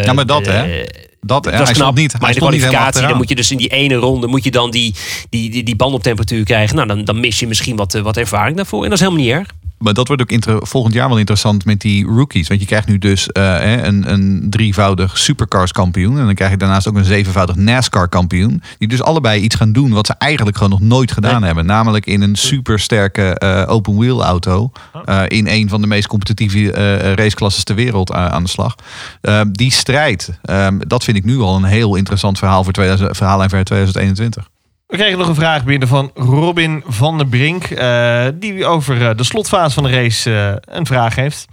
Ja, 0.04 0.12
maar 0.12 0.26
dat, 0.26 0.46
hè? 0.46 0.85
Dat, 1.20 1.44
dat 1.44 1.52
hij 1.52 1.62
is 1.62 1.70
knap. 1.70 1.94
niet, 1.94 2.20
maar 2.20 2.28
in 2.28 2.35
de 2.35 2.40
kwalificatie, 2.40 3.07
dan 3.07 3.16
moet 3.16 3.28
je 3.28 3.35
dus 3.35 3.50
in 3.50 3.57
die 3.57 3.68
ene 3.68 3.94
ronde 3.94 4.26
moet 4.26 4.44
je 4.44 4.50
dan 4.50 4.70
die, 4.70 4.94
die, 5.28 5.50
die, 5.50 5.62
die 5.62 5.76
band 5.76 5.94
op 5.94 6.02
temperatuur 6.02 6.44
krijgen. 6.44 6.76
Nou, 6.76 6.88
dan, 6.88 7.04
dan 7.04 7.20
mis 7.20 7.38
je 7.38 7.46
misschien 7.46 7.76
wat, 7.76 7.92
wat 7.92 8.16
ervaring 8.16 8.57
daarvoor. 8.57 8.83
En 8.83 8.90
dat 8.90 8.98
is 8.98 9.04
helemaal 9.04 9.24
niet 9.24 9.33
erg. 9.33 9.48
Maar 9.78 9.94
dat 9.94 10.08
wordt 10.08 10.22
ook 10.22 10.66
volgend 10.66 10.94
jaar 10.94 11.08
wel 11.08 11.18
interessant 11.18 11.64
met 11.64 11.80
die 11.80 12.06
rookies. 12.06 12.48
Want 12.48 12.60
je 12.60 12.66
krijgt 12.66 12.88
nu 12.88 12.98
dus 12.98 13.28
eh, 13.28 13.84
een, 13.84 14.12
een 14.12 14.46
drievoudig 14.50 15.18
supercars 15.18 15.72
kampioen. 15.72 16.18
En 16.18 16.24
dan 16.24 16.34
krijg 16.34 16.50
je 16.50 16.56
daarnaast 16.56 16.88
ook 16.88 16.96
een 16.96 17.04
zevenvoudig 17.04 17.56
NASCAR 17.56 18.08
kampioen. 18.08 18.62
Die 18.78 18.88
dus 18.88 19.02
allebei 19.02 19.40
iets 19.40 19.54
gaan 19.54 19.72
doen 19.72 19.92
wat 19.92 20.06
ze 20.06 20.14
eigenlijk 20.18 20.56
gewoon 20.56 20.72
nog 20.72 20.80
nooit 20.80 21.12
gedaan 21.12 21.42
hebben. 21.42 21.66
Namelijk 21.66 22.06
in 22.06 22.22
een 22.22 22.37
supersterke 22.37 23.38
eh 23.38 23.62
open 23.66 23.96
wheel 23.96 24.24
auto. 24.24 24.70
eh, 25.04 25.22
in 25.28 25.46
een 25.46 25.68
van 25.68 25.80
de 25.80 25.87
meest 25.87 26.06
competitieve 26.06 26.70
raceklasses 27.14 27.64
ter 27.64 27.74
wereld 27.74 28.12
aan 28.12 28.42
de 28.42 28.48
slag. 28.48 28.74
Eh, 29.20 29.40
die 29.52 29.70
strijd, 29.70 30.38
eh, 30.42 30.68
dat 30.87 31.04
vind 31.04 31.16
ik 31.16 31.24
nu 31.24 31.38
al 31.40 31.56
een 31.56 31.64
heel 31.64 31.94
interessant 31.94 32.38
verhaal 32.38 32.64
voor 32.64 32.72
2000, 32.72 33.16
verhaallijn 33.16 33.50
voor 33.50 33.62
2021. 33.62 34.48
We 34.86 34.96
kregen 34.96 35.18
nog 35.18 35.28
een 35.28 35.34
vraag 35.34 35.64
binnen 35.64 35.88
van 35.88 36.10
Robin 36.14 36.82
van 36.86 37.18
der 37.18 37.26
Brink. 37.26 37.64
eh, 37.64 38.26
die 38.34 38.66
over 38.66 39.08
eh, 39.08 39.16
de 39.16 39.24
slotfase 39.24 39.74
van 39.74 39.82
de 39.82 39.90
race 39.90 40.34
eh, 40.34 40.76
een 40.76 40.86
vraag 40.86 41.14
heeft. 41.14 41.46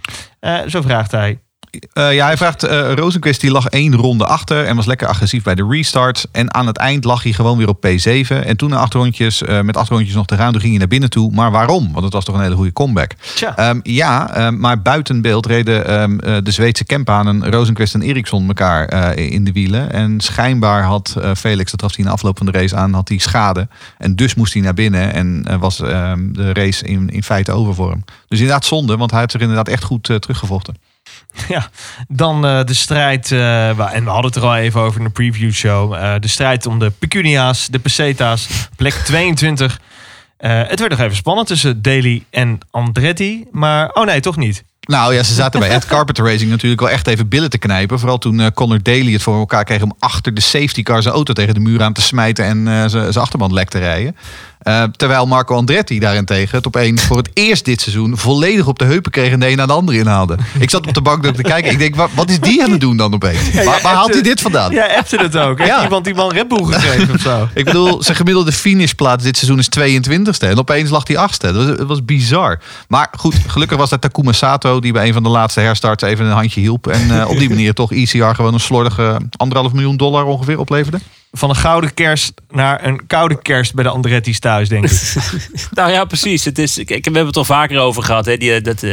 Zo 0.66 0.80
vraagt 0.80 1.10
hij. 1.10 1.40
Eh, 1.92 2.14
ja, 2.14 2.26
hij 2.26 2.36
vraagt, 2.36 2.62
eh 2.62 2.92
Rosenquist 2.92 3.40
die 3.40 3.50
lag 3.50 3.66
één 3.66 3.94
ronde 3.94 4.26
achter 4.26 4.64
en 4.64 4.76
was 4.76 4.86
lekker 4.86 5.08
agressief 5.08 5.42
bij 5.42 5.54
de 5.54 5.66
restart. 5.68 6.26
En 6.32 6.54
aan 6.54 6.66
het 6.66 6.76
eind 6.76 7.04
lag 7.04 7.22
hij 7.22 7.32
gewoon 7.32 7.58
weer 7.58 7.68
op 7.68 7.86
P7. 7.86 8.44
En 8.44 8.56
toen 8.56 8.70
na 8.70 8.76
acht 8.76 8.94
rondjes, 8.94 9.42
eh, 9.42 9.60
met 9.60 9.76
acht 9.76 9.88
rondjes 9.88 10.14
nog 10.14 10.26
te 10.26 10.36
gaan, 10.36 10.50
toen 10.52 10.60
ging 10.60 10.70
hij 10.70 10.78
naar 10.78 10.88
binnen 10.88 11.10
toe. 11.10 11.32
Maar 11.32 11.50
waarom? 11.50 11.92
Want 11.92 12.04
het 12.04 12.12
was 12.12 12.24
toch 12.24 12.34
een 12.34 12.42
hele 12.42 12.54
goede 12.54 12.72
comeback. 12.72 13.10
Ehm, 13.56 13.80
ja, 13.82 14.34
ehm, 14.34 14.58
maar 14.58 14.82
buiten 14.82 15.20
beeld 15.20 15.46
reden 15.46 15.86
ehm, 15.86 16.18
eh, 16.18 16.36
de 16.42 16.50
Zweedse 16.50 16.84
Kempanen, 16.84 17.50
Rosenquist 17.50 17.94
en 17.94 18.02
Eriksson 18.02 18.48
elkaar 18.48 19.16
in 19.16 19.44
de 19.44 19.52
wielen. 19.52 19.92
En 19.92 20.20
schijnbaar 20.20 20.82
had 20.82 21.16
Felix, 21.36 21.70
dat 21.70 21.82
gaf 21.82 21.90
hij 21.90 21.98
in 21.98 22.04
de 22.04 22.16
afloop 22.16 22.36
van 22.36 22.46
de 22.46 22.52
race 22.52 22.76
aan, 22.76 22.92
had 22.92 23.08
hij 23.08 23.18
schade. 23.18 23.68
En 23.98 24.16
dus 24.16 24.34
moest 24.34 24.52
hij 24.52 24.62
naar 24.62 24.74
binnen 24.74 25.12
en 25.14 25.58
was 25.58 25.76
de 25.76 26.50
race 26.52 26.84
in, 26.86 27.08
in 27.08 27.22
feite 27.22 27.52
over 27.52 27.74
voor 27.74 27.90
hem. 27.90 28.04
Dus 28.28 28.38
inderdaad 28.38 28.64
zonde, 28.64 28.96
want 28.96 29.10
hij 29.10 29.20
heeft 29.20 29.32
zich 29.32 29.40
inderdaad 29.40 29.68
echt 29.68 29.84
goed 29.84 30.02
teruggevochten. 30.02 30.74
Ja, 31.48 31.68
dan 32.08 32.46
eh, 32.46 32.64
de 32.64 32.74
strijd. 32.74 33.32
eh, 33.32 33.68
en 33.68 34.04
we 34.04 34.10
hadden 34.10 34.24
het 34.32 34.36
er 34.36 34.42
al 34.42 34.56
even 34.56 34.80
over 34.80 34.98
in 35.00 35.06
de 35.06 35.12
preview 35.12 35.52
show. 35.52 35.94
eh, 35.94 36.14
de 36.20 36.28
strijd 36.28 36.66
om 36.66 36.78
de 36.78 36.90
Pecunia's, 36.98 37.66
de 37.66 37.78
Peseta's, 37.78 38.48
plek 38.76 38.92
22. 39.04 39.80
Eh, 40.36 40.60
het 40.66 40.78
werd 40.78 40.90
nog 40.90 41.00
even 41.00 41.16
spannend 41.16 41.46
tussen 41.46 41.82
Daly 41.82 42.24
en 42.30 42.58
Andretti. 42.70 43.44
Maar, 43.50 43.90
oh 43.92 44.04
nee, 44.04 44.20
toch 44.20 44.36
niet. 44.36 44.64
Nou 44.80 45.14
ja, 45.14 45.22
ze 45.22 45.34
zaten 45.34 45.60
bij 45.60 45.68
Ed 45.70 45.86
Carpenter 45.86 46.24
Racing 46.24 46.50
natuurlijk 46.50 46.80
wel 46.80 46.90
echt 46.90 47.06
even 47.06 47.28
billen 47.28 47.50
te 47.50 47.58
knijpen. 47.58 47.98
Vooral 47.98 48.18
toen 48.18 48.52
Connor 48.52 48.82
Daly 48.82 49.12
het 49.12 49.22
voor 49.22 49.38
elkaar 49.38 49.64
kreeg 49.64 49.82
om 49.82 49.94
achter 49.98 50.34
de 50.34 50.40
safety 50.40 50.82
car 50.82 51.02
zijn 51.02 51.14
auto 51.14 51.32
tegen 51.32 51.54
de 51.54 51.60
muur 51.60 51.82
aan 51.82 51.92
te 51.92 52.00
smijten 52.02 52.44
en 52.44 52.90
zijn 52.90 53.14
achterband 53.14 53.52
lek 53.52 53.68
te 53.68 53.78
rijden. 53.78 54.16
Eh, 54.62 54.82
terwijl 54.96 55.26
Marco 55.26 55.54
Andretti 55.56 55.98
daarentegen 55.98 56.56
het 56.56 56.66
opeens 56.66 57.02
voor 57.02 57.16
het 57.16 57.30
eerst 57.32 57.64
dit 57.64 57.80
seizoen 57.80 58.16
volledig 58.18 58.66
op 58.66 58.78
de 58.78 58.84
heupen 58.84 59.10
kreeg 59.10 59.32
en 59.32 59.40
de 59.40 59.48
een 59.50 59.56
naar 59.56 59.66
de 59.66 59.72
ander 59.72 59.94
inhaalde. 59.94 60.36
Ik 60.58 60.70
zat 60.70 60.86
op 60.86 60.94
de 60.94 61.00
bank 61.02 61.26
te 61.26 61.42
kijken. 61.42 61.70
Ik 61.70 61.78
denk, 61.78 61.96
wat, 61.96 62.10
wat 62.14 62.30
is 62.30 62.40
die 62.40 62.62
aan 62.62 62.70
het 62.70 62.80
doen 62.80 62.96
dan 62.96 63.14
opeens? 63.14 63.50
waar 63.64 63.80
waar 63.82 63.94
haalt 63.94 64.12
hij 64.12 64.22
dit 64.22 64.40
vandaan? 64.40 64.72
Ja, 64.72 64.86
appte 64.96 65.16
het 65.16 65.36
ook. 65.36 65.58
Heeft 65.58 65.70
Ja. 65.70 65.82
iemand 65.82 66.04
die 66.04 66.14
man 66.14 66.32
Red 66.32 66.48
Bull 66.48 66.64
gegeven 66.64 67.14
of 67.14 67.20
zo? 67.20 67.48
Ik 67.54 67.64
bedoel, 67.64 68.02
zijn 68.02 68.16
gemiddelde 68.16 68.52
finishplaats 68.52 69.24
dit 69.24 69.36
seizoen 69.36 69.58
is 69.58 69.68
22ste. 69.78 70.48
En 70.48 70.58
opeens 70.58 70.90
lag 70.90 71.06
hij 71.06 71.16
achtste. 71.16 71.52
Dat 71.52 71.66
was, 71.66 71.78
het 71.78 71.88
was 71.88 72.04
bizar. 72.04 72.58
Maar 72.88 73.08
goed, 73.16 73.34
gelukkig 73.46 73.78
was 73.78 73.90
dat 73.90 74.00
Takuma 74.00 74.32
Sato... 74.32 74.80
die 74.80 74.92
bij 74.92 75.06
een 75.06 75.12
van 75.12 75.22
de 75.22 75.28
laatste 75.28 75.60
herstarts 75.60 76.02
even 76.02 76.26
een 76.26 76.32
handje 76.32 76.60
hielp. 76.60 76.86
En 76.86 77.20
eh, 77.20 77.28
op 77.28 77.38
die 77.38 77.48
manier 77.54 77.74
toch 77.74 77.92
ECR 77.92 78.24
gewoon 78.24 78.54
een 78.54 78.60
slordige 78.60 79.16
anderhalf 79.36 79.72
miljoen 79.72 79.96
dollar 79.96 80.24
ongeveer 80.24 80.58
opleverde. 80.58 80.98
Van 81.34 81.48
een 81.48 81.56
gouden 81.56 81.94
kerst 81.94 82.32
naar 82.50 82.84
een 82.84 83.06
koude 83.06 83.42
kerst 83.42 83.74
bij 83.74 83.84
de 83.84 83.90
Andretti's 83.90 84.38
thuis, 84.38 84.68
denk 84.68 84.84
ik. 84.84 85.12
Nou 85.70 85.90
ja, 85.90 86.04
precies. 86.04 86.44
Het 86.44 86.58
is, 86.58 86.74
kijk, 86.74 86.88
we 86.88 87.00
hebben 87.02 87.26
het 87.26 87.36
al 87.36 87.44
vaker 87.44 87.78
over 87.78 88.02
gehad. 88.02 88.24
Hè? 88.24 88.36
Die, 88.36 88.60
dat, 88.60 88.82
eh, 88.82 88.90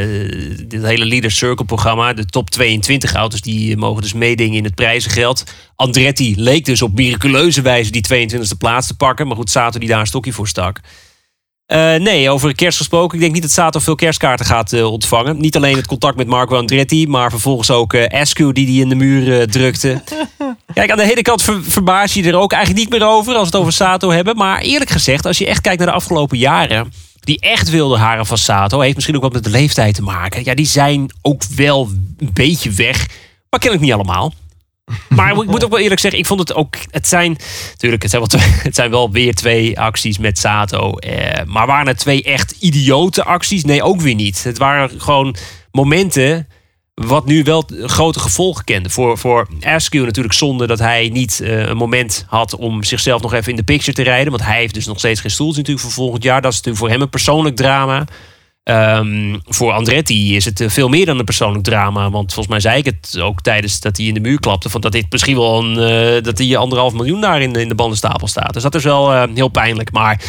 dit 0.68 0.82
hele 0.82 1.06
Leader 1.06 1.32
Circle 1.32 1.66
programma. 1.66 2.14
De 2.14 2.26
top 2.26 2.50
22 2.50 3.14
auto's 3.14 3.42
die 3.42 3.78
mogen 3.78 4.02
dus 4.02 4.14
meedingen 4.14 4.58
in 4.58 4.64
het 4.64 4.76
prijzengeld. 4.76 5.44
Andretti 5.76 6.34
leek 6.38 6.66
dus 6.66 6.82
op 6.82 6.96
miraculeuze 6.96 7.62
wijze 7.62 7.92
die 7.92 8.02
22e 8.02 8.58
plaats 8.58 8.88
te 8.88 8.96
pakken. 8.96 9.28
Maar 9.28 9.36
goed, 9.36 9.50
Sato 9.50 9.80
die 9.80 9.90
daar 9.90 10.00
een 10.00 10.08
stokje 10.08 10.34
voor 10.34 10.48
stak. 10.48 10.80
Eh, 11.70 11.96
nee, 11.96 12.30
over 12.30 12.56
kerst 12.56 12.78
gesproken. 12.78 13.16
Ik 13.16 13.22
denk 13.22 13.34
niet 13.34 13.42
dat 13.42 13.52
Sato 13.52 13.80
veel 13.80 13.96
kerstkaarten 13.96 14.46
gaat 14.46 14.74
eh, 14.74 14.92
ontvangen. 14.92 15.42
Niet 15.42 15.56
alleen 15.56 15.76
het 15.76 15.88
contact 15.88 16.18
met 16.18 16.28
Marco 16.28 16.56
Andretti, 16.56 17.08
maar 17.08 17.30
vervolgens 17.30 17.72
ook 17.72 17.94
eh 17.94 18.22
Askew 18.22 18.54
die 18.54 18.66
die 18.66 18.82
in 18.82 18.90
de 18.90 18.96
muur 18.96 19.48
drukte. 19.48 20.04
Kijk, 20.74 20.92
aan 20.92 20.98
de 20.98 21.12
ene 21.12 21.22
kant 21.22 21.42
ver, 21.42 21.64
verbaas 21.64 22.14
je 22.14 22.24
er 22.24 22.36
ook 22.36 22.52
eigenlijk 22.52 22.84
niet 22.84 23.00
meer 23.00 23.10
over 23.10 23.34
als 23.34 23.42
we 23.42 23.46
het 23.46 23.56
over 23.56 23.74
Sato 23.74 24.12
hebben. 24.12 24.36
Maar 24.36 24.62
eerlijk 24.62 24.90
gezegd, 24.90 25.26
als 25.26 25.38
je 25.38 25.46
echt 25.46 25.62
kijkt 25.62 25.80
naar 25.80 25.88
de 25.88 25.94
afgelopen 25.94 26.38
jaren. 26.38 26.94
Die 27.20 27.40
echt 27.40 27.70
wilde 27.70 27.98
haren 27.98 28.26
van 28.26 28.38
Sato, 28.38 28.80
heeft 28.80 28.96
misschien 28.96 29.16
ook 29.16 29.22
wat 29.22 29.34
met 29.34 29.44
de 29.44 29.50
leeftijd 29.50 29.96
te 29.96 30.02
maken. 30.02 30.44
Ja, 30.44 30.54
die 30.54 30.66
zijn 30.66 31.14
ook 31.22 31.44
wel 31.56 31.90
een 32.18 32.32
beetje 32.34 32.72
weg. 32.72 33.08
Maar 33.50 33.60
ken 33.60 33.74
ik 33.74 33.80
niet 33.80 33.94
allemaal. 33.94 34.34
Maar 35.10 35.32
ik 35.32 35.46
moet 35.46 35.64
ook 35.64 35.72
wel 35.72 35.80
eerlijk 35.80 36.00
zeggen, 36.00 36.20
ik 36.20 36.26
vond 36.26 36.40
het 36.40 36.54
ook. 36.54 36.76
Het 36.92 37.08
zijn. 37.08 37.38
Natuurlijk, 37.72 38.02
het 38.02 38.12
zijn 38.12 38.24
wel, 38.30 38.42
het 38.64 38.76
zijn 38.76 38.90
wel 38.90 39.12
weer 39.12 39.36
twee 39.36 39.80
acties 39.80 40.18
met 40.18 40.38
Sato. 40.38 40.94
Eh, 40.94 41.46
maar 41.46 41.68
waren 41.68 41.88
het 41.88 41.98
twee 41.98 42.24
echt 42.24 42.56
idiote 42.60 43.24
acties? 43.24 43.64
Nee, 43.64 43.84
ook 43.84 44.02
weer 44.02 44.16
niet. 44.16 44.44
Het 44.44 44.58
waren 44.58 45.02
gewoon 45.02 45.36
momenten. 45.72 46.48
Wat 46.94 47.26
nu 47.26 47.44
wel 47.44 47.70
grote 47.84 48.20
gevolgen 48.20 48.64
kende. 48.64 48.90
Voor, 48.90 49.18
voor 49.18 49.48
Askew 49.62 50.06
natuurlijk 50.06 50.34
zonde 50.34 50.68
dat 50.68 50.80
hij 50.80 51.10
niet 51.14 51.40
eh, 51.40 51.66
een 51.66 51.78
moment 51.78 52.26
had 52.28 52.56
om 52.56 52.84
zichzelf 52.84 53.22
nog 53.22 53.34
even 53.34 53.50
in 53.52 53.56
de 53.56 53.64
picture 53.64 53.94
te 53.94 54.04
rijden. 54.04 54.32
Want 54.32 54.44
hij 54.44 54.60
heeft 54.60 54.74
dus 54.74 54.86
nog 54.86 54.98
steeds 54.98 55.22
geen 55.22 55.32
stoeltje 55.32 55.58
natuurlijk 55.58 55.86
voor 55.86 55.96
volgend 55.96 56.24
jaar. 56.24 56.42
Dat 56.42 56.52
is 56.52 56.58
natuurlijk 56.58 56.84
voor 56.84 56.94
hem 56.94 57.02
een 57.02 57.10
persoonlijk 57.10 57.56
drama. 57.56 58.06
Ehm, 58.64 59.38
voor 59.46 59.72
Andretti 59.72 60.36
is 60.36 60.46
het 60.46 60.62
eh, 60.62 60.70
veel 60.70 60.90
meer 60.90 61.06
dan 61.06 61.20
een 61.20 61.26
persoonlijk 61.26 61.64
drama. 61.64 62.10
Want 62.10 62.34
volgens 62.34 62.48
mij 62.48 62.60
zei 62.60 62.78
ik 62.78 62.86
het 62.86 63.20
ook 63.20 63.42
tijdens 63.42 63.80
dat 63.80 63.98
hij 63.98 64.06
in 64.06 64.14
de 64.14 64.20
muur 64.20 64.40
klapte. 64.40 64.70
Van 64.70 64.82
dat 64.82 64.92
dit 64.92 65.06
misschien 65.10 65.36
wel 65.36 65.64
een, 65.64 65.78
eh, 65.80 66.24
dat 66.24 66.38
hij 66.38 66.58
anderhalf 66.58 66.94
miljoen 66.94 67.22
daar 67.22 67.42
in, 67.42 67.56
in 67.56 67.68
de 67.68 67.76
bandenstapel 67.76 68.28
staat. 68.28 68.54
Dus 68.54 68.64
dat 68.64 68.76
is 68.76 68.84
wel 68.84 69.14
eh, 69.14 69.24
heel 69.34 69.48
pijnlijk. 69.48 69.92
Maar 69.92 70.22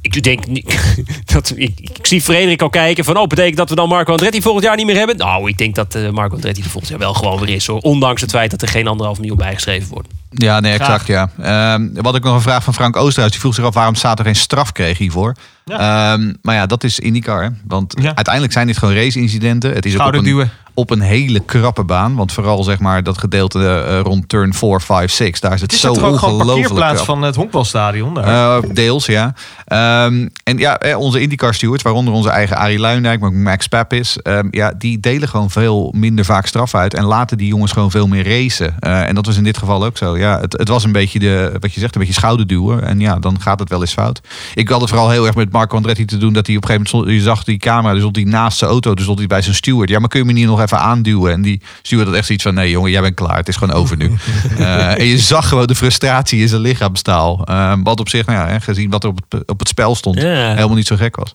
ik 0.00 0.22
denk. 0.22 0.44
Dat, 1.32 1.52
ik, 1.56 1.98
zie 2.02 2.22
Frederik 2.22 2.62
al 2.62 2.70
kijken 2.70 3.04
van. 3.04 3.16
Oh, 3.16 3.26
betekent 3.26 3.56
dat 3.56 3.68
we 3.68 3.74
dan 3.74 3.88
Marco 3.88 4.12
Andretti 4.12 4.42
volgend 4.42 4.64
jaar 4.64 4.76
niet 4.76 4.86
meer 4.86 4.96
hebben? 4.96 5.16
Nou, 5.16 5.48
ik 5.48 5.58
denk 5.58 5.74
dat 5.74 5.94
eh, 5.94 6.10
Marco 6.10 6.34
Andretti 6.34 6.62
volgend 6.62 6.88
jaar 6.88 6.98
wel 6.98 7.14
gewoon 7.14 7.40
weer 7.40 7.54
is. 7.54 7.66
Hoor. 7.66 7.78
Ondanks 7.78 8.20
het 8.20 8.30
feit 8.30 8.50
dat 8.50 8.62
er 8.62 8.68
geen 8.68 8.86
anderhalf 8.86 9.18
miljoen 9.18 9.36
bijgeschreven 9.36 9.88
wordt. 9.88 10.08
Ja, 10.30 10.60
nee, 10.60 10.72
exact. 10.72 11.06
Ja. 11.06 11.30
Ehm, 11.42 11.88
wat 11.92 12.14
ik 12.14 12.22
nog 12.22 12.34
een 12.34 12.40
vraag 12.40 12.64
van 12.64 12.74
Frank 12.74 12.96
Oosterhuis. 12.96 13.30
Die 13.32 13.40
vroeg 13.40 13.54
zich 13.54 13.64
af 13.64 13.74
waarom 13.74 13.94
Sato 13.94 14.24
geen 14.24 14.36
straf 14.36 14.72
kreeg 14.72 14.98
hiervoor. 14.98 15.34
Ehm, 15.64 16.32
maar 16.42 16.54
ja, 16.54 16.66
dat 16.66 16.84
is 16.84 16.98
IndyCar. 16.98 17.42
hè. 17.42 17.48
Want 17.66 17.94
Ja. 18.00 18.06
uiteindelijk 18.14 18.52
zijn 18.54 18.66
dit 18.66 18.78
gewoon 18.78 18.94
race-incidenten. 18.94 19.72
Het 19.74 19.86
is 19.86 19.98
ook 19.98 20.06
op 20.06 20.14
een, 20.14 20.50
op 20.74 20.90
een 20.90 21.00
hele 21.00 21.40
krappe 21.40 21.84
baan. 21.84 22.14
Want 22.14 22.32
vooral 22.32 22.62
zeg 22.62 22.78
maar 22.78 23.02
dat 23.02 23.18
gedeelte 23.18 23.84
eh, 23.88 24.00
rond 24.00 24.28
turn 24.28 24.54
4, 24.54 24.80
5, 24.80 25.12
6. 25.12 25.40
Daar 25.40 25.52
is 25.52 25.60
het 25.60 25.70
Het 25.70 25.72
is 25.72 25.80
zo 25.86 25.92
toch 25.94 26.02
ook 26.04 26.18
gewoon 26.18 26.34
ongelooflijk 26.34 26.68
parkeerplaats 26.68 27.02
krap. 27.02 27.16
van 27.16 27.22
het 27.22 27.34
honkbalstadion 27.36 28.14
daar. 28.14 28.62
Eh, 28.62 28.70
deels, 28.72 29.06
ja. 29.06 29.34
Ehm, 29.64 30.28
en 30.44 30.58
ja, 30.58 30.78
eh, 30.78 30.98
onze 30.98 31.20
IndyCar 31.20 31.54
stewards, 31.54 31.82
waaronder 31.82 32.14
onze 32.14 32.30
eigen 32.30 32.56
Arie 32.56 32.78
Luindijk, 32.78 33.20
maar 33.20 33.32
Max 33.32 33.66
Papis, 33.66 34.22
ehm, 34.22 34.46
ja, 34.50 34.72
die 34.78 35.00
delen 35.00 35.28
gewoon 35.28 35.50
veel 35.50 35.92
minder 35.96 36.24
vaak 36.24 36.46
straf 36.46 36.74
uit 36.74 36.94
en 36.94 37.04
laten 37.04 37.38
die 37.38 37.46
jongens 37.48 37.72
gewoon 37.72 37.90
veel 37.90 38.06
meer 38.06 38.28
racen. 38.28 38.78
En 38.80 39.14
dat 39.14 39.26
was 39.26 39.36
in 39.36 39.44
dit 39.44 39.58
geval 39.58 39.84
ook 39.84 39.96
zo. 39.96 40.16
Ja, 40.20 40.40
het, 40.40 40.52
het 40.52 40.68
was 40.68 40.84
een 40.84 40.92
beetje 40.92 41.18
de, 41.18 41.52
wat 41.60 41.74
je 41.74 41.80
zegt, 41.80 41.94
een 41.94 42.00
beetje 42.00 42.16
schouderduwen. 42.16 42.82
En 42.82 43.00
ja, 43.00 43.18
dan 43.18 43.40
gaat 43.40 43.58
het 43.58 43.68
wel 43.68 43.80
eens 43.80 43.92
fout. 43.92 44.20
Ik 44.54 44.68
had 44.68 44.80
het 44.80 44.88
vooral 44.88 45.10
heel 45.10 45.26
erg 45.26 45.34
met 45.34 45.52
Marco 45.52 45.76
Andretti 45.76 46.04
te 46.04 46.18
doen 46.18 46.32
dat 46.32 46.46
hij 46.46 46.56
op 46.56 46.62
een 46.62 46.68
gegeven 46.68 46.98
moment, 46.98 47.16
je 47.16 47.22
zag 47.22 47.44
die 47.44 47.56
camera, 47.56 47.92
dus 47.92 48.00
stond 48.00 48.16
hij 48.16 48.24
naast 48.24 48.58
zijn 48.58 48.70
auto, 48.70 48.94
dus 48.94 49.02
stond 49.02 49.18
hij 49.18 49.26
bij 49.26 49.42
zijn 49.42 49.54
steward. 49.54 49.88
Ja, 49.88 49.98
maar 49.98 50.08
kun 50.08 50.20
je 50.20 50.26
me 50.26 50.32
niet 50.32 50.46
nog 50.46 50.60
even 50.60 50.78
aanduwen? 50.78 51.32
En 51.32 51.42
die 51.42 51.62
steward 51.82 52.08
had 52.08 52.16
echt 52.16 52.26
zoiets 52.26 52.44
van, 52.44 52.54
nee 52.54 52.70
jongen, 52.70 52.90
jij 52.90 53.00
bent 53.00 53.14
klaar. 53.14 53.36
Het 53.36 53.48
is 53.48 53.56
gewoon 53.56 53.74
over 53.74 53.96
nu. 53.96 54.10
Eh, 54.58 54.98
en 54.98 55.04
je 55.04 55.18
zag 55.18 55.48
gewoon 55.48 55.66
de 55.66 55.74
frustratie 55.74 56.40
in 56.40 56.48
zijn 56.48 56.60
lichaamstaal. 56.60 57.44
Eh, 57.44 57.72
wat 57.82 58.00
op 58.00 58.08
zich, 58.08 58.26
nou 58.26 58.50
ja, 58.50 58.58
gezien 58.58 58.90
wat 58.90 59.04
er 59.04 59.10
op 59.10 59.20
het, 59.28 59.48
op 59.48 59.58
het 59.58 59.68
spel 59.68 59.94
stond, 59.94 60.18
helemaal 60.18 60.74
niet 60.74 60.86
zo 60.86 60.96
gek 60.96 61.16
was. 61.16 61.34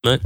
Nee. 0.00 0.18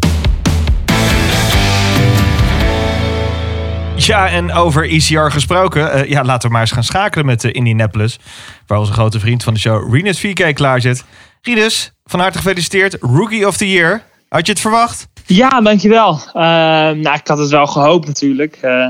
Ja, 4.06 4.28
en 4.28 4.52
over 4.52 4.90
ECR 4.90 5.30
gesproken. 5.30 5.92
eh, 5.92 6.10
ja, 6.10 6.24
laten 6.24 6.46
we 6.48 6.52
maar 6.52 6.62
eens 6.62 6.72
gaan 6.72 6.84
schakelen 6.84 7.26
met 7.26 7.44
uh, 7.44 7.52
Indianapolis. 7.54 8.18
Waar 8.66 8.78
onze 8.78 8.92
grote 8.92 9.20
vriend 9.20 9.42
van 9.42 9.54
de 9.54 9.60
show, 9.60 9.94
Renus 9.94 10.20
VK, 10.20 10.54
klaar 10.54 10.80
zit. 10.80 11.04
Rinus, 11.42 11.92
van 12.04 12.20
harte 12.20 12.38
gefeliciteerd. 12.38 12.96
Rookie 13.00 13.46
of 13.46 13.56
the 13.56 13.70
Year. 13.70 14.02
Had 14.28 14.46
je 14.46 14.52
het 14.52 14.60
verwacht? 14.60 15.08
Ja, 15.26 15.60
dankjewel. 15.60 16.12
Uh, 16.12 16.32
nou, 16.32 17.14
ik 17.14 17.26
had 17.26 17.38
het 17.38 17.50
wel 17.50 17.66
gehoopt 17.66 18.06
natuurlijk. 18.06 18.58
Uh, 18.62 18.86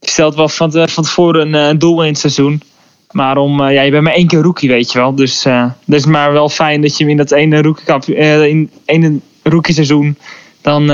ik 0.00 0.08
stelde 0.08 0.36
wel 0.36 0.48
van, 0.48 0.70
te, 0.70 0.88
van 0.88 1.04
tevoren 1.04 1.40
een, 1.40 1.54
een, 1.54 1.78
doel 1.78 2.02
in 2.02 2.08
het 2.08 2.18
seizoen. 2.18 2.62
Maar 3.10 3.36
om, 3.36 3.62
ja, 3.62 3.80
je 3.80 3.90
bent 3.90 4.02
maar 4.02 4.12
één 4.12 4.26
keer 4.26 4.42
rookie, 4.42 4.68
weet 4.68 4.92
je 4.92 4.98
wel. 4.98 5.14
Dus 5.14 5.44
het 5.44 5.74
is 5.86 6.06
maar 6.06 6.32
wel 6.32 6.48
fijn 6.48 6.80
dat 6.80 6.96
je 6.96 7.04
hem 7.04 7.10
in 7.10 7.16
dat 7.16 7.30
ene 7.30 7.62
rookie, 7.62 8.14
in 8.48 8.70
ene 8.84 9.18
rookie 9.42 9.74
seizoen 9.74 10.18
dan 10.60 10.86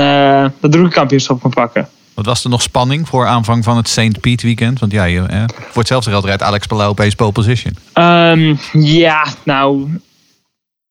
dat 0.59 0.75
rookie-kampioenschap 0.75 1.41
kan 1.41 1.51
pakken. 1.51 1.89
Wat 2.15 2.25
was 2.25 2.43
er 2.43 2.49
nog 2.49 2.61
spanning 2.61 3.07
voor 3.07 3.27
aanvang 3.27 3.63
van 3.63 3.77
het 3.77 3.89
St. 3.89 4.19
Pete 4.19 4.45
weekend? 4.45 4.79
Want 4.79 4.91
ja, 4.91 5.03
je, 5.03 5.21
eh, 5.21 5.43
voor 5.57 5.77
hetzelfde 5.77 6.09
geld 6.09 6.25
rijdt 6.25 6.41
Alex 6.41 6.65
Palau 6.67 6.89
opeens 6.89 7.15
pole 7.15 7.31
position. 7.31 7.75
Um, 7.93 8.59
ja, 8.71 9.25
nou, 9.43 9.99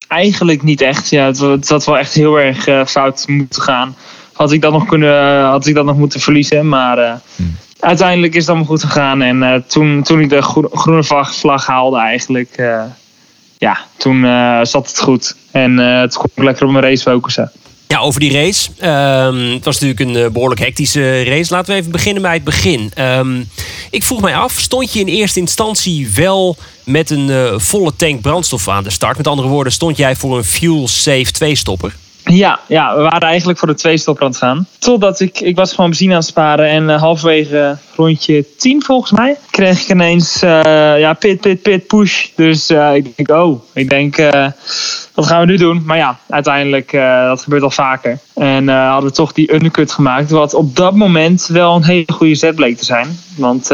eigenlijk 0.09 0.63
niet 0.63 0.81
echt. 0.81 1.11
Ja, 1.11 1.27
het, 1.27 1.39
het 1.39 1.69
had 1.69 1.85
wel 1.85 1.99
echt 1.99 2.15
heel 2.15 2.41
erg 2.41 2.67
uh, 2.67 2.85
fout 2.87 3.25
moeten 3.29 3.63
gaan. 3.63 3.97
Had 4.33 4.53
ik 4.53 4.61
dat 4.61 4.73
nog, 4.73 4.87
kunnen, 4.87 5.45
had 5.45 5.67
ik 5.67 5.75
dat 5.75 5.85
nog 5.85 5.97
moeten 5.97 6.21
verliezen. 6.21 6.69
Maar 6.69 6.99
uh, 6.99 7.13
hmm. 7.37 7.57
uiteindelijk 7.81 8.35
is 8.35 8.41
het 8.41 8.49
allemaal 8.49 8.69
goed 8.69 8.85
gegaan. 8.85 9.23
En 9.23 9.43
uh, 9.43 9.55
toen, 9.55 10.03
toen 10.03 10.21
ik 10.21 10.29
de 10.29 10.43
gro 10.43 10.69
groene 10.73 11.05
vlag, 11.05 11.35
vlag 11.35 11.67
haalde 11.67 11.99
eigenlijk... 11.99 12.57
ja, 13.59 13.79
toen 13.97 14.23
zat 14.63 14.89
het 14.89 14.99
goed. 15.01 15.37
En 15.51 15.79
het 15.79 16.17
kon 16.17 16.31
ik 16.35 16.43
lekker 16.43 16.67
op 16.67 16.73
mijn 16.73 16.85
race 16.85 17.03
focussen. 17.03 17.53
Ja, 17.95 18.01
over 18.01 18.21
die 18.21 18.33
race. 18.33 18.71
Um, 18.71 19.53
het 19.53 19.65
was 19.65 19.81
natuurlijk 19.81 20.01
een 20.01 20.25
uh, 20.25 20.31
behoorlijk 20.31 20.61
hectische 20.61 21.23
race. 21.23 21.53
Laten 21.53 21.73
we 21.75 21.81
even 21.81 21.93
beginnen 21.93 22.23
bij 22.23 22.33
het 22.33 22.45
begin. 22.45 22.93
Um, 22.99 23.49
ik 23.91 24.03
vroeg 24.03 24.21
mij 24.21 24.37
af, 24.37 24.53
stond 24.53 24.93
je 24.93 25.01
in 25.01 25.07
eerste 25.07 25.41
instantie 25.41 26.11
wel 26.15 26.57
met 26.85 27.11
een 27.11 27.29
uh, 27.29 27.59
volle 27.59 27.97
tank 27.97 28.21
brandstof 28.21 28.69
aan 28.69 28.85
de 28.85 28.91
start? 28.91 29.17
Met 29.17 29.27
andere 29.27 29.49
woorden, 29.49 29.73
stond 29.73 29.97
jij 29.97 30.17
voor 30.17 30.37
een 30.37 30.45
fuel 30.45 30.89
safe 30.89 31.31
twee-stopper? 31.33 31.95
Ja, 32.25 32.61
ja, 32.69 32.97
we 32.97 33.03
waren 33.03 33.29
eigenlijk 33.29 33.59
voor 33.59 33.69
de 33.69 33.75
twee-stopper 33.75 34.25
aan 34.25 34.31
het 34.31 34.39
gaan. 34.39 34.67
Totdat 34.79 35.21
ik, 35.21 35.41
ik 35.41 35.57
was 35.57 35.71
gewoon 35.71 35.91
benzine 35.91 36.13
aan 36.13 36.19
het 36.19 36.29
sparen. 36.29 36.69
En 36.69 36.89
halverwege 36.89 37.79
rondje 37.97 38.45
10 38.59 38.83
volgens 38.83 39.13
mij, 39.13 39.37
kreeg 39.55 39.83
ik 39.83 39.89
ineens 39.89 40.43
uh, 40.43 40.51
ja, 40.99 41.13
pit, 41.13 41.41
pit, 41.41 41.63
pit, 41.63 41.87
push. 41.87 42.27
Dus 42.35 42.71
uh, 42.71 42.95
ik 42.95 43.17
denk, 43.17 43.31
oh, 43.31 43.63
ik 43.73 43.89
denk, 43.89 44.17
wat 45.15 45.27
gaan 45.27 45.41
we 45.41 45.47
nu 45.47 45.57
doen? 45.57 45.83
Maar 45.85 45.97
ja, 45.97 46.19
uiteindelijk, 46.29 46.93
dat 47.27 47.43
gebeurt 47.43 47.63
al 47.63 47.71
vaker. 47.71 48.19
En 48.35 48.69
hadden 48.69 49.11
we 49.11 49.17
toch 49.17 49.33
die 49.33 49.55
undercut 49.55 49.93
gemaakt. 49.93 50.31
Wat 50.31 50.55
op 50.55 50.77
dat 50.77 50.95
moment 50.95 51.47
wel 51.47 51.75
een 51.77 51.85
hele 51.85 52.13
goede 52.13 52.35
zet 52.35 52.55
bleek 52.55 52.77
te 52.77 52.85
zijn. 52.85 53.19
Want 53.37 53.69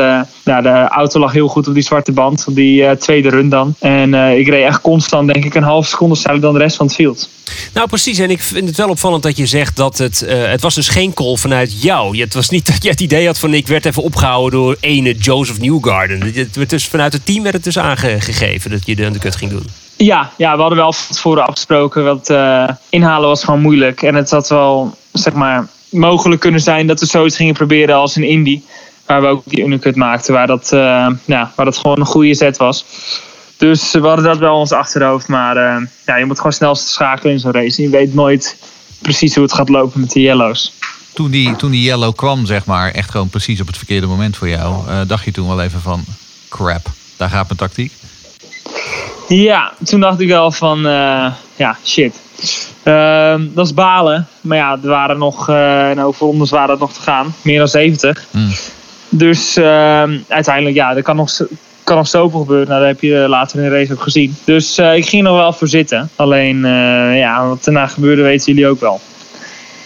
ja, 0.45 0.61
de 0.61 0.89
auto 0.89 1.21
lag 1.21 1.33
heel 1.33 1.49
goed 1.49 1.69
op 1.69 1.75
die 1.75 1.83
zwarte 1.83 2.13
band. 2.13 2.45
Op 2.47 2.55
die 2.55 2.97
tweede 2.97 3.29
run 3.29 3.49
dan. 3.49 3.75
En 3.79 4.15
ik 4.15 4.49
reed 4.49 4.65
echt 4.65 4.81
constant, 4.81 5.33
denk 5.33 5.45
ik, 5.45 5.55
een 5.55 5.63
half 5.63 5.87
seconde 5.87 6.15
sneller 6.15 6.41
dan 6.41 6.53
de 6.53 6.59
rest 6.59 6.77
van 6.77 6.87
het 6.87 6.95
field. 6.95 7.29
Nou, 7.75 7.89
precies. 7.89 8.19
En 8.19 8.31
ik 8.31 8.41
vind 8.41 8.69
het 8.69 8.77
wel 8.77 8.89
opvallend 8.89 9.23
dat 9.23 9.37
je 9.37 9.47
zegt 9.47 9.77
dat 9.77 9.99
het... 9.99 10.25
Het 10.27 10.61
was 10.61 10.75
dus 10.75 10.89
geen 10.89 11.15
call 11.15 11.37
vanuit 11.37 11.83
jou. 11.83 12.19
Het 12.19 12.35
was 12.35 12.49
niet 12.49 12.67
dat 12.67 12.83
je 12.83 12.89
het 12.89 13.01
idee 13.01 13.27
had 13.27 13.39
van... 13.39 13.55
ik 13.55 13.67
werd 13.67 13.85
even 13.85 14.03
opgehouden 14.03 14.61
door 14.61 14.77
ene 14.81 15.15
Joseph 15.15 15.59
Newgarden. 15.71 16.49
Dus 16.69 16.89
vanuit 16.89 17.13
het 17.13 17.27
team 17.27 17.43
werd 17.43 17.55
het 17.55 17.65
dus 17.65 17.79
aangegeven 17.79 18.71
dat 18.71 18.87
je 18.87 18.97
de 18.97 19.05
undercut 19.05 19.37
ging 19.37 19.51
doen. 19.51 19.67
Ja, 19.97 20.31
ja 20.37 20.55
we 20.55 20.61
hadden 20.61 20.79
wel 20.79 20.93
van 20.93 21.15
tevoren 21.15 21.47
afgesproken. 21.47 22.05
Want 22.05 22.31
uh, 22.31 22.69
inhalen 22.89 23.29
was 23.29 23.45
gewoon 23.45 23.61
moeilijk. 23.61 24.03
En 24.03 24.15
het 24.15 24.31
had 24.31 24.49
wel, 24.49 24.97
zeg 25.13 25.33
maar, 25.33 25.69
mogelijk 25.91 26.41
kunnen 26.41 26.61
zijn... 26.61 26.87
dat 26.87 27.01
we 27.01 27.07
zoiets 27.07 27.37
gingen 27.37 27.55
proberen 27.55 27.95
als 27.95 28.17
in 28.17 28.23
Indy. 28.23 28.61
Waar 29.07 29.21
we 29.21 29.27
ook 29.27 29.43
die 29.45 29.63
undercut 29.63 29.97
maakten. 29.97 30.35
Waar 30.35 30.47
dat, 30.47 30.71
uh, 30.75 31.07
waar 31.27 31.65
dat 31.65 31.77
gewoon 31.77 32.01
een 32.01 32.07
goede 32.07 32.35
zet 32.35 32.57
was. 32.57 32.85
Dus 33.57 33.93
we 33.93 34.07
hadden 34.07 34.25
dat 34.25 34.39
wel 34.39 34.55
ons 34.55 34.73
achterhoofd. 34.73 35.29
Maar 35.29 35.57
uh, 35.57 35.87
ja, 36.07 36.17
je 36.17 36.25
moet 36.25 36.37
gewoon 36.37 36.53
snel 36.53 36.75
schakelen 36.75 37.33
in 37.33 37.41
zo'n 37.41 37.53
race. 37.53 37.83
Je 37.83 37.89
weet 37.89 38.15
nooit 38.15 38.57
precies 39.03 39.35
hoe 39.35 39.45
het 39.45 39.53
gaat 39.53 39.69
lopen 39.69 40.01
met 40.01 40.11
de 40.11 40.21
yellows. 40.21 40.73
Toen 41.13 41.31
die, 41.31 41.57
toen 41.57 41.71
die 41.71 41.83
yellow 41.83 42.15
kwam, 42.15 42.47
zeg 42.47 42.65
maar, 42.65 42.91
echt 42.91 43.11
gewoon 43.11 43.29
precies 43.29 43.61
op 43.61 43.67
het 43.67 43.77
verkeerde 43.77 44.07
moment 44.07 44.37
voor 44.37 44.49
jou. 44.49 44.89
Uh, 44.89 45.01
dacht 45.07 45.25
je 45.25 45.31
toen 45.31 45.49
wel 45.49 45.63
even 45.63 45.81
van, 45.81 46.05
crap, 46.49 46.87
daar 47.17 47.29
gaat 47.29 47.47
mijn 47.47 47.59
tactiek? 47.59 47.93
Ja, 49.29 49.73
toen 49.85 50.01
dacht 50.01 50.21
ik 50.21 50.29
wel 50.29 50.51
van, 50.51 50.79
uh, 50.79 51.33
ja, 51.57 51.77
shit. 51.85 52.15
dat 53.55 53.67
is 53.67 53.75
balen. 53.75 54.29
Maar 54.41 54.57
ja, 54.57 54.79
er 54.83 54.89
waren 54.89 55.19
nog, 55.19 55.49
in 55.91 56.03
overrondes 56.03 56.51
waren 56.51 56.71
het 56.71 56.81
nog 56.81 56.93
te 56.93 57.01
gaan. 57.01 57.35
Meer 57.43 57.59
dan 57.59 57.69
70. 57.69 58.25
Mm. 58.31 58.51
Dus 59.09 59.59
uiteindelijk, 60.29 60.75
ja, 60.75 60.97
er 60.97 61.03
kan 61.03 61.17
nog 61.17 61.31
kan 61.91 61.99
nog 61.99 62.09
zoveel 62.09 62.41
gebeuren. 62.41 62.69
Nou, 62.69 62.81
dat 62.81 62.89
heb 62.89 63.01
je 63.01 63.29
later 63.29 63.59
in 63.59 63.71
de 63.71 63.77
race 63.77 63.93
ook 63.93 64.03
gezien. 64.03 64.37
Dus 64.45 64.79
uh, 64.79 64.97
ik 64.97 65.07
ging 65.07 65.27
er 65.27 65.33
wel 65.33 65.53
voor 65.53 65.69
zitten. 65.69 66.11
Alleen, 66.17 66.57
uh, 66.57 67.19
ja, 67.19 67.47
wat 67.49 67.65
daarna 67.65 67.87
gebeurde 67.87 68.23
weten 68.23 68.53
jullie 68.53 68.69
ook 68.69 68.81
wel. 68.81 69.01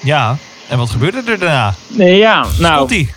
Ja, 0.02 0.37
en 0.74 0.80
wat 0.80 0.90
gebeurde 0.90 1.22
er 1.26 1.38
daarna? 1.38 1.74
Ja, 1.96 2.44
nou... 2.58 2.88
die? 2.88 3.14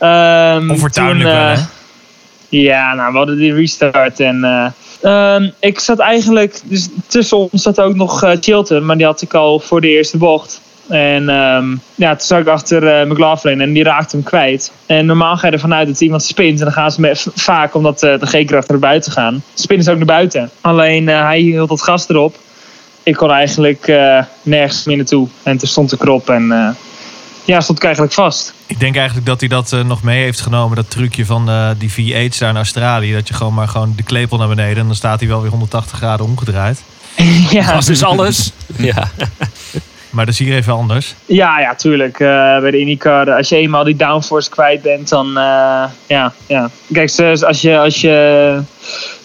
Um, 0.00 0.70
Onfortuinlijk 0.70 1.30
toen, 1.30 1.38
wel, 1.38 1.48
hè? 1.48 1.56
Ja, 2.48 2.94
nou, 2.94 3.12
we 3.12 3.18
hadden 3.18 3.36
die 3.36 3.54
restart 3.54 4.20
en... 4.20 4.72
Um, 5.02 5.52
ik 5.60 5.80
zat 5.80 5.98
eigenlijk... 5.98 6.60
Dus 6.64 6.88
tussen 7.06 7.36
ons 7.38 7.62
zat 7.62 7.80
ook 7.80 7.94
nog 7.94 8.24
uh, 8.24 8.30
Chilton, 8.40 8.86
maar 8.86 8.96
die 8.96 9.06
had 9.06 9.22
ik 9.22 9.34
al 9.34 9.60
voor 9.60 9.80
de 9.80 9.88
eerste 9.88 10.16
bocht. 10.16 10.60
En 10.88 11.28
um, 11.28 11.80
ja, 11.94 12.10
toen 12.10 12.26
zag 12.26 12.40
ik 12.40 12.46
achter 12.46 13.00
uh, 13.00 13.10
McLaughlin 13.10 13.60
en 13.60 13.72
die 13.72 13.82
raakte 13.82 14.16
hem 14.16 14.24
kwijt. 14.24 14.72
En 14.86 15.06
normaal 15.06 15.36
ga 15.36 15.46
je 15.46 15.52
ervan 15.52 15.74
uit 15.74 15.86
dat 15.86 16.00
iemand 16.00 16.22
spint. 16.22 16.58
En 16.58 16.64
dan 16.64 16.74
gaan 16.74 16.90
ze 16.90 17.00
met, 17.00 17.26
vaak, 17.34 17.74
omdat 17.74 18.02
uh, 18.02 18.18
de 18.18 18.26
G-krachten 18.26 18.72
naar 18.72 18.90
buiten 18.90 19.12
gaan, 19.12 19.42
spinnen 19.54 19.84
ze 19.84 19.90
ook 19.90 19.96
naar 19.96 20.06
buiten. 20.06 20.50
Alleen 20.60 21.06
hij 21.06 21.38
hield 21.38 21.70
het 21.70 21.82
gas 21.82 22.08
erop. 22.08 22.36
Ik 23.08 23.16
kon 23.16 23.30
eigenlijk 23.30 23.86
nergens 24.42 24.84
meer 24.84 24.96
naartoe. 24.96 25.28
En 25.42 25.58
toen 25.58 25.68
stond 25.68 25.90
de 25.90 25.96
krop 25.96 26.28
en 26.28 26.76
ja, 27.48 27.60
stond 27.60 27.78
ik 27.78 27.84
eigenlijk 27.84 28.14
vast. 28.14 28.54
Ik 28.66 28.80
denk 28.80 28.96
eigenlijk 28.96 29.26
dat 29.26 29.40
hij 29.40 29.48
dat 29.48 29.72
uh, 29.72 29.84
nog 29.84 30.02
mee 30.02 30.22
heeft 30.22 30.40
genomen. 30.40 30.76
Dat 30.76 30.90
trucje 30.90 31.26
van 31.26 31.50
uh, 31.50 31.70
die 31.78 31.90
V8's 31.90 32.38
daar 32.38 32.50
in 32.50 32.56
Australië. 32.56 33.12
Dat 33.12 33.28
je 33.28 33.34
gewoon 33.34 33.54
maar 33.54 33.68
gewoon 33.68 33.92
de 33.96 34.02
klepel 34.02 34.38
naar 34.38 34.48
beneden. 34.48 34.76
En 34.76 34.86
dan 34.86 34.94
staat 34.94 35.20
hij 35.20 35.28
wel 35.28 35.40
weer 35.40 35.50
180 35.50 35.96
graden 35.96 36.26
omgedraaid. 36.26 36.82
ja. 37.50 37.72
Dat 37.72 37.80
is 37.80 37.86
dus 37.86 38.02
alles. 38.02 38.52
ja. 38.76 39.10
Maar 40.10 40.24
dat 40.24 40.34
is 40.34 40.40
hier 40.40 40.54
even 40.54 40.72
anders. 40.72 41.14
Ja, 41.26 41.60
ja, 41.60 41.74
tuurlijk. 41.74 42.18
Uh, 42.18 42.60
bij 42.60 42.70
de 42.70 42.78
IndyCar, 42.78 43.32
als 43.32 43.48
je 43.48 43.56
eenmaal 43.56 43.84
die 43.84 43.96
downforce 43.96 44.50
kwijt 44.50 44.82
bent, 44.82 45.08
dan 45.08 45.28
uh, 45.28 45.84
ja, 46.06 46.32
ja. 46.46 46.70
Kijk, 46.92 47.12
als 47.42 47.60
je, 47.60 47.78
als 47.78 48.00
je 48.00 48.60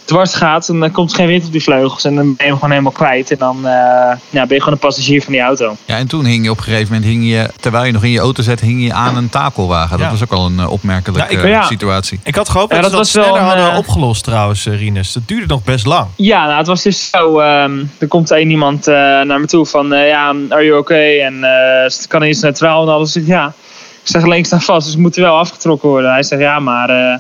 dwars 0.05 0.33
gaat, 0.35 0.67
dan 0.67 0.91
komt 0.91 1.09
er 1.11 1.15
geen 1.17 1.27
wind 1.27 1.45
op 1.45 1.51
die 1.51 1.63
vleugels. 1.63 2.03
En 2.03 2.15
dan 2.15 2.35
ben 2.35 2.45
je 2.47 2.53
gewoon 2.53 2.69
helemaal 2.69 2.91
kwijt. 2.91 3.31
En 3.31 3.37
dan 3.37 3.57
uh, 3.57 3.71
ja, 4.29 4.45
ben 4.45 4.47
je 4.47 4.57
gewoon 4.59 4.73
een 4.73 4.79
passagier 4.79 5.21
van 5.23 5.31
die 5.33 5.41
auto. 5.41 5.75
Ja, 5.85 5.97
en 5.97 6.07
toen 6.07 6.25
hing 6.25 6.43
je 6.43 6.51
op 6.51 6.57
een 6.57 6.63
gegeven 6.63 6.93
moment, 6.93 7.11
hing 7.11 7.25
je, 7.29 7.49
terwijl 7.59 7.85
je 7.85 7.91
nog 7.91 8.03
in 8.03 8.09
je 8.11 8.19
auto 8.19 8.43
zat, 8.43 8.59
hing 8.59 8.83
je 8.83 8.93
aan 8.93 9.17
een 9.17 9.29
takelwagen. 9.29 9.89
Dat 9.97 9.99
Ja. 10.05 10.09
was 10.11 10.23
ook 10.23 10.31
al 10.31 10.45
een 10.45 10.57
uh, 10.59 10.71
opmerkelijke 10.71 11.33
Ja, 11.35 11.41
ik- 11.41 11.47
ja. 11.47 11.61
situatie. 11.63 12.19
Ik 12.23 12.35
had 12.35 12.49
gehoopt 12.49 12.75
Ja, 12.75 12.81
dat, 12.81 12.91
dat 12.91 13.07
ze 13.07 13.17
dat 13.17 13.25
sneller 13.25 13.41
een, 13.41 13.47
hadden 13.47 13.71
eh, 13.71 13.77
opgelost 13.77 14.23
trouwens, 14.23 14.65
eh, 14.65 14.77
Rinus. 14.79 15.13
Dat 15.13 15.23
duurde 15.25 15.45
nog 15.47 15.63
best 15.63 15.85
lang. 15.85 16.07
Ja, 16.15 16.45
nou, 16.45 16.57
het 16.57 16.67
was 16.67 16.81
dus 16.83 17.09
zo. 17.09 17.39
ehm, 17.39 17.83
er 17.97 18.07
komt 18.07 18.31
één 18.31 18.49
iemand 18.49 18.87
eh, 18.87 18.93
naar 18.95 19.39
me 19.39 19.45
toe 19.45 19.65
van, 19.65 19.93
eh, 19.93 20.07
ja, 20.07 20.33
are 20.49 20.63
you 20.65 20.77
okay? 20.77 21.19
En 21.19 21.43
eh 21.43 21.83
het 21.83 22.05
kan 22.07 22.21
eens 22.21 22.39
neutraal 22.41 22.83
en 22.87 22.93
alles. 22.93 23.15
Ik 23.15 23.25
zeg, 23.25 23.35
ja. 23.35 23.53
Ik 24.03 24.09
zeg, 24.09 24.25
links 24.25 24.47
staat 24.47 24.63
vast, 24.63 24.85
dus 24.85 24.95
we 24.95 25.01
moeten 25.01 25.21
wel 25.21 25.37
afgetrokken 25.37 25.89
worden. 25.89 26.11
Hij 26.11 26.23
zegt, 26.23 26.41
ja, 26.41 26.59
maar... 26.59 26.89
eh, 26.89 27.19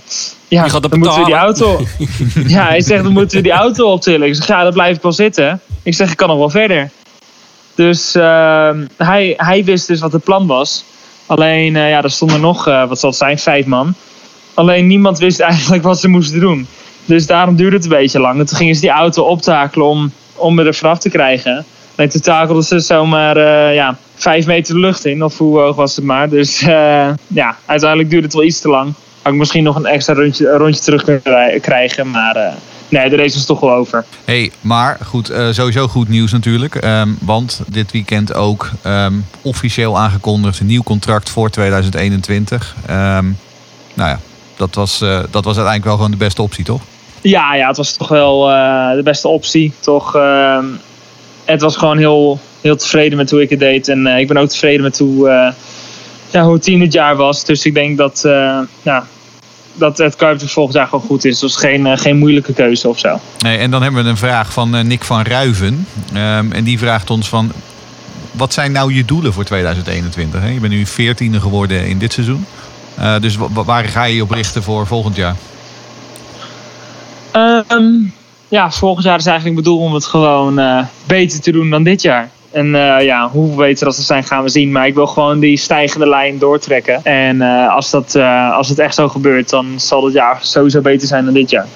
ja, 0.53 0.67
gaat 0.67 0.81
dat 0.81 0.91
dan 0.91 0.99
moeten 0.99 1.19
we 1.19 1.25
die 1.25 1.35
auto... 1.35 1.81
ja, 2.47 2.67
hij 2.67 2.81
zegt, 2.81 3.03
dan 3.03 3.13
moeten 3.13 3.37
we 3.37 3.43
die 3.43 3.51
auto 3.51 3.91
optillen. 3.91 4.27
Ik 4.27 4.35
zeg, 4.35 4.47
ja, 4.47 4.63
dan 4.63 4.73
blijf 4.73 4.95
ik 4.95 5.01
wel 5.01 5.11
zitten. 5.11 5.61
Ik 5.83 5.93
zeg, 5.93 6.11
ik 6.11 6.17
kan 6.17 6.27
nog 6.27 6.37
wel 6.37 6.49
verder. 6.49 6.89
Dus 7.75 8.15
ehm, 8.15 8.85
hij, 8.97 9.33
hij 9.37 9.63
wist 9.63 9.87
dus 9.87 9.99
wat 9.99 10.11
het 10.11 10.23
plan 10.23 10.47
was. 10.47 10.85
Alleen, 11.25 11.75
eh, 11.75 11.89
ja, 11.89 12.03
er 12.03 12.11
stonden 12.11 12.41
nog, 12.41 12.67
eh, 12.67 12.87
wat 12.87 12.99
zal 12.99 13.09
het 13.09 13.17
zijn, 13.17 13.39
vijf 13.39 13.65
man. 13.65 13.93
Alleen 14.53 14.87
niemand 14.87 15.19
wist 15.19 15.39
eigenlijk 15.51 15.83
wat 15.83 15.99
ze 15.99 16.07
moesten 16.07 16.39
doen. 16.39 16.67
Dus 17.05 17.27
daarom 17.27 17.55
duurde 17.55 17.75
het 17.75 17.85
een 17.85 17.91
beetje 17.91 18.19
lang. 18.19 18.39
En 18.39 18.45
toen 18.45 18.57
gingen 18.57 18.75
ze 18.75 18.81
die 18.81 18.89
auto 18.89 19.23
optakelen 19.23 19.87
om, 19.87 20.11
om 20.35 20.59
er 20.59 20.73
vanaf 20.73 20.99
te 20.99 21.09
krijgen. 21.09 21.65
En 21.95 22.09
toen 22.09 22.21
takelden 22.21 22.63
ze 22.63 22.79
zomaar 22.79 23.37
eh, 23.37 23.75
ja, 23.75 23.97
vijf 24.15 24.45
meter 24.45 24.73
de 24.73 24.79
lucht 24.79 25.05
in. 25.05 25.23
Of 25.23 25.37
hoe 25.37 25.59
hoog 25.59 25.75
was 25.75 25.95
het 25.95 26.05
maar. 26.05 26.29
Dus 26.29 26.59
ja, 27.27 27.57
uiteindelijk 27.65 28.09
duurde 28.09 28.25
het 28.25 28.35
wel 28.35 28.43
iets 28.43 28.61
te 28.61 28.69
lang. 28.69 28.93
Had 29.23 29.33
ik 29.33 29.39
misschien 29.39 29.63
nog 29.63 29.75
een 29.75 29.85
extra 29.85 30.13
rondje, 30.13 30.49
een 30.49 30.57
rondje 30.57 30.81
terug 30.81 31.03
kunnen 31.03 31.21
rij- 31.23 31.59
krijgen. 31.59 32.11
Maar 32.11 32.35
eh, 32.35 32.53
nee, 32.89 33.09
de 33.09 33.15
race 33.15 33.33
was 33.33 33.45
toch 33.45 33.59
wel 33.59 33.71
over. 33.71 34.05
Hey, 34.25 34.51
maar 34.61 34.97
goed, 35.05 35.29
eh, 35.29 35.47
sowieso 35.51 35.87
goed 35.87 36.09
nieuws 36.09 36.31
natuurlijk. 36.31 36.75
Ehm, 36.75 37.09
want 37.19 37.61
dit 37.67 37.91
weekend 37.91 38.33
ook 38.33 38.71
ehm, 38.81 39.13
officieel 39.41 39.97
aangekondigd 39.97 40.59
een 40.59 40.65
nieuw 40.65 40.83
contract 40.83 41.29
voor 41.29 41.49
2021. 41.49 42.75
Ehm, 42.85 43.25
nou 43.93 44.09
ja, 44.09 44.19
dat 44.57 44.75
was, 44.75 45.01
eh, 45.01 45.09
dat 45.09 45.43
was 45.43 45.57
uiteindelijk 45.57 45.85
wel 45.85 45.95
gewoon 45.95 46.11
de 46.11 46.17
beste 46.17 46.41
optie, 46.41 46.63
toch? 46.63 46.81
Ja, 47.21 47.55
ja, 47.55 47.67
het 47.67 47.77
was 47.77 47.93
toch 47.97 48.07
wel 48.07 48.45
de 48.95 49.01
beste 49.03 49.27
optie. 49.27 49.73
Toch, 49.79 50.17
het 51.45 51.61
was 51.61 51.77
gewoon 51.77 51.97
heel, 51.97 52.39
heel 52.61 52.75
tevreden 52.75 53.17
met 53.17 53.31
hoe 53.31 53.41
ik 53.41 53.49
het 53.49 53.59
deed. 53.59 53.87
En 53.87 54.07
ik 54.07 54.27
ben 54.27 54.37
ook 54.37 54.49
tevreden 54.49 54.81
met 54.81 54.99
hoe, 54.99 55.53
ja, 56.33 56.43
hoe 56.43 56.53
het 56.53 56.63
team 56.63 56.79
dit 56.79 56.93
jaar 56.93 57.15
was. 57.15 57.45
Dus 57.45 57.65
ik 57.65 57.73
denk 57.73 57.97
dat, 57.97 58.23
eh, 58.25 58.59
ja, 58.81 59.07
dat 59.73 59.97
het 59.97 60.15
Kuiper 60.15 60.47
volgend 60.47 60.75
jaar 60.75 60.87
gewoon 60.87 61.05
goed 61.05 61.25
is. 61.25 61.39
Dus 61.39 61.55
geen, 61.55 61.85
eh, 61.85 61.97
geen 61.97 62.17
moeilijke 62.17 62.53
keuze 62.53 62.89
of 62.89 62.99
zo. 62.99 63.19
Nee, 63.37 63.57
en 63.57 63.71
dan 63.71 63.81
hebben 63.81 64.03
we 64.03 64.09
een 64.09 64.17
vraag 64.17 64.53
van 64.53 64.75
eh, 64.75 64.83
Nick 64.83 65.03
van 65.03 65.21
Ruiven. 65.21 65.87
Ehm, 66.13 66.51
en 66.51 66.63
die 66.63 66.77
vraagt 66.79 67.09
ons 67.09 67.29
van... 67.29 67.51
Wat 68.31 68.53
zijn 68.53 68.71
nou 68.71 68.93
je 68.93 69.05
doelen 69.05 69.33
voor 69.33 69.43
2021? 69.43 70.41
Hè? 70.41 70.49
Je 70.49 70.59
bent 70.59 70.73
nu 70.73 70.85
14e 70.87 71.39
geworden 71.41 71.87
in 71.87 71.97
dit 71.97 72.13
seizoen. 72.13 72.45
Dus 73.19 73.35
wa- 73.35 73.47
wa- 73.53 73.63
waar 73.63 73.83
ga 73.83 74.03
je 74.03 74.15
je 74.15 74.21
op 74.21 74.31
richten 74.31 74.63
voor 74.63 74.87
volgend 74.87 75.15
jaar? 75.15 75.35
Ehm, 77.31 77.85
ja, 78.47 78.71
volgend 78.71 79.05
jaar 79.05 79.17
is 79.17 79.25
eigenlijk 79.25 79.55
mijn 79.61 79.75
doel 79.75 79.85
om 79.85 79.93
het 79.93 80.05
gewoon 80.05 80.85
beter 81.05 81.39
te 81.41 81.51
doen 81.51 81.69
dan 81.69 81.83
dit 81.83 82.01
jaar. 82.01 82.29
En 82.53 82.75
eh, 82.75 83.05
ja, 83.05 83.29
hoe 83.29 83.55
beter 83.55 83.87
als 83.87 83.97
het 83.97 84.05
zijn 84.05 84.23
gaan 84.23 84.43
we 84.43 84.49
zien. 84.49 84.71
Maar 84.71 84.87
ik 84.87 84.93
wil 84.93 85.07
gewoon 85.07 85.39
die 85.39 85.57
stijgende 85.57 86.07
lijn 86.09 86.39
doortrekken. 86.39 87.03
En 87.03 87.41
eh, 87.41 87.75
als, 87.75 87.89
dat, 87.89 88.15
eh, 88.15 88.53
als 88.57 88.69
het 88.69 88.79
echt 88.79 88.95
zo 88.95 89.09
gebeurt, 89.09 89.49
dan 89.49 89.73
zal 89.75 90.05
het 90.05 90.13
jaar 90.13 90.37
sowieso 90.41 90.81
beter 90.81 91.07
zijn 91.07 91.25
dan 91.25 91.33
dit 91.33 91.49
jaar. 91.49 91.67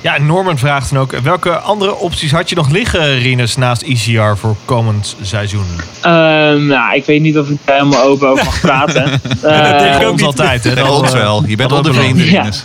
Ja, 0.00 0.14
en 0.14 0.26
Norman 0.26 0.58
vraagt 0.58 0.90
dan 0.92 0.98
ook, 1.02 1.18
welke 1.18 1.58
andere 1.58 1.96
opties 1.96 2.32
had 2.32 2.48
je 2.48 2.54
nog 2.54 2.70
liggen, 2.70 3.18
Rinus, 3.18 3.56
naast 3.56 3.82
ECR 3.82 4.36
voor 4.36 4.56
komend 4.64 5.16
seizoen? 5.22 5.66
Ehm, 6.00 6.66
nou, 6.66 6.94
ik 6.94 7.04
weet 7.04 7.20
niet 7.20 7.38
of 7.38 7.48
ik 7.48 7.58
daar 7.64 7.76
helemaal 7.76 8.02
open 8.02 8.28
over 8.28 8.44
mag 8.44 8.60
praten. 8.60 9.04
Tegen 9.40 10.00
Eh, 10.00 10.10
ons 10.10 10.22
altijd, 10.22 10.64
hè? 10.64 10.74
Tegen 10.74 10.90
ons 10.92 11.12
wel. 11.12 11.42
Je 11.46 11.56
bent 11.56 11.68
dat 11.68 11.78
onder 11.78 11.92
beloofd. 11.92 12.10
vrienden, 12.10 12.32
Ja. 12.34 12.40
Rinus. 12.40 12.64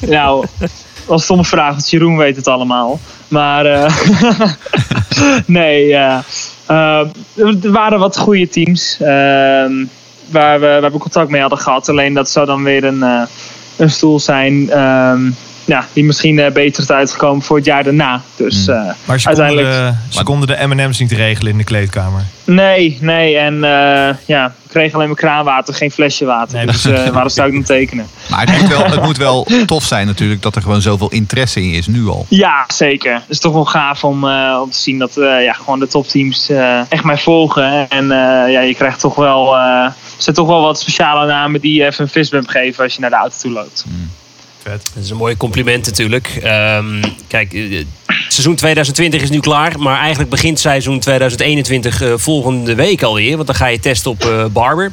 Nou, 0.00 0.46
dat 0.58 0.70
was 1.06 1.22
stomme 1.24 1.44
vraag, 1.44 1.70
want 1.70 1.90
Jeroen 1.90 2.16
weet 2.16 2.36
het 2.36 2.46
allemaal. 2.46 3.00
Maar 3.28 3.66
eh, 3.66 3.92
nee, 5.46 5.86
ja. 5.86 6.24
Er 6.66 7.70
waren 7.70 7.98
wat 7.98 8.18
goede 8.18 8.48
teams 8.48 8.96
ehm, 9.00 9.84
waar, 10.30 10.60
we, 10.60 10.78
waar 10.80 10.92
we 10.92 10.98
contact 10.98 11.30
mee 11.30 11.40
hadden 11.40 11.58
gehad. 11.58 11.88
Alleen 11.88 12.14
dat 12.14 12.30
zou 12.30 12.46
dan 12.46 12.62
weer 12.62 12.84
een, 12.84 13.02
eh, 13.02 13.22
een 13.76 13.90
stoel 13.90 14.20
zijn 14.20 14.70
ehm, 14.70 15.30
ja, 15.66 15.86
die 15.92 16.04
misschien 16.04 16.38
eh, 16.38 16.52
beter 16.52 16.82
is 16.82 16.90
uitgekomen 16.90 17.42
voor 17.42 17.56
het 17.56 17.64
jaar 17.66 17.84
daarna. 17.84 18.22
Dus 18.36 18.66
eh, 18.66 18.76
Maar 19.04 19.20
ze 19.20 19.26
konden, 19.26 19.44
uiteindelijk... 19.44 19.96
de, 20.10 20.16
ze 20.16 20.22
konden 20.22 20.48
de 20.48 20.66
M&M's 20.66 20.98
niet 20.98 21.12
regelen 21.12 21.52
in 21.52 21.58
de 21.58 21.64
kleedkamer. 21.64 22.22
Nee, 22.44 22.98
nee. 23.00 23.36
En 23.36 23.54
eh, 23.54 24.14
ja, 24.26 24.46
ik 24.46 24.70
kreeg 24.70 24.94
alleen 24.94 25.06
maar 25.06 25.16
kraanwater, 25.16 25.74
geen 25.74 25.90
flesje 25.90 26.24
water. 26.24 26.56
Nee, 26.56 26.66
dus 26.66 26.84
eh 26.86 27.08
waarom 27.08 27.28
zou 27.28 27.48
ik 27.48 27.54
dan 27.54 27.62
tekenen? 27.62 28.06
Maar 28.30 28.40
het 28.46 28.60
moet, 28.60 28.68
wel, 28.68 28.84
het 28.84 29.02
moet 29.02 29.16
wel 29.16 29.46
tof 29.66 29.84
zijn 29.84 30.06
natuurlijk 30.06 30.42
dat 30.42 30.56
er 30.56 30.62
gewoon 30.62 30.82
zoveel 30.82 31.08
interesse 31.10 31.62
in 31.62 31.72
is 31.72 31.86
nu 31.86 32.06
al. 32.06 32.26
Ja, 32.28 32.64
zeker. 32.68 33.12
Het 33.14 33.22
is 33.28 33.38
toch 33.38 33.52
wel 33.52 33.64
gaaf 33.64 34.04
om, 34.04 34.28
eh, 34.28 34.60
om 34.62 34.70
te 34.70 34.78
zien 34.78 34.98
dat 34.98 35.16
eh, 35.16 35.42
ja, 35.44 35.52
gewoon 35.52 35.78
de 35.78 35.86
topteams 35.88 36.48
eh, 36.48 36.80
echt 36.88 37.04
mij 37.04 37.18
volgen. 37.18 37.88
En 37.88 38.10
eh, 38.10 38.52
ja, 38.52 38.60
je 38.60 38.74
krijgt 38.74 39.00
toch 39.00 39.14
wel, 39.14 39.56
eh, 39.56 39.84
er 39.84 39.94
zijn 40.16 40.36
toch 40.36 40.46
wel 40.46 40.60
wat 40.60 40.80
speciale 40.80 41.26
namen 41.26 41.60
die 41.60 41.74
je 41.78 41.86
even 41.86 42.04
een 42.04 42.10
fistbump 42.10 42.48
geven 42.48 42.84
als 42.84 42.94
je 42.94 43.00
naar 43.00 43.10
de 43.10 43.16
auto 43.16 43.36
toe 43.40 43.50
loopt. 43.52 43.84
Vet. 44.70 44.90
Dat 44.94 45.02
is 45.02 45.10
een 45.10 45.16
mooi 45.16 45.36
compliment 45.36 45.86
natuurlijk. 45.86 46.38
Ehm, 46.42 47.02
kijk, 47.26 47.52
eh, 47.52 47.84
seizoen 48.28 48.54
2020 48.54 49.22
is 49.22 49.30
nu 49.30 49.40
klaar. 49.40 49.78
Maar 49.78 49.98
eigenlijk 49.98 50.30
begint 50.30 50.60
seizoen 50.60 51.00
2021 51.00 52.02
eh, 52.02 52.12
volgende 52.16 52.74
week 52.74 53.02
alweer. 53.02 53.34
Want 53.34 53.46
dan 53.46 53.56
ga 53.56 53.66
je 53.66 53.80
testen 53.80 54.10
op 54.10 54.24
eh, 54.24 54.44
Barber. 54.46 54.92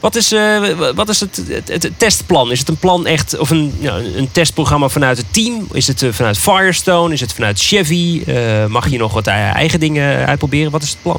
Wat 0.00 0.16
is, 0.16 0.32
eh, 0.32 0.58
wat 0.94 1.08
is 1.08 1.20
het, 1.20 1.42
het, 1.48 1.68
het 1.68 1.90
testplan? 1.96 2.50
Is 2.50 2.58
het 2.58 2.68
een 2.68 2.76
plan 2.76 3.06
echt, 3.06 3.38
of 3.38 3.50
een, 3.50 3.74
ja, 3.78 3.96
een 3.96 4.28
testprogramma 4.32 4.88
vanuit 4.88 5.16
het 5.16 5.32
team? 5.32 5.68
Is 5.72 5.86
het 5.86 6.04
vanuit 6.10 6.38
Firestone? 6.38 7.12
Is 7.12 7.20
het 7.20 7.32
vanuit 7.32 7.60
Chevy? 7.60 8.22
Eh, 8.26 8.66
mag 8.66 8.90
je 8.90 8.98
nog 8.98 9.12
wat 9.12 9.26
eigen 9.26 9.80
dingen 9.80 10.26
uitproberen? 10.26 10.70
Wat 10.70 10.82
is 10.82 10.90
het 10.90 11.02
plan? 11.02 11.18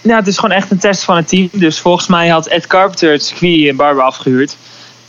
Ja, 0.00 0.16
het 0.16 0.26
is 0.26 0.38
gewoon 0.38 0.56
echt 0.56 0.70
een 0.70 0.78
test 0.78 1.04
van 1.04 1.16
het 1.16 1.28
team. 1.28 1.48
Dus 1.52 1.78
volgens 1.78 2.06
mij 2.06 2.28
had 2.28 2.46
Ed 2.46 2.66
Carpenter 2.66 3.12
het 3.12 3.24
circuit 3.24 3.66
in 3.66 3.76
Barber 3.76 4.02
afgehuurd. 4.02 4.56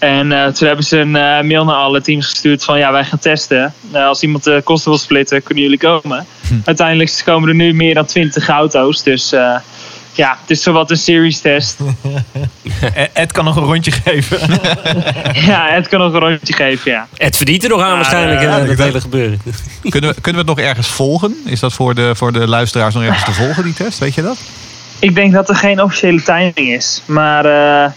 En 0.04 0.32
eh, 0.32 0.48
toen 0.48 0.68
hebben 0.68 0.86
ze 0.86 0.98
een 0.98 1.16
eh, 1.16 1.42
mail 1.42 1.66
naar 1.66 1.76
alle 1.76 2.02
teams 2.02 2.26
gestuurd 2.26 2.64
van 2.64 2.78
ja, 2.78 2.92
wij 2.92 3.04
gaan 3.04 3.20
testen. 3.20 3.74
Eh, 3.92 4.06
als 4.06 4.22
iemand 4.22 4.44
de 4.44 4.62
kosten 4.64 4.92
wil 4.92 5.00
splitten, 5.00 5.44
kunnen 5.44 5.64
jullie 5.64 5.80
komen. 5.80 6.26
Uiteindelijk 6.66 7.22
komen 7.26 7.50
er 7.50 7.56
nu 7.56 7.74
meer 7.74 7.94
dan 7.94 8.06
20 8.06 8.48
auto's. 8.48 9.04
Dus 9.04 9.32
eh, 9.32 9.56
ja, 10.14 10.38
het 10.42 10.50
is 10.50 10.64
zowat 10.64 10.92
een 10.92 10.98
series 10.98 11.40
test. 11.40 11.80
E- 12.96 13.08
Ed 13.22 13.32
kan 13.32 13.46
nog 13.46 13.56
een 13.56 13.64
rondje 13.64 13.92
geven. 13.92 14.40
ja, 15.34 15.70
Ed 15.70 15.88
kan 15.88 16.00
nog 16.00 16.14
een 16.14 16.20
rondje 16.20 16.54
geven, 16.54 16.92
ja. 16.92 17.08
Het 17.18 17.38
verdient 17.38 17.64
er 17.64 17.70
nog 17.70 17.82
aan 17.82 17.96
waarschijnlijk, 17.96 18.42
ja, 18.42 18.66
dat 18.66 18.78
hele 18.78 19.02
gebeuren. 19.02 19.42
Kunnen 19.90 20.16
we, 20.16 20.22
kunnen 20.22 20.46
we 20.46 20.50
het 20.50 20.58
nog 20.58 20.68
ergens 20.68 20.88
volgen? 20.88 21.36
Is 21.46 21.60
dat 21.60 21.74
voor 21.74 21.96
de, 21.96 22.16
voor 22.16 22.34
de 22.34 22.48
luisteraars 22.48 22.94
nog 22.94 23.04
ergens 23.04 23.26
te 23.26 23.32
volgen, 23.32 23.64
die 23.64 23.74
test? 23.74 24.00
Weet 24.00 24.14
je 24.14 24.22
dat? 24.22 24.38
Ik 25.04 25.16
denk 25.16 25.34
dat 25.34 25.50
er 25.50 25.56
geen 25.56 25.82
officiële 25.82 26.22
timing 26.24 26.56
is. 26.74 27.02
Maar 27.06 27.46
eh, 27.46 27.92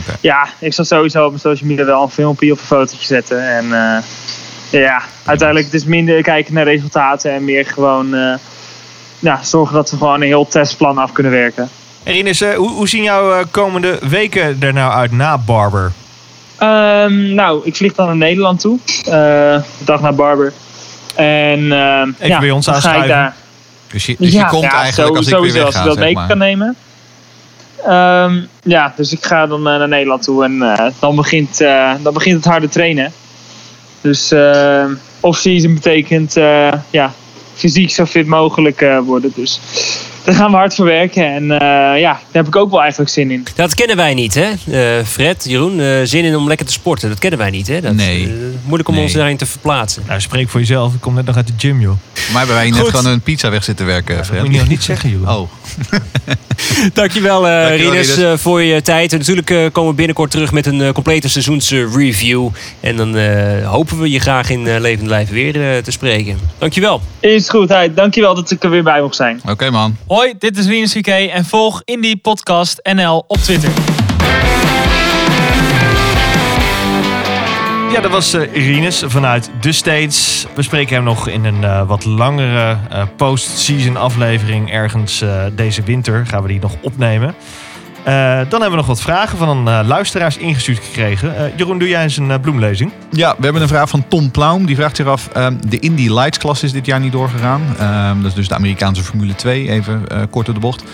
Oké. 0.00 0.16
ja, 0.20 0.48
ik 0.58 0.72
zal 0.72 0.84
sowieso 0.84 1.22
op 1.22 1.28
mijn 1.28 1.40
social 1.40 1.68
media 1.68 1.84
wel 1.84 2.02
een 2.02 2.10
filmpje 2.10 2.52
of 2.52 2.60
een 2.60 2.66
fotootje 2.66 3.06
zetten. 3.06 3.48
En 3.48 3.64
eh, 3.72 4.02
ja, 4.80 5.02
uiteindelijk 5.24 5.66
het 5.72 5.74
is 5.80 5.84
minder 5.84 6.22
kijken 6.22 6.54
naar 6.54 6.64
resultaten 6.64 7.32
en 7.32 7.44
meer 7.44 7.66
gewoon 7.66 8.14
eh, 8.14 8.34
ja, 9.18 9.42
zorgen 9.42 9.74
dat 9.74 9.90
we 9.90 9.96
gewoon 9.96 10.14
een 10.14 10.26
heel 10.26 10.48
testplan 10.48 10.98
af 10.98 11.12
kunnen 11.12 11.32
werken. 11.32 11.68
En 12.02 12.12
Rinus, 12.12 12.40
eh, 12.40 12.54
hoe, 12.54 12.70
hoe 12.70 12.88
zien 12.88 13.02
jouw 13.02 13.44
komende 13.50 13.98
weken 14.08 14.56
er 14.60 14.72
nou 14.72 14.92
uit 14.92 15.12
na 15.12 15.38
Barber? 15.38 15.92
Ehm, 16.58 17.34
nou, 17.34 17.60
ik 17.64 17.76
vlieg 17.76 17.94
dan 17.94 18.06
naar 18.06 18.16
Nederland 18.16 18.60
toe. 18.60 18.78
eh, 19.04 19.12
de 19.12 19.84
dag 19.84 20.00
naar 20.00 20.14
Barber. 20.14 20.52
En 21.14 21.72
ehm, 21.72 22.10
ja, 22.18 22.38
bij 22.40 22.50
ons 22.50 22.68
aanschuiven. 22.68 23.34
Dus 23.94 24.06
je, 24.06 24.16
dus 24.18 24.32
je 24.32 24.46
komt 24.46 24.72
eigenlijk 24.72 25.16
als 25.16 25.26
ik 25.26 25.32
weer 25.32 25.38
sowieso, 25.38 25.64
als 25.64 25.74
wegga, 25.74 25.80
ik 25.80 25.86
dat 25.86 25.94
zeg 25.96 26.04
mee 26.04 26.14
maar. 26.14 26.28
kan 26.28 26.38
nemen. 26.38 26.76
Ehm, 27.86 28.40
ja, 28.62 28.92
dus 28.96 29.12
ik 29.12 29.24
ga 29.24 29.46
dan 29.46 29.68
eh, 29.68 29.78
naar 29.78 29.88
Nederland 29.88 30.22
toe 30.22 30.44
en 30.44 30.62
eh, 30.62 30.86
dan, 30.98 31.16
begint, 31.16 31.60
eh, 31.60 31.92
dan 32.02 32.12
begint 32.12 32.36
het 32.36 32.44
harde 32.44 32.68
trainen. 32.68 33.12
Dus 34.04 34.32
uh, 34.32 34.84
off-season 35.20 35.74
betekent 35.74 36.36
eh, 36.36 36.72
ja, 36.90 37.12
fysiek 37.54 37.90
zo 37.90 38.04
fit 38.04 38.26
mogelijk 38.26 38.80
eh, 38.80 38.98
worden. 38.98 39.32
Dus 39.34 39.60
daar 40.24 40.34
gaan 40.34 40.50
we 40.50 40.56
hard 40.56 40.74
voor 40.74 40.84
werken 40.84 41.26
en 41.26 41.42
eh, 41.50 42.00
ja, 42.00 42.12
daar 42.12 42.20
heb 42.32 42.46
ik 42.46 42.56
ook 42.56 42.70
wel 42.70 42.80
eigenlijk 42.80 43.10
zin 43.10 43.30
in. 43.30 43.46
Dat 43.54 43.74
kennen 43.74 43.96
wij 43.96 44.14
niet, 44.14 44.34
hè? 44.34 44.50
Eh, 44.98 45.04
Fred, 45.06 45.44
Jeroen, 45.48 45.80
eh, 45.80 45.86
zin 46.04 46.24
in 46.24 46.36
om 46.36 46.48
lekker 46.48 46.66
te 46.66 46.72
sporten. 46.72 47.08
Dat 47.08 47.18
kennen 47.18 47.38
wij 47.38 47.50
niet, 47.50 47.66
hè? 47.66 47.80
Dat, 47.80 47.94
Nee. 47.94 48.32
moeilijk 48.64 48.88
om 48.88 48.94
Nee. 48.94 49.04
ons 49.04 49.12
daarin 49.12 49.36
te 49.36 49.46
verplaatsen. 49.46 50.02
Nou, 50.08 50.20
spreek 50.20 50.48
voor 50.48 50.60
jezelf. 50.60 50.94
Ik 50.94 51.00
kom 51.00 51.14
net 51.14 51.24
nog 51.26 51.36
uit 51.36 51.46
de 51.46 51.52
gym, 51.56 51.80
joh. 51.80 51.94
Maar 52.28 52.38
hebben 52.38 52.56
wij 52.56 52.70
net 52.70 52.88
gewoon 52.88 53.06
een 53.12 53.20
pizza 53.20 53.50
weg 53.50 53.64
zitten 53.64 53.86
werken, 53.86 54.16
Dat 54.16 54.26
Fred? 54.26 54.42
moet 54.42 54.52
je 54.52 54.58
nog 54.58 54.68
niet 54.68 54.82
zeggen, 54.82 55.10
joh. 55.10 55.28
Oh, 55.38 55.48
Dankjewel, 56.92 57.46
eh 57.48 57.52
Dankjewel, 57.66 57.92
Rinus, 57.92 58.14
Rinus. 58.14 58.32
eh, 58.32 58.38
voor 58.38 58.62
je 58.62 58.82
tijd. 58.82 59.12
En 59.12 59.18
natuurlijk 59.18 59.50
eh, 59.50 59.58
komen 59.72 59.90
we 59.90 59.96
binnenkort 59.96 60.30
terug 60.30 60.52
met 60.52 60.66
een 60.66 60.80
eh, 60.80 60.92
complete 60.92 61.28
seizoensreview. 61.28 62.48
en 62.80 62.96
dan 62.96 63.16
eh, 63.16 63.68
hopen 63.70 64.00
we 64.00 64.10
je 64.10 64.18
graag 64.20 64.50
in 64.50 64.66
uh, 64.66 64.80
levend 64.80 65.08
lijven 65.08 65.34
weer 65.34 65.82
te 65.82 65.90
spreken. 65.90 66.38
Dankjewel. 66.58 67.00
Is 67.20 67.48
goed, 67.48 67.68
hey, 67.68 67.94
dankjewel 67.94 68.34
dat 68.34 68.50
ik 68.50 68.62
er 68.64 68.70
weer 68.70 68.82
bij 68.82 69.00
mocht 69.00 69.16
zijn. 69.16 69.40
oké 69.48 69.70
man. 69.70 69.96
Hoi, 70.14 70.34
dit 70.38 70.56
is 70.56 70.66
Rinus 70.66 70.92
VK 70.92 71.06
en 71.06 71.44
volg 71.44 71.82
Indie 71.84 72.16
Podcast 72.16 72.80
NL 72.82 73.24
op 73.26 73.36
Twitter. 73.36 73.70
Ja, 77.92 78.00
dat 78.00 78.10
was 78.10 78.32
eh 78.32 78.52
Rinus 78.52 79.02
vanuit 79.06 79.50
de 79.60 79.72
States. 79.72 80.46
We 80.54 80.62
spreken 80.62 80.94
hem 80.94 81.04
nog 81.04 81.28
in 81.28 81.44
een 81.44 81.64
eh, 81.64 81.88
wat 81.88 82.04
langere 82.04 82.78
eh, 82.90 83.02
post-season 83.16 83.96
aflevering. 83.96 84.70
Ergens 84.70 85.24
deze 85.52 85.82
winter 85.82 86.26
gaan 86.26 86.42
we 86.42 86.48
die 86.48 86.60
nog 86.60 86.76
opnemen. 86.80 87.34
Eh, 88.04 88.14
dan 88.36 88.60
hebben 88.60 88.70
we 88.70 88.76
nog 88.76 88.86
wat 88.86 89.00
vragen 89.00 89.38
van 89.38 89.68
eh, 89.68 89.80
luisteraars 89.86 90.36
ingestuurd 90.36 90.78
gekregen. 90.78 91.36
Eh, 91.36 91.56
Jeroen, 91.56 91.78
doe 91.78 91.88
jij 91.88 92.02
eens 92.02 92.16
een 92.16 92.40
bloemlezing? 92.40 92.92
Ja, 93.10 93.34
we 93.36 93.44
hebben 93.44 93.62
een 93.62 93.68
vraag 93.68 93.88
van 93.88 94.08
Tom 94.08 94.30
Plaum. 94.30 94.66
Die 94.66 94.76
vraagt 94.76 94.96
zich 94.96 95.06
af, 95.06 95.28
ehm, 95.32 95.54
de 95.68 95.78
Indy 95.78 96.08
Lights 96.08 96.38
klasse 96.38 96.64
is 96.64 96.72
dit 96.72 96.86
jaar 96.86 97.00
niet 97.00 97.12
doorgegaan. 97.12 97.62
Ehm, 97.78 98.16
dat 98.16 98.26
is 98.26 98.34
dus 98.34 98.48
de 98.48 98.54
Amerikaanse 98.54 99.02
Formule 99.02 99.34
2, 99.34 99.70
even 99.70 100.06
kort 100.30 100.46
door 100.46 100.54
de 100.54 100.60
bocht. 100.60 100.84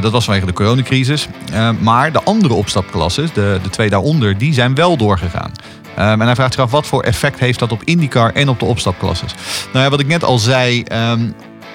Dat 0.00 0.12
was 0.12 0.24
vanwege 0.24 0.46
de 0.46 0.52
coronacrisis. 0.52 1.28
Ehm, 1.52 1.74
maar 1.80 2.12
de 2.12 2.22
andere 2.22 2.54
opstapklasses, 2.54 3.32
de, 3.32 3.58
de 3.62 3.70
twee 3.70 3.90
daaronder, 3.90 4.38
die 4.38 4.54
zijn 4.54 4.74
wel 4.74 4.96
doorgegaan. 4.96 5.52
En 5.94 6.20
hij 6.20 6.34
vraagt 6.34 6.52
zich 6.52 6.62
af, 6.62 6.70
wat 6.70 6.86
voor 6.86 7.02
effect 7.02 7.38
heeft 7.38 7.58
dat 7.58 7.72
op 7.72 7.82
IndyCar 7.84 8.32
en 8.32 8.48
op 8.48 8.58
de 8.58 8.64
opstapklasses? 8.64 9.34
Nou 9.72 9.84
ja, 9.84 9.90
wat 9.90 10.00
ik 10.00 10.06
net 10.06 10.24
al 10.24 10.38
zei... 10.38 10.84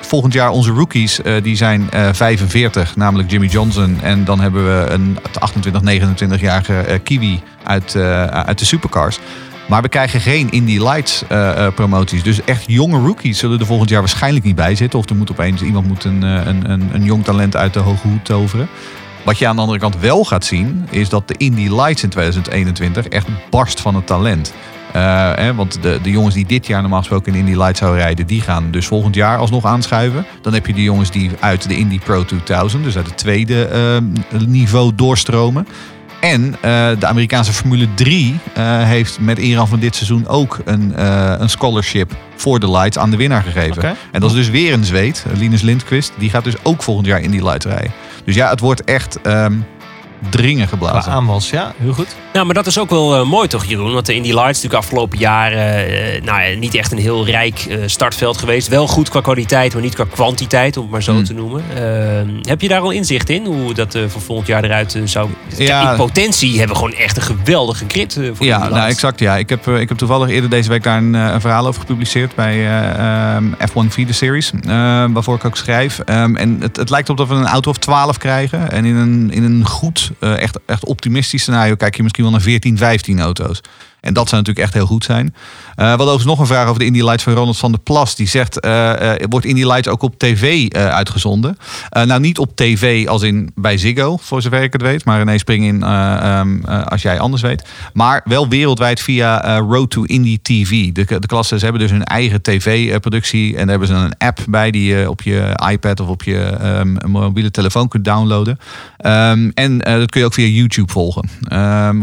Volgend 0.02 0.34
jaar 0.34 0.50
onze 0.50 0.72
rookies, 0.72 1.22
eh, 1.22 1.44
die 1.44 1.56
zijn 1.56 1.92
eh, 1.92 2.10
45, 2.12 2.96
namelijk 2.96 3.32
Jimmy 3.32 3.48
Johnson. 3.48 3.98
En 4.02 4.26
dan 4.26 4.40
hebben 4.40 4.66
we 4.66 4.92
een 4.92 5.18
28, 5.40 5.82
29-jarige 5.82 6.74
eh, 6.74 7.00
Kiwi 7.04 7.42
uit, 7.64 7.96
eh, 7.96 8.26
uit 8.26 8.60
de 8.60 8.66
supercars. 8.66 9.20
Maar 9.70 9.82
we 9.82 9.90
krijgen 9.90 10.22
geen 10.22 10.52
Indy 10.52 10.78
Lights 10.78 11.24
eh, 11.28 11.66
eh, 11.66 11.74
promoties. 11.74 12.24
Dus 12.24 12.44
echt 12.44 12.64
jonge 12.68 13.00
rookies 13.00 13.38
zullen 13.38 13.60
er 13.60 13.66
volgend 13.66 13.90
jaar 13.90 14.00
waarschijnlijk 14.00 14.46
niet 14.46 14.56
bij 14.56 14.76
zitten. 14.76 15.00
Of 15.00 15.10
er 15.10 15.16
moet 15.16 15.32
opeens 15.32 15.62
iemand 15.62 15.88
moet 15.88 16.04
een, 16.04 16.24
eh, 16.24 16.46
een, 16.46 16.70
een, 16.70 16.90
een 16.94 17.04
jong 17.04 17.24
talent 17.24 17.56
uit 17.56 17.74
de 17.74 17.80
hoge 17.80 18.08
hoed 18.08 18.26
toveren. 18.26 18.68
Wat 19.26 19.38
je 19.38 19.48
aan 19.48 19.56
de 19.56 19.62
andere 19.62 19.80
kant 19.80 20.00
wel 20.00 20.24
gaat 20.24 20.46
zien, 20.46 20.88
is 20.90 21.10
dat 21.10 21.28
de 21.28 21.36
Indy 21.38 21.68
Lights 21.68 22.04
in 22.04 22.10
2021 22.10 23.08
echt 23.08 23.28
barst 23.50 23.82
van 23.82 23.96
het 23.96 24.08
talent. 24.08 24.54
Eh, 24.94 25.32
hè, 25.36 25.56
want 25.56 25.82
de, 25.82 26.00
de 26.02 26.12
jongens 26.12 26.36
die 26.36 26.46
dit 26.46 26.68
jaar 26.68 26.82
normaal 26.82 27.00
gesproken 27.00 27.34
in 27.34 27.40
Indy 27.40 27.58
Lights 27.58 27.80
zouden 27.80 28.02
rijden, 28.02 28.28
die 28.28 28.42
gaan 28.42 28.72
dus 28.72 28.86
volgend 28.86 29.16
jaar 29.16 29.38
alsnog 29.38 29.66
aanschuiven. 29.66 30.26
Dan 30.42 30.54
heb 30.54 30.66
je 30.66 30.74
de 30.74 30.84
jongens 30.84 31.12
die 31.12 31.32
uit 31.40 31.68
de 31.68 31.78
Indy 31.78 32.00
Pro 32.00 32.26
2000, 32.26 32.84
dus 32.84 32.98
uit 32.98 33.06
het 33.06 33.18
tweede 33.18 33.66
eh, 33.66 34.40
niveau 34.48 34.96
doorstromen. 34.96 35.68
En 36.22 36.56
eh, 36.56 36.90
de 37.00 37.06
Amerikaanse 37.06 37.54
Formule 37.54 37.88
3 37.94 38.40
eh, 38.54 38.84
heeft 38.84 39.20
met 39.20 39.40
ingang 39.40 39.70
van 39.70 39.80
dit 39.80 39.96
seizoen 39.96 40.28
ook 40.28 40.60
een, 40.66 41.06
een 41.42 41.50
scholarship 41.50 42.12
voor 42.36 42.60
de 42.60 42.72
Lights 42.72 42.98
aan 42.98 43.10
de 43.10 43.18
winnaar 43.18 43.44
gegeven. 43.44 43.96
En 44.12 44.20
dat 44.20 44.30
is 44.30 44.36
dus 44.36 44.50
weer 44.50 44.74
een 44.74 44.86
Zweed, 44.86 45.26
Linus 45.38 45.62
Lindqvist. 45.62 46.12
Die 46.18 46.30
gaat 46.30 46.44
dus 46.44 46.64
ook 46.64 46.84
volgend 46.84 47.08
jaar 47.08 47.22
in 47.22 47.32
die 47.32 47.44
Lights 47.44 47.66
rijden. 47.66 47.92
Dus 48.24 48.36
ja, 48.36 48.50
het 48.50 48.60
wordt 48.60 48.84
echt 48.84 49.22
ehm, 49.22 49.54
dringen 50.30 50.68
Qua 50.68 50.78
geblazen. 50.78 51.12
aanwas, 51.12 51.50
ja, 51.50 51.74
heel 51.78 51.94
goed. 51.94 52.16
Nou, 52.34 52.46
maar 52.46 52.56
dat 52.56 52.68
is 52.68 52.78
ook 52.80 52.90
wel 52.90 53.16
eh, 53.16 53.26
mooi 53.26 53.48
toch, 53.48 53.66
Jeroen? 53.66 53.94
Want 53.94 54.06
de 54.06 54.14
Indy 54.14 54.28
Lights 54.34 54.50
is 54.50 54.56
natuurlijk 54.56 54.84
afgelopen 54.84 55.18
jaren 55.20 55.88
eh, 55.88 56.22
nou, 56.24 56.42
ja, 56.42 56.58
niet 56.58 56.76
echt 56.76 56.92
een 56.92 56.98
heel 56.98 57.26
rijk 57.26 57.60
eh, 57.60 57.78
startveld 57.86 58.38
geweest. 58.38 58.68
Wel 58.68 58.88
goed 58.88 59.10
qua 59.10 59.22
kwaliteit, 59.22 59.74
maar 59.74 59.82
niet 59.82 59.96
qua 59.96 60.06
kwantiteit, 60.12 60.78
om 60.78 60.84
het 60.84 60.92
maar 60.92 61.04
zo 61.04 61.14
Hmm. 61.14 61.24
te 61.24 61.34
noemen. 61.34 61.64
Eh, 61.76 62.50
heb 62.50 62.62
je 62.62 62.68
daar 62.68 62.82
al 62.82 62.92
inzicht 62.92 63.30
in, 63.30 63.46
hoe 63.46 63.74
dat 63.74 63.96
eh, 63.96 64.04
voor 64.08 64.22
volgend 64.22 64.48
jaar 64.48 64.64
eruit 64.64 65.00
zou... 65.04 65.30
Ja. 65.58 65.92
In 65.92 65.98
potentie 65.98 66.58
hebben 66.58 66.78
we 66.78 66.84
gewoon 66.84 66.98
echt 67.00 67.18
een 67.18 67.24
geweldige 67.24 67.86
grid 67.88 68.14
voor 68.34 68.46
Ja, 68.46 68.58
Indy 68.64 68.74
nou 68.76 68.90
exact. 68.90 69.20
Ja. 69.20 69.38
Ik, 69.38 69.50
heb, 69.50 69.68
ik 69.68 69.90
heb 69.90 69.98
toevallig 69.98 70.30
eerder 70.30 70.50
deze 70.50 70.70
week 70.70 70.84
daar 70.84 70.98
een, 70.98 71.14
een 71.14 71.42
verhaal 71.42 71.68
over 71.68 71.80
gepubliceerd 71.82 72.36
bij 72.36 72.54
eh, 72.54 73.36
ehm, 73.36 73.46
F1 73.54 73.90
Feeder 73.90 74.16
Series. 74.16 74.52
waarvoor 75.14 75.36
ik 75.36 75.46
ook 75.46 75.58
schrijf. 75.58 76.00
Ehm, 76.00 76.36
en 76.36 76.58
het, 76.62 76.76
het 76.76 76.90
lijkt 76.90 77.10
op 77.10 77.18
dat 77.18 77.28
we 77.28 77.34
een 77.34 77.46
auto 77.48 77.70
of 77.70 77.78
12 77.78 78.18
krijgen. 78.18 78.72
En 78.72 78.86
in 78.86 78.96
een, 78.96 79.32
in 79.32 79.44
een 79.44 79.66
goed, 79.66 80.09
eh, 80.20 80.42
echt, 80.42 80.60
echt 80.66 80.86
optimistisch 80.86 81.42
scenario 81.42 81.76
kijk 81.76 81.96
je 81.96 82.02
misschien 82.04 82.24
wel 82.24 82.34
naar 82.34 82.42
14, 82.42 82.78
15 82.78 83.20
auto's. 83.20 83.62
En 84.02 84.14
dat 84.14 84.30
zou 84.30 84.42
natuurlijk 84.42 84.66
echt 84.66 84.74
heel 84.74 84.86
goed 84.86 85.04
zijn. 85.04 85.36
Eh 85.76 85.90
wat 85.90 86.00
overigens 86.00 86.26
nog 86.26 86.40
een 86.40 86.46
vraag 86.46 86.68
over 86.68 86.80
de 86.80 86.86
Indy 86.86 87.02
Lights 87.02 87.24
van 87.24 87.34
Ronald 87.34 87.58
van 87.58 87.72
der 87.72 87.82
Plas. 87.82 88.16
Die 88.16 88.28
zegt, 88.28 88.60
eh, 88.60 89.14
eh, 89.14 89.24
wordt 89.30 89.46
Indy 89.46 89.64
Lights 89.64 89.88
ook 89.88 90.02
op 90.02 90.18
tv 90.18 90.72
uitgezonden? 90.74 91.58
Nou, 91.90 92.20
niet 92.20 92.40
op 92.40 92.56
tv 92.56 93.08
als 93.08 93.22
in 93.22 93.52
bij 93.56 93.78
Ziggo, 93.78 94.18
voor 94.18 94.42
zover 94.42 94.62
ik 94.62 94.74
het 94.74 94.82
weet. 94.82 95.06
Maar 95.06 95.18
René, 95.18 95.38
spring 95.38 95.66
in 95.66 95.84
eh, 95.84 96.40
ehm, 96.40 96.66
eh, 96.66 96.86
als 96.86 97.02
jij 97.02 97.20
anders 97.20 97.42
weet. 97.42 97.68
Maar 97.94 98.22
wel 98.26 98.48
wereldwijd 98.48 99.02
via 99.02 99.58
Road 99.58 99.90
to 99.90 100.04
Indy 100.04 100.40
TV. 100.42 100.92
De, 100.92 101.20
de 101.20 101.28
klassen 101.28 101.60
hebben 101.60 101.82
dus 101.82 101.92
hun 101.92 102.04
eigen 102.04 102.42
tv-productie. 102.42 103.50
En 103.50 103.60
daar 103.60 103.80
hebben 103.80 103.88
ze 103.88 103.94
een 103.94 104.18
app 104.18 104.40
bij 104.50 104.72
die 104.72 104.96
je 104.96 105.10
op 105.10 105.22
je 105.22 105.60
iPad 105.72 106.00
of 106.00 106.08
op 106.08 106.24
je 106.24 106.40
ehm, 106.40 106.98
mobiele 107.12 107.52
telefoon 107.52 107.88
kunt 107.88 108.06
downloaden. 108.06 108.60
Ehm, 108.98 109.50
en 109.54 109.78
dat 109.78 110.12
kun 110.12 110.20
je 110.20 110.26
ook 110.26 110.34
via 110.34 110.48
YouTube 110.48 110.92
volgen. 110.92 111.30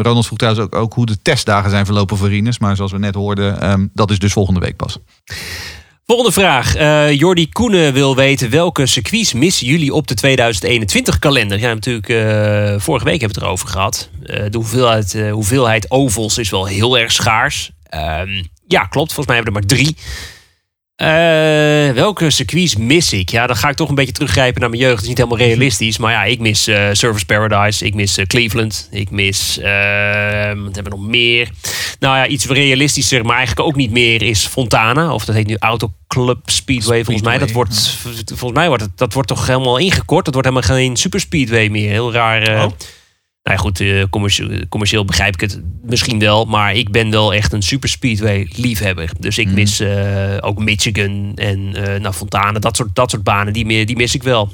Ronald 0.03 0.27
vroeg 0.27 0.39
trouwens 0.39 0.65
ook, 0.65 0.75
ook 0.75 0.95
hoe 0.95 1.07
de 1.07 1.19
testdagen 1.23 1.71
zijn 1.71 1.86
verlopen 1.87 2.17
voor 2.17 2.29
Rinus. 2.29 2.59
Maar 2.59 2.77
zoals 2.77 2.93
we 2.93 2.99
net 2.99 3.15
hoorden, 3.15 3.61
ehm, 3.61 3.87
dat 3.93 4.11
is 4.11 4.19
dus 4.19 4.33
volgende 4.33 4.61
week 4.61 4.77
pas. 4.77 4.99
Volgende 6.07 6.33
vraag. 6.33 6.75
Eh 6.75 7.13
Jordi 7.13 7.49
Koenen 7.49 7.93
wil 7.93 8.17
weten 8.17 8.51
welke 8.51 8.87
circuits 8.87 9.33
missen 9.33 9.67
jullie 9.67 9.95
op 9.95 10.07
de 10.07 10.15
2021 10.15 11.19
kalender? 11.19 11.59
Ja, 11.59 11.75
natuurlijk, 11.75 12.09
eh, 12.09 12.75
vorige 12.79 13.05
week 13.05 13.21
hebben 13.21 13.39
we 13.39 13.41
het 13.41 13.43
erover 13.43 13.69
gehad. 13.69 14.11
Eh, 14.23 14.45
de 14.51 14.57
hoeveelheid, 14.57 15.21
hoeveelheid 15.31 15.91
ovals 15.91 16.39
is 16.39 16.51
wel 16.51 16.67
heel 16.67 16.99
erg 16.99 17.13
schaars. 17.13 17.71
Ehm, 17.83 18.43
ja, 18.67 18.85
klopt. 18.85 19.13
Volgens 19.13 19.27
mij 19.27 19.37
hebben 19.37 19.55
we 19.55 19.61
er 19.61 19.67
maar 19.67 19.79
drie. 19.79 19.97
Eh, 20.97 21.91
welke 21.91 22.31
circuits 22.31 22.77
mis 22.77 23.13
ik? 23.13 23.31
Ja, 23.31 23.47
dan 23.47 23.57
ga 23.57 23.69
ik 23.69 23.77
toch 23.77 23.89
een 23.89 23.95
beetje 23.95 24.13
teruggrijpen 24.13 24.61
naar 24.61 24.71
mijn 24.71 24.83
jeugd. 24.83 24.95
Het 24.95 25.03
is 25.03 25.09
niet 25.09 25.19
helemaal 25.19 25.39
realistisch. 25.39 25.99
Maar 25.99 26.13
ja, 26.13 26.25
ik 26.25 26.39
mis 26.39 26.67
eh, 26.67 26.89
Service 26.93 27.27
Paradise. 27.27 27.85
Ik 27.85 27.95
mis 27.95 28.17
eh, 28.17 28.27
Cleveland. 28.27 28.89
Ik 28.91 29.11
mis... 29.11 29.59
eh, 29.59 29.65
wat 30.55 30.75
hebben 30.75 30.93
we 30.93 30.99
nog 30.99 31.07
meer? 31.07 31.51
Nou 31.99 32.17
ja, 32.17 32.27
iets 32.27 32.47
realistischer, 32.47 33.25
maar 33.25 33.37
eigenlijk 33.37 33.69
ook 33.69 33.77
niet 33.77 33.91
meer 33.91 34.23
is 34.23 34.47
Fontana. 34.47 35.13
Of 35.13 35.25
dat 35.25 35.35
heet 35.35 35.47
nu 35.47 35.57
Auto 35.59 35.93
Club 36.07 36.39
Speedway, 36.45 37.05
volgens 37.05 37.27
mij. 37.27 37.39
Dat 37.39 37.51
wordt, 37.51 37.99
volgens 38.27 38.53
mij 38.53 38.69
wordt 38.69 38.83
het, 38.83 38.99
dat 38.99 39.13
wordt 39.13 39.29
toch 39.29 39.47
helemaal 39.47 39.79
ingekort. 39.79 40.25
Dat 40.25 40.35
wordt 40.35 40.49
helemaal 40.49 40.77
geen 40.77 40.97
Super 40.97 41.21
Speedway 41.21 41.69
meer. 41.69 41.91
Heel 41.91 42.13
raar. 42.13 42.65
Oh. 42.65 42.73
Nou 43.47 43.59
ja, 43.59 43.65
goed, 43.65 43.81
eh, 43.81 44.03
commercieel, 44.11 44.69
commercieel 44.69 45.05
begrijp 45.05 45.35
ik 45.35 45.41
het 45.41 45.61
misschien 45.83 46.19
wel. 46.19 46.45
Maar 46.45 46.75
ik 46.75 46.91
ben 46.91 47.11
wel 47.11 47.35
echt 47.35 47.53
een 47.53 47.63
Super 47.63 47.89
Speedway 47.89 48.49
liefhebber. 48.57 49.11
Dus 49.19 49.39
ik 49.39 49.49
mis 49.49 49.81
eh, 49.81 50.37
ook 50.41 50.59
Michigan 50.59 51.33
en 51.35 51.75
eh 51.75 52.01
nou, 52.01 52.15
Fontana. 52.15 52.59
Dat 52.59 52.77
soort, 52.77 52.95
dat 52.95 53.11
soort 53.11 53.23
banen, 53.23 53.53
die, 53.53 53.85
die 53.85 53.97
mis 53.97 54.15
ik 54.15 54.23
wel. 54.23 54.53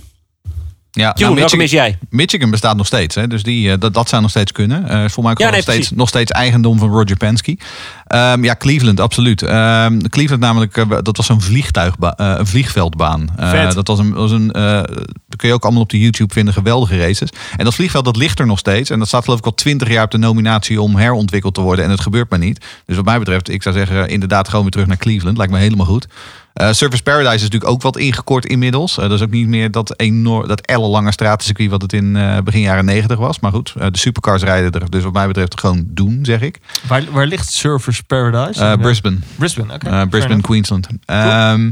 Ja, 0.94 1.12
Jeroen, 1.14 1.36
welke 1.36 1.56
mis 1.56 1.70
jij? 1.70 1.98
Michigan 2.10 2.50
bestaat 2.50 2.76
nog 2.76 2.86
steeds, 2.86 3.14
hè? 3.14 3.26
dus 3.26 3.42
die, 3.42 3.72
eh, 3.72 3.78
dat, 3.78 3.94
dat 3.94 4.08
zou 4.08 4.22
nog 4.22 4.30
steeds 4.30 4.52
kunnen. 4.52 4.88
Eh 4.88 5.08
voor 5.08 5.22
mij 5.22 5.32
ook 5.32 5.38
Ja, 5.38 5.50
nog, 5.50 5.60
steeds, 5.60 5.90
nog 5.90 6.08
steeds 6.08 6.30
eigendom 6.30 6.78
van 6.78 6.90
Roger 6.90 7.16
Penske. 7.16 7.58
Ehm, 8.06 8.44
ja, 8.44 8.56
Cleveland, 8.56 9.00
absoluut. 9.00 9.42
Ehm, 9.42 9.98
Cleveland 9.98 10.40
namelijk, 10.40 10.76
eh, 10.76 10.88
dat 11.02 11.16
was 11.16 11.28
een, 11.28 11.40
vliegtuigba 11.40 12.14
eh, 12.16 12.34
een 12.38 12.46
vliegveldbaan. 12.46 13.28
Eh, 13.36 13.70
dat 13.72 13.86
was 13.86 13.98
een, 13.98 14.12
was 14.12 14.30
een 14.30 14.52
eh, 14.52 14.82
dat 14.82 15.36
kun 15.36 15.48
je 15.48 15.54
ook 15.54 15.62
allemaal 15.62 15.82
op 15.82 15.90
de 15.90 16.00
YouTube 16.00 16.32
vinden, 16.32 16.54
geweldige 16.54 16.98
races. 16.98 17.28
En 17.56 17.64
dat 17.64 17.74
vliegveld 17.74 18.04
dat 18.04 18.16
ligt 18.16 18.38
er 18.38 18.46
nog 18.46 18.58
steeds. 18.58 18.90
En 18.90 18.98
dat 18.98 19.08
staat 19.08 19.24
geloof 19.24 19.38
ik 19.38 19.46
al 19.46 19.54
twintig 19.54 19.88
jaar 19.88 20.04
op 20.04 20.10
de 20.10 20.18
nominatie 20.18 20.80
om 20.80 20.96
herontwikkeld 20.96 21.54
te 21.54 21.60
worden. 21.60 21.84
En 21.84 21.90
het 21.90 22.00
gebeurt 22.00 22.30
maar 22.30 22.38
niet. 22.38 22.64
Dus 22.86 22.96
wat 22.96 23.04
mij 23.04 23.18
betreft, 23.18 23.48
ik 23.48 23.62
zou 23.62 23.74
zeggen, 23.74 24.08
inderdaad 24.08 24.46
gewoon 24.48 24.62
weer 24.62 24.70
terug 24.70 24.86
naar 24.86 24.96
Cleveland. 24.96 25.36
Lijkt 25.36 25.52
me 25.52 25.58
helemaal 25.58 25.86
goed. 25.86 26.06
Eh, 26.52 26.72
Surface 26.72 27.02
Paradise 27.02 27.34
is 27.34 27.42
natuurlijk 27.42 27.70
ook 27.70 27.82
wat 27.82 27.96
ingekort 27.96 28.46
inmiddels. 28.46 28.98
Eh, 28.98 29.02
dat 29.02 29.12
is 29.12 29.22
ook 29.22 29.30
niet 29.30 29.48
meer 29.48 29.70
dat 29.70 30.00
enorm, 30.00 30.48
dat 30.48 30.60
ellenlange 30.60 31.12
stratencircuit 31.12 31.70
wat 31.70 31.82
het 31.82 31.92
in 31.92 32.16
eh, 32.16 32.38
begin 32.38 32.60
jaren 32.60 32.84
negentig 32.84 33.18
was. 33.18 33.40
Maar 33.40 33.52
goed, 33.52 33.72
de 33.72 33.98
supercars 33.98 34.42
rijden 34.42 34.72
er 34.72 34.90
dus 34.90 35.02
wat 35.02 35.12
mij 35.12 35.26
betreft 35.26 35.60
gewoon 35.60 35.84
doen, 35.86 36.18
zeg 36.22 36.40
ik. 36.40 36.60
Waar, 36.86 37.02
waar 37.10 37.26
ligt 37.26 37.52
Surfers 37.52 38.00
Paradise? 38.00 38.76
Brisbane, 38.80 39.16
Brisbane, 39.36 39.74
oké. 39.74 40.06
Brisbane. 40.08 40.40
Queensland. 40.40 40.86
Ehm, 41.04 41.70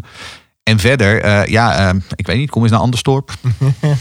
en 0.63 0.79
verder, 0.79 1.21
eh, 1.23 1.47
ja, 1.47 1.89
ehm, 1.89 1.99
ik 2.15 2.27
weet 2.27 2.37
niet, 2.37 2.51
kom 2.51 2.63
eens 2.63 2.71
naar 2.71 2.81
Anderstorp. 2.81 3.31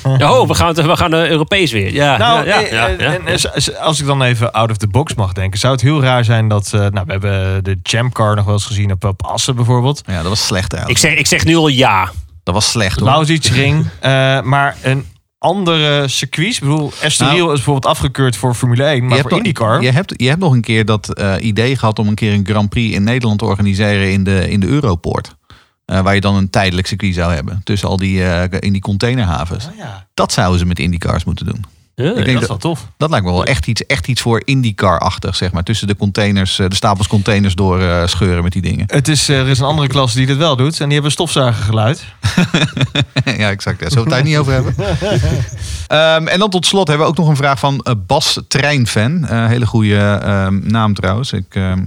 Oh, 0.03 0.47
we 0.47 0.53
gaan, 0.53 0.73
we 0.73 0.95
gaan 0.97 1.13
eh, 1.13 1.29
Europees 1.29 1.71
weer. 1.71 1.93
Ja, 1.93 2.17
Nou, 2.17 2.45
ja, 2.47 2.59
ja, 2.59 2.65
eh, 2.87 2.99
ja, 2.99 3.11
ja. 3.11 3.17
en, 3.25 3.39
z- 3.39 3.53
z- 3.55 3.69
als 3.69 3.99
ik 3.99 4.05
dan 4.05 4.21
even 4.23 4.51
out 4.51 4.69
of 4.69 4.77
the 4.77 4.87
box 4.87 5.13
mag 5.15 5.33
denken, 5.33 5.59
zou 5.59 5.73
het 5.73 5.81
heel 5.81 6.01
raar 6.01 6.23
zijn 6.25 6.47
dat. 6.47 6.69
nou, 6.71 6.91
we 7.05 7.11
hebben 7.11 7.63
de 7.63 7.79
Champ 7.83 8.13
Car 8.13 8.35
nog 8.35 8.45
wel 8.45 8.53
eens 8.53 8.65
gezien 8.65 8.91
op, 8.91 9.03
op 9.03 9.23
Assen 9.25 9.55
bijvoorbeeld. 9.55 10.01
Ja, 10.05 10.15
dat 10.21 10.27
was 10.29 10.45
slecht 10.45 10.65
Ik, 10.65 10.71
eigenlijk. 10.71 10.99
zeg, 10.99 11.13
ik 11.15 11.27
zeg 11.27 11.45
nu 11.45 11.55
al 11.55 11.67
ja. 11.67 12.11
Dat 12.43 12.53
was 12.53 12.69
slecht 12.71 12.99
hoor. 12.99 13.09
Lausitzring. 13.09 13.85
eh 13.99 14.41
maar 14.41 14.75
een 14.81 15.05
andere 15.37 16.07
circuits. 16.07 16.55
Ik 16.55 16.61
bedoel, 16.63 16.91
Estoril 17.01 17.33
Nou, 17.37 17.47
is 17.49 17.53
bijvoorbeeld 17.55 17.85
afgekeurd 17.85 18.35
voor 18.35 18.53
Formule 18.53 18.83
1, 18.83 18.91
maar 18.91 18.99
je 18.99 19.07
voor 19.07 19.15
hebt, 19.15 19.29
nog, 19.29 19.37
IndyCar. 19.39 19.81
je, 19.81 19.91
hebt, 19.91 20.13
je 20.17 20.27
hebt 20.27 20.39
nog 20.39 20.53
een 20.53 20.61
keer 20.61 20.85
dat 20.85 21.13
eh, 21.13 21.33
idee 21.39 21.75
gehad 21.77 21.99
om 21.99 22.07
een 22.07 22.15
keer 22.15 22.33
een 22.33 22.45
Grand 22.45 22.69
Prix 22.69 22.95
in 22.95 23.03
Nederland 23.03 23.39
te 23.39 23.45
organiseren 23.45 24.11
in 24.11 24.23
de, 24.23 24.49
in 24.49 24.59
de 24.59 24.67
Europoort. 24.67 25.37
Eh, 25.89 26.01
waar 26.01 26.15
je 26.15 26.21
dan 26.21 26.35
een 26.35 26.49
tijdelijk 26.49 26.87
circuit 26.87 27.13
zou 27.13 27.33
hebben. 27.33 27.61
Tussen 27.63 27.89
al 27.89 27.97
die, 27.97 28.23
eh, 28.23 28.57
in 28.59 28.71
die 28.71 28.81
containerhavens. 28.81 29.65
Oh 29.65 29.75
ja, 29.77 30.07
Dat 30.13 30.31
zouden 30.31 30.59
ze 30.59 30.65
met 30.65 30.79
IndyCars 30.79 31.23
moeten 31.23 31.45
doen. 31.45 31.65
Ja, 31.95 32.09
Ik 32.09 32.15
denk 32.15 32.25
dat 32.25 32.27
is 32.27 32.39
dat, 32.39 32.47
wel 32.47 32.57
tof. 32.57 32.87
dat 32.97 33.09
lijkt 33.09 33.25
me 33.25 33.31
wel 33.31 33.45
echt 33.45 33.67
iets, 33.67 33.85
echt 33.85 34.07
iets 34.07 34.21
voor 34.21 34.41
IndyCar-achtig, 34.45 35.35
zeg 35.35 35.51
maar. 35.51 35.63
Tussen 35.63 35.87
de 35.87 35.95
containers, 35.95 36.59
eh, 36.59 36.67
de 36.67 36.75
stapels 36.75 37.07
containers 37.07 37.55
door 37.55 37.81
eh, 37.81 38.07
scheuren 38.07 38.43
met 38.43 38.51
die 38.51 38.61
dingen. 38.61 38.83
Het 38.87 39.07
is, 39.07 39.29
er 39.29 39.47
is 39.47 39.59
een 39.59 39.65
andere 39.65 39.87
klasse 39.87 40.17
die 40.17 40.25
dit 40.27 40.37
wel 40.37 40.55
doet. 40.55 40.79
En 40.79 40.85
die 40.85 40.93
hebben 40.93 41.11
stofzuigergeluid. 41.11 42.03
ja, 43.25 43.49
exact. 43.49 43.79
Daar 43.79 43.89
zullen 43.91 44.07
we 44.07 44.13
het 44.15 44.23
daar 44.23 44.23
niet 44.23 44.37
over 44.37 44.53
hebben. 44.53 44.75
Ehm, 45.87 46.27
en 46.27 46.39
dan 46.39 46.49
tot 46.49 46.65
slot 46.65 46.87
hebben 46.87 47.05
we 47.05 47.11
ook 47.11 47.17
nog 47.17 47.27
een 47.27 47.35
vraag 47.35 47.59
van 47.59 47.85
Bas 48.07 48.39
Treinfan. 48.47 49.25
Eh 49.27 49.45
hele 49.47 49.65
goede 49.65 50.19
ehm, 50.23 50.59
naam 50.63 50.93
trouwens. 50.93 51.33
Ik, 51.33 51.55
ehm, 51.55 51.81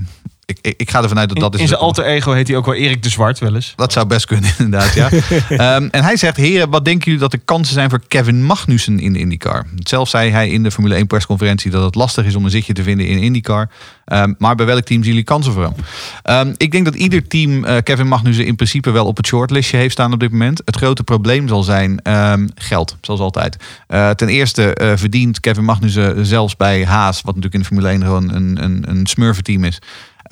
Ik, 0.53 0.59
ik, 0.61 0.75
ik 0.77 0.91
ga 0.91 1.03
ervan 1.03 1.19
uit 1.19 1.29
dat 1.29 1.39
dat 1.39 1.53
in, 1.53 1.57
is. 1.57 1.63
in 1.63 1.69
zijn 1.69 1.81
alter 1.81 2.05
ego 2.05 2.33
heet 2.33 2.49
hij 2.49 2.57
ook 2.57 2.65
wel 2.65 2.75
Erik 2.75 3.03
de 3.03 3.09
Zwart 3.09 3.39
wel 3.39 3.55
eens. 3.55 3.73
Dat 3.77 3.93
zou 3.93 4.07
best 4.07 4.27
kunnen, 4.27 4.51
inderdaad, 4.59 4.95
ja. 4.95 5.09
Ehm, 5.49 5.89
en 5.91 6.03
hij 6.05 6.17
zegt, 6.17 6.37
heren, 6.37 6.71
wat 6.71 6.85
denken 6.85 7.05
jullie 7.05 7.21
dat 7.21 7.31
de 7.31 7.41
kansen 7.45 7.75
zijn 7.75 7.91
voor 7.91 8.01
Kevin 8.09 8.45
Magnussen 8.45 8.99
in 8.99 9.13
de 9.13 9.19
IndyCar? 9.19 9.67
Zelf 9.77 10.09
zei 10.09 10.31
hij 10.31 10.49
in 10.49 10.63
de 10.63 10.71
Formule 10.71 10.95
1 10.95 11.07
persconferentie 11.07 11.71
dat 11.71 11.85
het 11.85 11.95
lastig 11.95 12.25
is 12.25 12.35
om 12.35 12.45
een 12.45 12.51
zitje 12.51 12.73
te 12.73 12.83
vinden 12.83 13.07
in 13.07 13.19
IndyCar. 13.19 13.71
Ehm, 14.05 14.33
maar 14.39 14.55
bij 14.55 14.67
welk 14.67 14.85
team 14.85 15.03
zien 15.03 15.11
jullie 15.11 15.25
kansen 15.25 15.53
voor 15.53 15.63
hem? 15.63 15.75
Ehm, 16.23 16.55
ik 16.57 16.73
denk 16.73 16.85
dat 16.85 16.95
ieder 16.95 17.29
team 17.29 17.65
eh, 17.65 17.77
Kevin 17.83 18.09
Magnussen 18.09 18.47
in 18.47 18.57
principe 18.57 18.91
wel 18.91 19.07
op 19.07 19.17
het 19.17 19.27
shortlistje 19.27 19.77
heeft 19.77 19.93
staan 19.93 20.13
op 20.13 20.21
dit 20.21 20.31
moment. 20.31 20.63
Het 20.65 20.77
grote 20.77 21.03
probleem 21.03 21.49
zal 21.49 21.63
zijn 21.63 22.01
geld, 22.55 22.97
zoals 23.01 23.21
altijd. 23.21 23.57
Eh, 23.87 24.11
ten 24.11 24.29
eerste 24.29 24.75
eh, 24.75 24.93
verdient 24.97 25.41
Kevin 25.41 25.65
Magnussen 25.65 26.27
zelfs 26.27 26.57
bij 26.57 26.85
Haas, 26.85 27.23
wat 27.23 27.35
natuurlijk 27.35 27.55
in 27.55 27.61
de 27.61 27.67
Formule 27.67 27.89
1 27.89 28.03
gewoon 28.03 28.35
een, 28.35 28.65
een, 28.65 28.85
een 28.89 29.07
smurfenteam 29.07 29.65
is. 29.65 29.79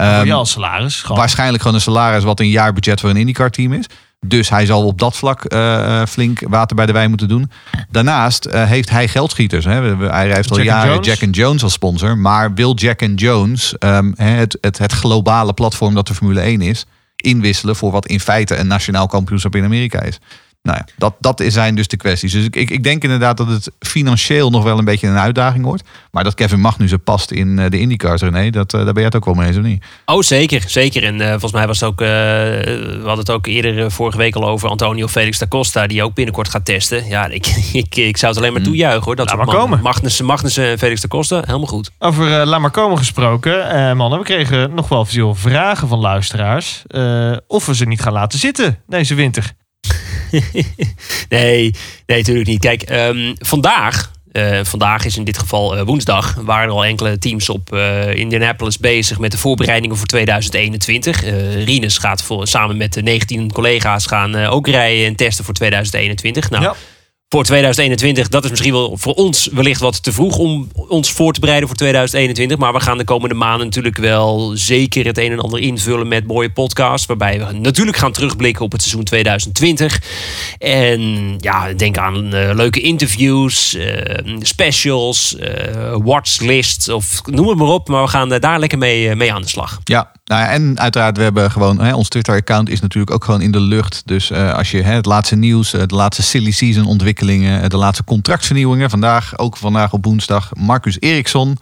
Ehm, 0.01 0.20
Royal 0.20 0.46
salaris. 0.46 1.01
Gewoon. 1.01 1.18
waarschijnlijk 1.18 1.62
gewoon 1.62 1.76
een 1.76 1.82
salaris 1.82 2.24
wat 2.24 2.40
een 2.40 2.48
jaarbudget 2.48 3.01
voor 3.01 3.11
een 3.11 3.16
IndyCar 3.16 3.51
team 3.51 3.72
is. 3.72 3.86
Dus 4.26 4.48
hij 4.48 4.66
zal 4.66 4.86
op 4.86 4.98
dat 4.98 5.16
vlak 5.16 5.44
eh, 5.44 6.01
eh, 6.01 6.07
flink 6.07 6.40
water 6.48 6.76
bij 6.76 6.86
de 6.86 6.92
wijn 6.92 7.09
moeten 7.09 7.28
doen. 7.28 7.51
Daarnaast 7.90 8.44
eh, 8.44 8.64
heeft 8.64 8.90
hij 8.90 9.09
geldschieters. 9.09 9.64
Hè. 9.64 9.96
Hij 9.96 10.32
heeft 10.32 10.51
al 10.51 10.57
Jack 10.57 10.66
and 10.66 10.76
jaren 10.76 10.92
Jones. 10.92 11.07
Jack 11.07 11.22
and 11.22 11.36
Jones 11.36 11.62
als 11.62 11.72
sponsor. 11.72 12.18
Maar 12.18 12.55
wil 12.55 12.74
Jack 12.74 13.03
and 13.03 13.20
Jones 13.20 13.78
ehm, 13.78 14.12
het, 14.16 14.59
het, 14.61 14.78
het 14.78 14.92
globale 14.92 15.53
platform 15.53 15.94
dat 15.94 16.07
de 16.07 16.14
Formule 16.14 16.40
1 16.40 16.61
is... 16.61 16.86
inwisselen 17.16 17.76
voor 17.76 17.90
wat 17.90 18.07
in 18.07 18.20
feite 18.20 18.57
een 18.57 18.66
nationaal 18.66 19.07
kampioenschap 19.07 19.57
in 19.57 19.64
Amerika 19.64 20.03
is? 20.03 20.18
Nou 20.62 20.78
ja, 20.78 20.86
dat, 20.96 21.14
dat 21.20 21.42
zijn 21.46 21.74
dus 21.74 21.88
de 21.88 21.96
kwesties. 21.96 22.32
Dus 22.32 22.44
ik, 22.44 22.56
ik, 22.56 22.70
ik 22.70 22.82
denk 22.82 23.02
inderdaad 23.02 23.36
dat 23.36 23.46
het 23.48 23.70
financieel 23.78 24.50
nog 24.50 24.62
wel 24.64 24.78
een 24.78 24.84
beetje 24.84 25.06
een 25.06 25.18
uitdaging 25.18 25.64
wordt. 25.64 25.82
Maar 26.11 26.24
dat 26.24 26.34
Kevin 26.34 26.61
Magnussen 26.61 27.02
past 27.02 27.30
in 27.30 27.58
eh, 27.58 27.70
de 27.70 27.80
IndyCars, 27.80 28.22
René, 28.22 28.50
dat, 28.50 28.72
eh, 28.74 28.78
daar 28.84 28.92
ben 28.92 28.94
jij 29.02 29.04
het 29.04 29.16
ook 29.16 29.24
wel 29.24 29.34
mee 29.34 29.46
eens, 29.46 29.56
of 29.56 29.62
niet? 29.62 29.84
Oh, 30.04 30.22
zeker. 30.22 30.62
Zeker. 30.66 31.04
En 31.04 31.20
eh, 31.20 31.28
volgens 31.30 31.52
mij 31.52 31.66
was 31.66 31.80
het 31.80 31.88
ook... 31.88 32.00
eh, 32.00 32.06
we 32.08 33.00
hadden 33.04 33.18
het 33.18 33.30
ook 33.30 33.46
eerder 33.46 33.90
vorige 33.90 34.16
week 34.18 34.34
al 34.36 34.48
over 34.48 34.68
Antonio 34.68 35.08
Felix 35.08 35.38
da 35.38 35.46
Costa... 35.46 35.86
die 35.86 36.02
ook 36.02 36.14
binnenkort 36.14 36.48
gaat 36.48 36.64
testen. 36.64 37.06
Ja, 37.08 37.26
ik, 37.26 37.46
ik, 37.72 37.96
ik 37.96 38.16
zou 38.16 38.32
het 38.32 38.40
alleen 38.42 38.52
maar 38.54 38.62
toejuichen 38.62 39.04
hoor. 39.04 39.16
Dat 39.16 39.26
Laat 39.26 39.36
maar 39.36 39.46
mannen. 39.46 39.64
komen. 39.64 39.82
Magnussen, 39.82 40.24
Magnussen 40.24 40.64
en 40.64 40.78
Felix 40.78 41.00
da 41.00 41.08
Costa, 41.08 41.40
helemaal 41.44 41.66
goed. 41.66 41.90
Over 41.98 42.40
eh, 42.40 42.46
Laat 42.46 42.61
maar 42.61 42.70
komen 42.70 42.98
gesproken, 42.98 43.70
eh, 43.70 43.92
mannen. 43.94 44.18
We 44.18 44.24
kregen 44.24 44.74
nog 44.74 44.88
wel 44.88 45.04
veel 45.04 45.34
vragen 45.34 45.88
van 45.88 45.98
luisteraars. 45.98 46.82
eh, 46.86 47.36
of 47.46 47.66
we 47.66 47.74
ze 47.74 47.84
niet 47.86 48.00
gaan 48.02 48.12
laten 48.12 48.38
zitten 48.38 48.78
deze 48.86 49.14
winter. 49.14 49.52
nee, 51.28 51.74
nee, 52.06 52.18
natuurlijk 52.18 52.48
niet. 52.48 52.60
Kijk, 52.60 52.82
ehm, 52.82 53.34
vandaag, 53.38 54.10
eh, 54.32 54.60
vandaag 54.62 55.04
is 55.04 55.16
in 55.16 55.24
dit 55.24 55.38
geval 55.38 55.76
eh, 55.76 55.82
woensdag, 55.82 56.34
waren 56.34 56.68
er 56.68 56.74
al 56.74 56.84
enkele 56.84 57.18
teams 57.18 57.48
op 57.48 57.72
eh, 57.72 58.14
Indianapolis 58.14 58.78
bezig 58.78 59.18
met 59.18 59.30
de 59.30 59.38
voorbereidingen 59.38 59.96
voor 59.96 60.06
2021. 60.06 61.24
Eh 61.24 61.64
Rinus 61.64 61.98
gaat 61.98 62.22
voor, 62.22 62.46
samen 62.46 62.76
met 62.76 62.92
de 62.92 63.02
19 63.02 63.52
collega's 63.52 64.06
gaan 64.06 64.36
ook 64.36 64.68
rijden 64.68 65.06
en 65.06 65.16
testen 65.16 65.44
voor 65.44 65.54
2021. 65.54 66.50
Nou, 66.50 66.62
Ja. 66.62 66.74
Voor 67.34 67.44
2021, 67.44 68.28
dat 68.28 68.44
is 68.44 68.50
misschien 68.50 68.72
wel 68.72 68.96
voor 68.98 69.12
ons 69.12 69.48
wellicht 69.52 69.80
wat 69.80 70.02
te 70.02 70.12
vroeg 70.12 70.36
om 70.36 70.68
ons 70.74 71.12
voor 71.12 71.32
te 71.32 71.40
bereiden 71.40 71.68
voor 71.68 71.76
2021. 71.76 72.58
Maar 72.58 72.72
we 72.72 72.80
gaan 72.80 72.98
de 72.98 73.04
komende 73.04 73.34
maanden 73.34 73.66
natuurlijk 73.66 73.96
wel 73.96 74.52
zeker 74.54 75.06
het 75.06 75.18
een 75.18 75.32
en 75.32 75.40
ander 75.40 75.60
invullen 75.60 76.08
met 76.08 76.26
mooie 76.26 76.50
podcasts. 76.50 77.06
Waarbij 77.06 77.46
we 77.46 77.52
natuurlijk 77.52 77.96
gaan 77.96 78.12
terugblikken 78.12 78.64
op 78.64 78.72
het 78.72 78.80
seizoen 78.80 79.04
2020. 79.04 80.02
En 80.58 81.34
ja, 81.38 81.72
denk 81.72 81.98
aan 81.98 82.34
eh, 82.34 82.54
leuke 82.54 82.80
interviews, 82.80 83.74
eh, 83.74 84.36
specials, 84.40 85.36
eh 85.36 85.96
watchlists 86.02 86.88
of 86.88 87.22
noem 87.24 87.48
het 87.48 87.58
maar 87.58 87.68
op. 87.68 87.88
Maar 87.88 88.02
we 88.02 88.08
gaan 88.08 88.28
daar 88.28 88.58
lekker 88.58 88.78
mee, 88.78 89.16
mee 89.16 89.32
aan 89.32 89.42
de 89.42 89.48
slag. 89.48 89.80
Ja, 89.84 90.12
nou 90.30 90.42
ja, 90.42 90.48
en 90.48 90.78
uiteraard, 90.78 91.16
we 91.16 91.22
hebben 91.22 91.50
gewoon, 91.50 91.80
hè, 91.80 91.94
ons 91.94 92.08
Twitter-account 92.08 92.68
is 92.68 92.80
natuurlijk 92.80 93.12
ook 93.12 93.24
gewoon 93.24 93.40
in 93.40 93.50
de 93.50 93.60
lucht. 93.60 94.02
Dus 94.04 94.30
eh, 94.30 94.54
als 94.54 94.70
je 94.70 94.82
hè, 94.82 94.92
het 94.92 95.06
laatste 95.06 95.36
nieuws, 95.36 95.72
eh, 95.72 95.82
de 95.86 95.94
laatste 95.94 96.22
silly 96.22 96.50
season 96.50 96.86
ontwikkelingen, 96.86 97.62
eh, 97.62 97.68
de 97.68 97.76
laatste 97.76 98.04
contractvernieuwingen. 98.04 98.90
Vandaag, 98.90 99.38
ook 99.38 99.56
vandaag 99.56 99.92
op 99.92 100.04
woensdag, 100.04 100.50
Marcus 100.54 101.00
Eriksson. 101.00 101.58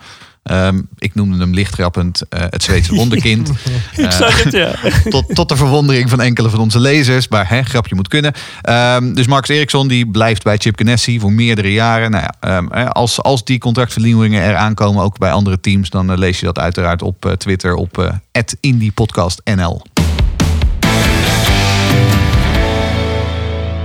Ehm, 0.48 0.80
ik 0.98 1.14
noemde 1.14 1.38
hem 1.38 1.54
lichtgrappend 1.54 2.22
eh, 2.28 2.40
het 2.50 2.62
Zweedse 2.62 2.94
wonderkind. 2.94 3.50
Ik 3.96 4.12
zag 4.12 4.42
het, 4.44 4.52
ja. 4.52 4.74
tot, 5.10 5.34
tot 5.34 5.48
de 5.48 5.56
verwondering 5.56 6.10
van 6.10 6.20
enkele 6.20 6.50
van 6.50 6.60
onze 6.60 6.80
lezers. 6.80 7.28
Maar 7.28 7.48
hè, 7.48 7.62
grapje 7.62 7.94
moet 7.94 8.08
kunnen. 8.08 8.32
Ehm, 8.62 9.12
dus 9.12 9.26
Marcus 9.26 9.56
Eriksson 9.56 9.88
die 9.88 10.06
blijft 10.06 10.42
bij 10.42 10.56
Chip 10.56 10.78
Ganassi 10.78 11.20
voor 11.20 11.32
meerdere 11.32 11.72
jaren. 11.72 12.10
Nou 12.10 12.22
ja, 12.22 12.34
ehm, 12.40 12.66
hè, 12.70 12.88
als, 12.92 13.22
als 13.22 13.44
die 13.44 13.58
contractvernieuwingen 13.58 14.42
er 14.42 14.56
aankomen, 14.56 15.02
ook 15.02 15.18
bij 15.18 15.30
andere 15.30 15.60
teams, 15.60 15.90
dan 15.90 16.10
eh, 16.10 16.18
lees 16.18 16.40
je 16.40 16.46
dat 16.46 16.58
uiteraard 16.58 17.02
op 17.02 17.24
eh, 17.24 17.32
Twitter 17.32 17.74
op 17.74 17.98
eh 17.98 18.44
@indiepodcastnl. 18.60 19.82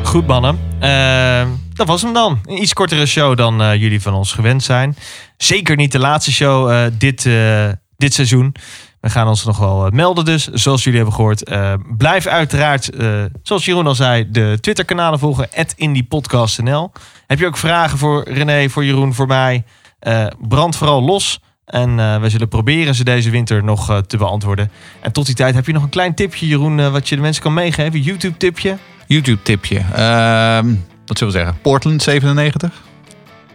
Goed 0.04 0.28
mannen. 0.28 0.60
Eh, 0.80 1.48
dat 1.74 1.88
was 1.88 2.02
hem 2.02 2.14
dan. 2.14 2.40
Een 2.46 2.62
iets 2.62 2.74
kortere 2.74 3.06
show 3.06 3.38
dan 3.38 3.62
eh, 3.62 3.76
jullie 3.76 4.02
van 4.02 4.14
ons 4.14 4.32
gewend 4.32 4.64
zijn. 4.64 4.96
Zeker 5.44 5.76
niet 5.76 5.92
de 5.92 6.00
laatste 6.00 6.32
show 6.32 6.72
eh, 6.72 6.92
dit, 6.98 7.26
eh, 7.26 7.70
dit 7.98 8.14
seizoen. 8.14 8.56
We 9.02 9.10
gaan 9.10 9.28
ons 9.28 9.44
nog 9.46 9.58
wel 9.58 9.86
eh, 9.86 9.92
melden 9.92 10.26
dus, 10.26 10.48
zoals 10.48 10.84
jullie 10.84 11.00
hebben 11.00 11.16
gehoord. 11.16 11.44
Eh, 11.44 11.74
blijf 11.98 12.26
uiteraard, 12.28 12.90
eh, 12.90 13.24
zoals 13.44 13.66
Jeroen 13.66 13.88
al 13.88 13.96
zei, 13.96 14.32
de 14.32 14.58
Twitter-kanalen 14.62 15.20
volgen. 15.20 15.48
@indiepodcastnl. 15.76 16.92
Heb 17.28 17.40
je 17.40 17.46
ook 17.46 17.58
vragen 17.58 17.98
voor 17.98 18.30
René, 18.30 18.70
voor 18.70 18.86
Jeroen, 18.86 19.14
voor 19.14 19.28
mij? 19.28 19.64
Eh, 20.00 20.26
brand 20.48 20.76
vooral 20.76 21.02
los. 21.02 21.40
En 21.66 22.00
eh, 22.00 22.20
wij 22.20 22.30
zullen 22.30 22.48
proberen 22.48 22.96
ze 22.96 23.04
deze 23.04 23.30
winter 23.30 23.64
nog 23.64 24.02
te 24.08 24.18
beantwoorden. 24.18 24.72
En 25.02 25.12
tot 25.12 25.26
die 25.26 25.36
tijd 25.36 25.56
heb 25.56 25.66
je 25.66 25.74
nog 25.74 25.84
een 25.84 25.90
klein 25.90 26.14
tipje, 26.16 26.48
Jeroen, 26.48 26.92
wat 26.92 27.10
je 27.10 27.16
de 27.16 27.22
mensen 27.22 27.44
kan 27.44 27.54
meegeven. 27.54 28.02
YouTube-tipje. 28.02 28.78
YouTube-tipje. 29.08 29.78
Ehm, 29.78 30.74
wat 31.06 31.18
zullen 31.18 31.34
we 31.34 31.40
zeggen? 31.40 31.58
Portland 31.62 32.02
97. 32.04 32.72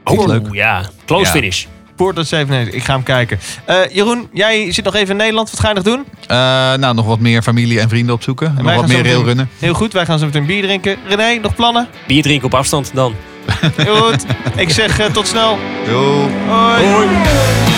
Oh, 0.05 0.26
leuk. 0.26 0.49
ja. 0.53 0.82
Close 1.07 1.24
Ja. 1.24 1.30
finish. 1.30 1.66
Portland 1.99 2.28
97. 2.28 2.74
Ik 2.74 2.84
ga 2.84 2.92
hem 2.92 3.03
kijken. 3.03 3.38
Eh, 3.64 3.76
Jeroen, 3.92 4.28
jij 4.32 4.72
zit 4.72 4.84
nog 4.84 4.94
even 4.94 5.11
in 5.11 5.16
Nederland. 5.16 5.51
Wat 5.51 5.61
ga 5.61 5.68
je 5.68 5.74
nog 5.74 5.84
doen? 5.84 6.05
Eh, 6.26 6.36
nou, 6.74 6.94
nog 6.94 7.07
wat 7.07 7.18
meer 7.20 7.42
familie 7.42 7.80
en 7.80 7.88
vrienden 7.88 8.14
opzoeken. 8.14 8.55
En 8.59 8.64
nog 8.64 8.74
wat 8.74 8.88
meer 8.88 9.05
railrunnen. 9.05 9.49
Heel 9.59 9.74
goed, 9.74 9.92
wij 9.92 10.05
gaan 10.05 10.18
zo 10.18 10.24
meteen 10.24 10.46
bier 10.46 10.62
drinken. 10.62 10.96
René, 11.09 11.40
nog 11.40 11.55
plannen? 11.55 11.88
Bier 12.07 12.22
drinken 12.22 12.46
op 12.46 12.55
afstand 12.55 12.90
dan. 12.94 13.14
Heel 13.76 13.96
goed. 13.96 14.24
Ik 14.57 14.70
zeg 14.70 14.99
eh, 14.99 15.07
tot 15.07 15.26
snel. 15.26 15.59
Yo. 15.86 16.28
Hoi. 16.49 17.77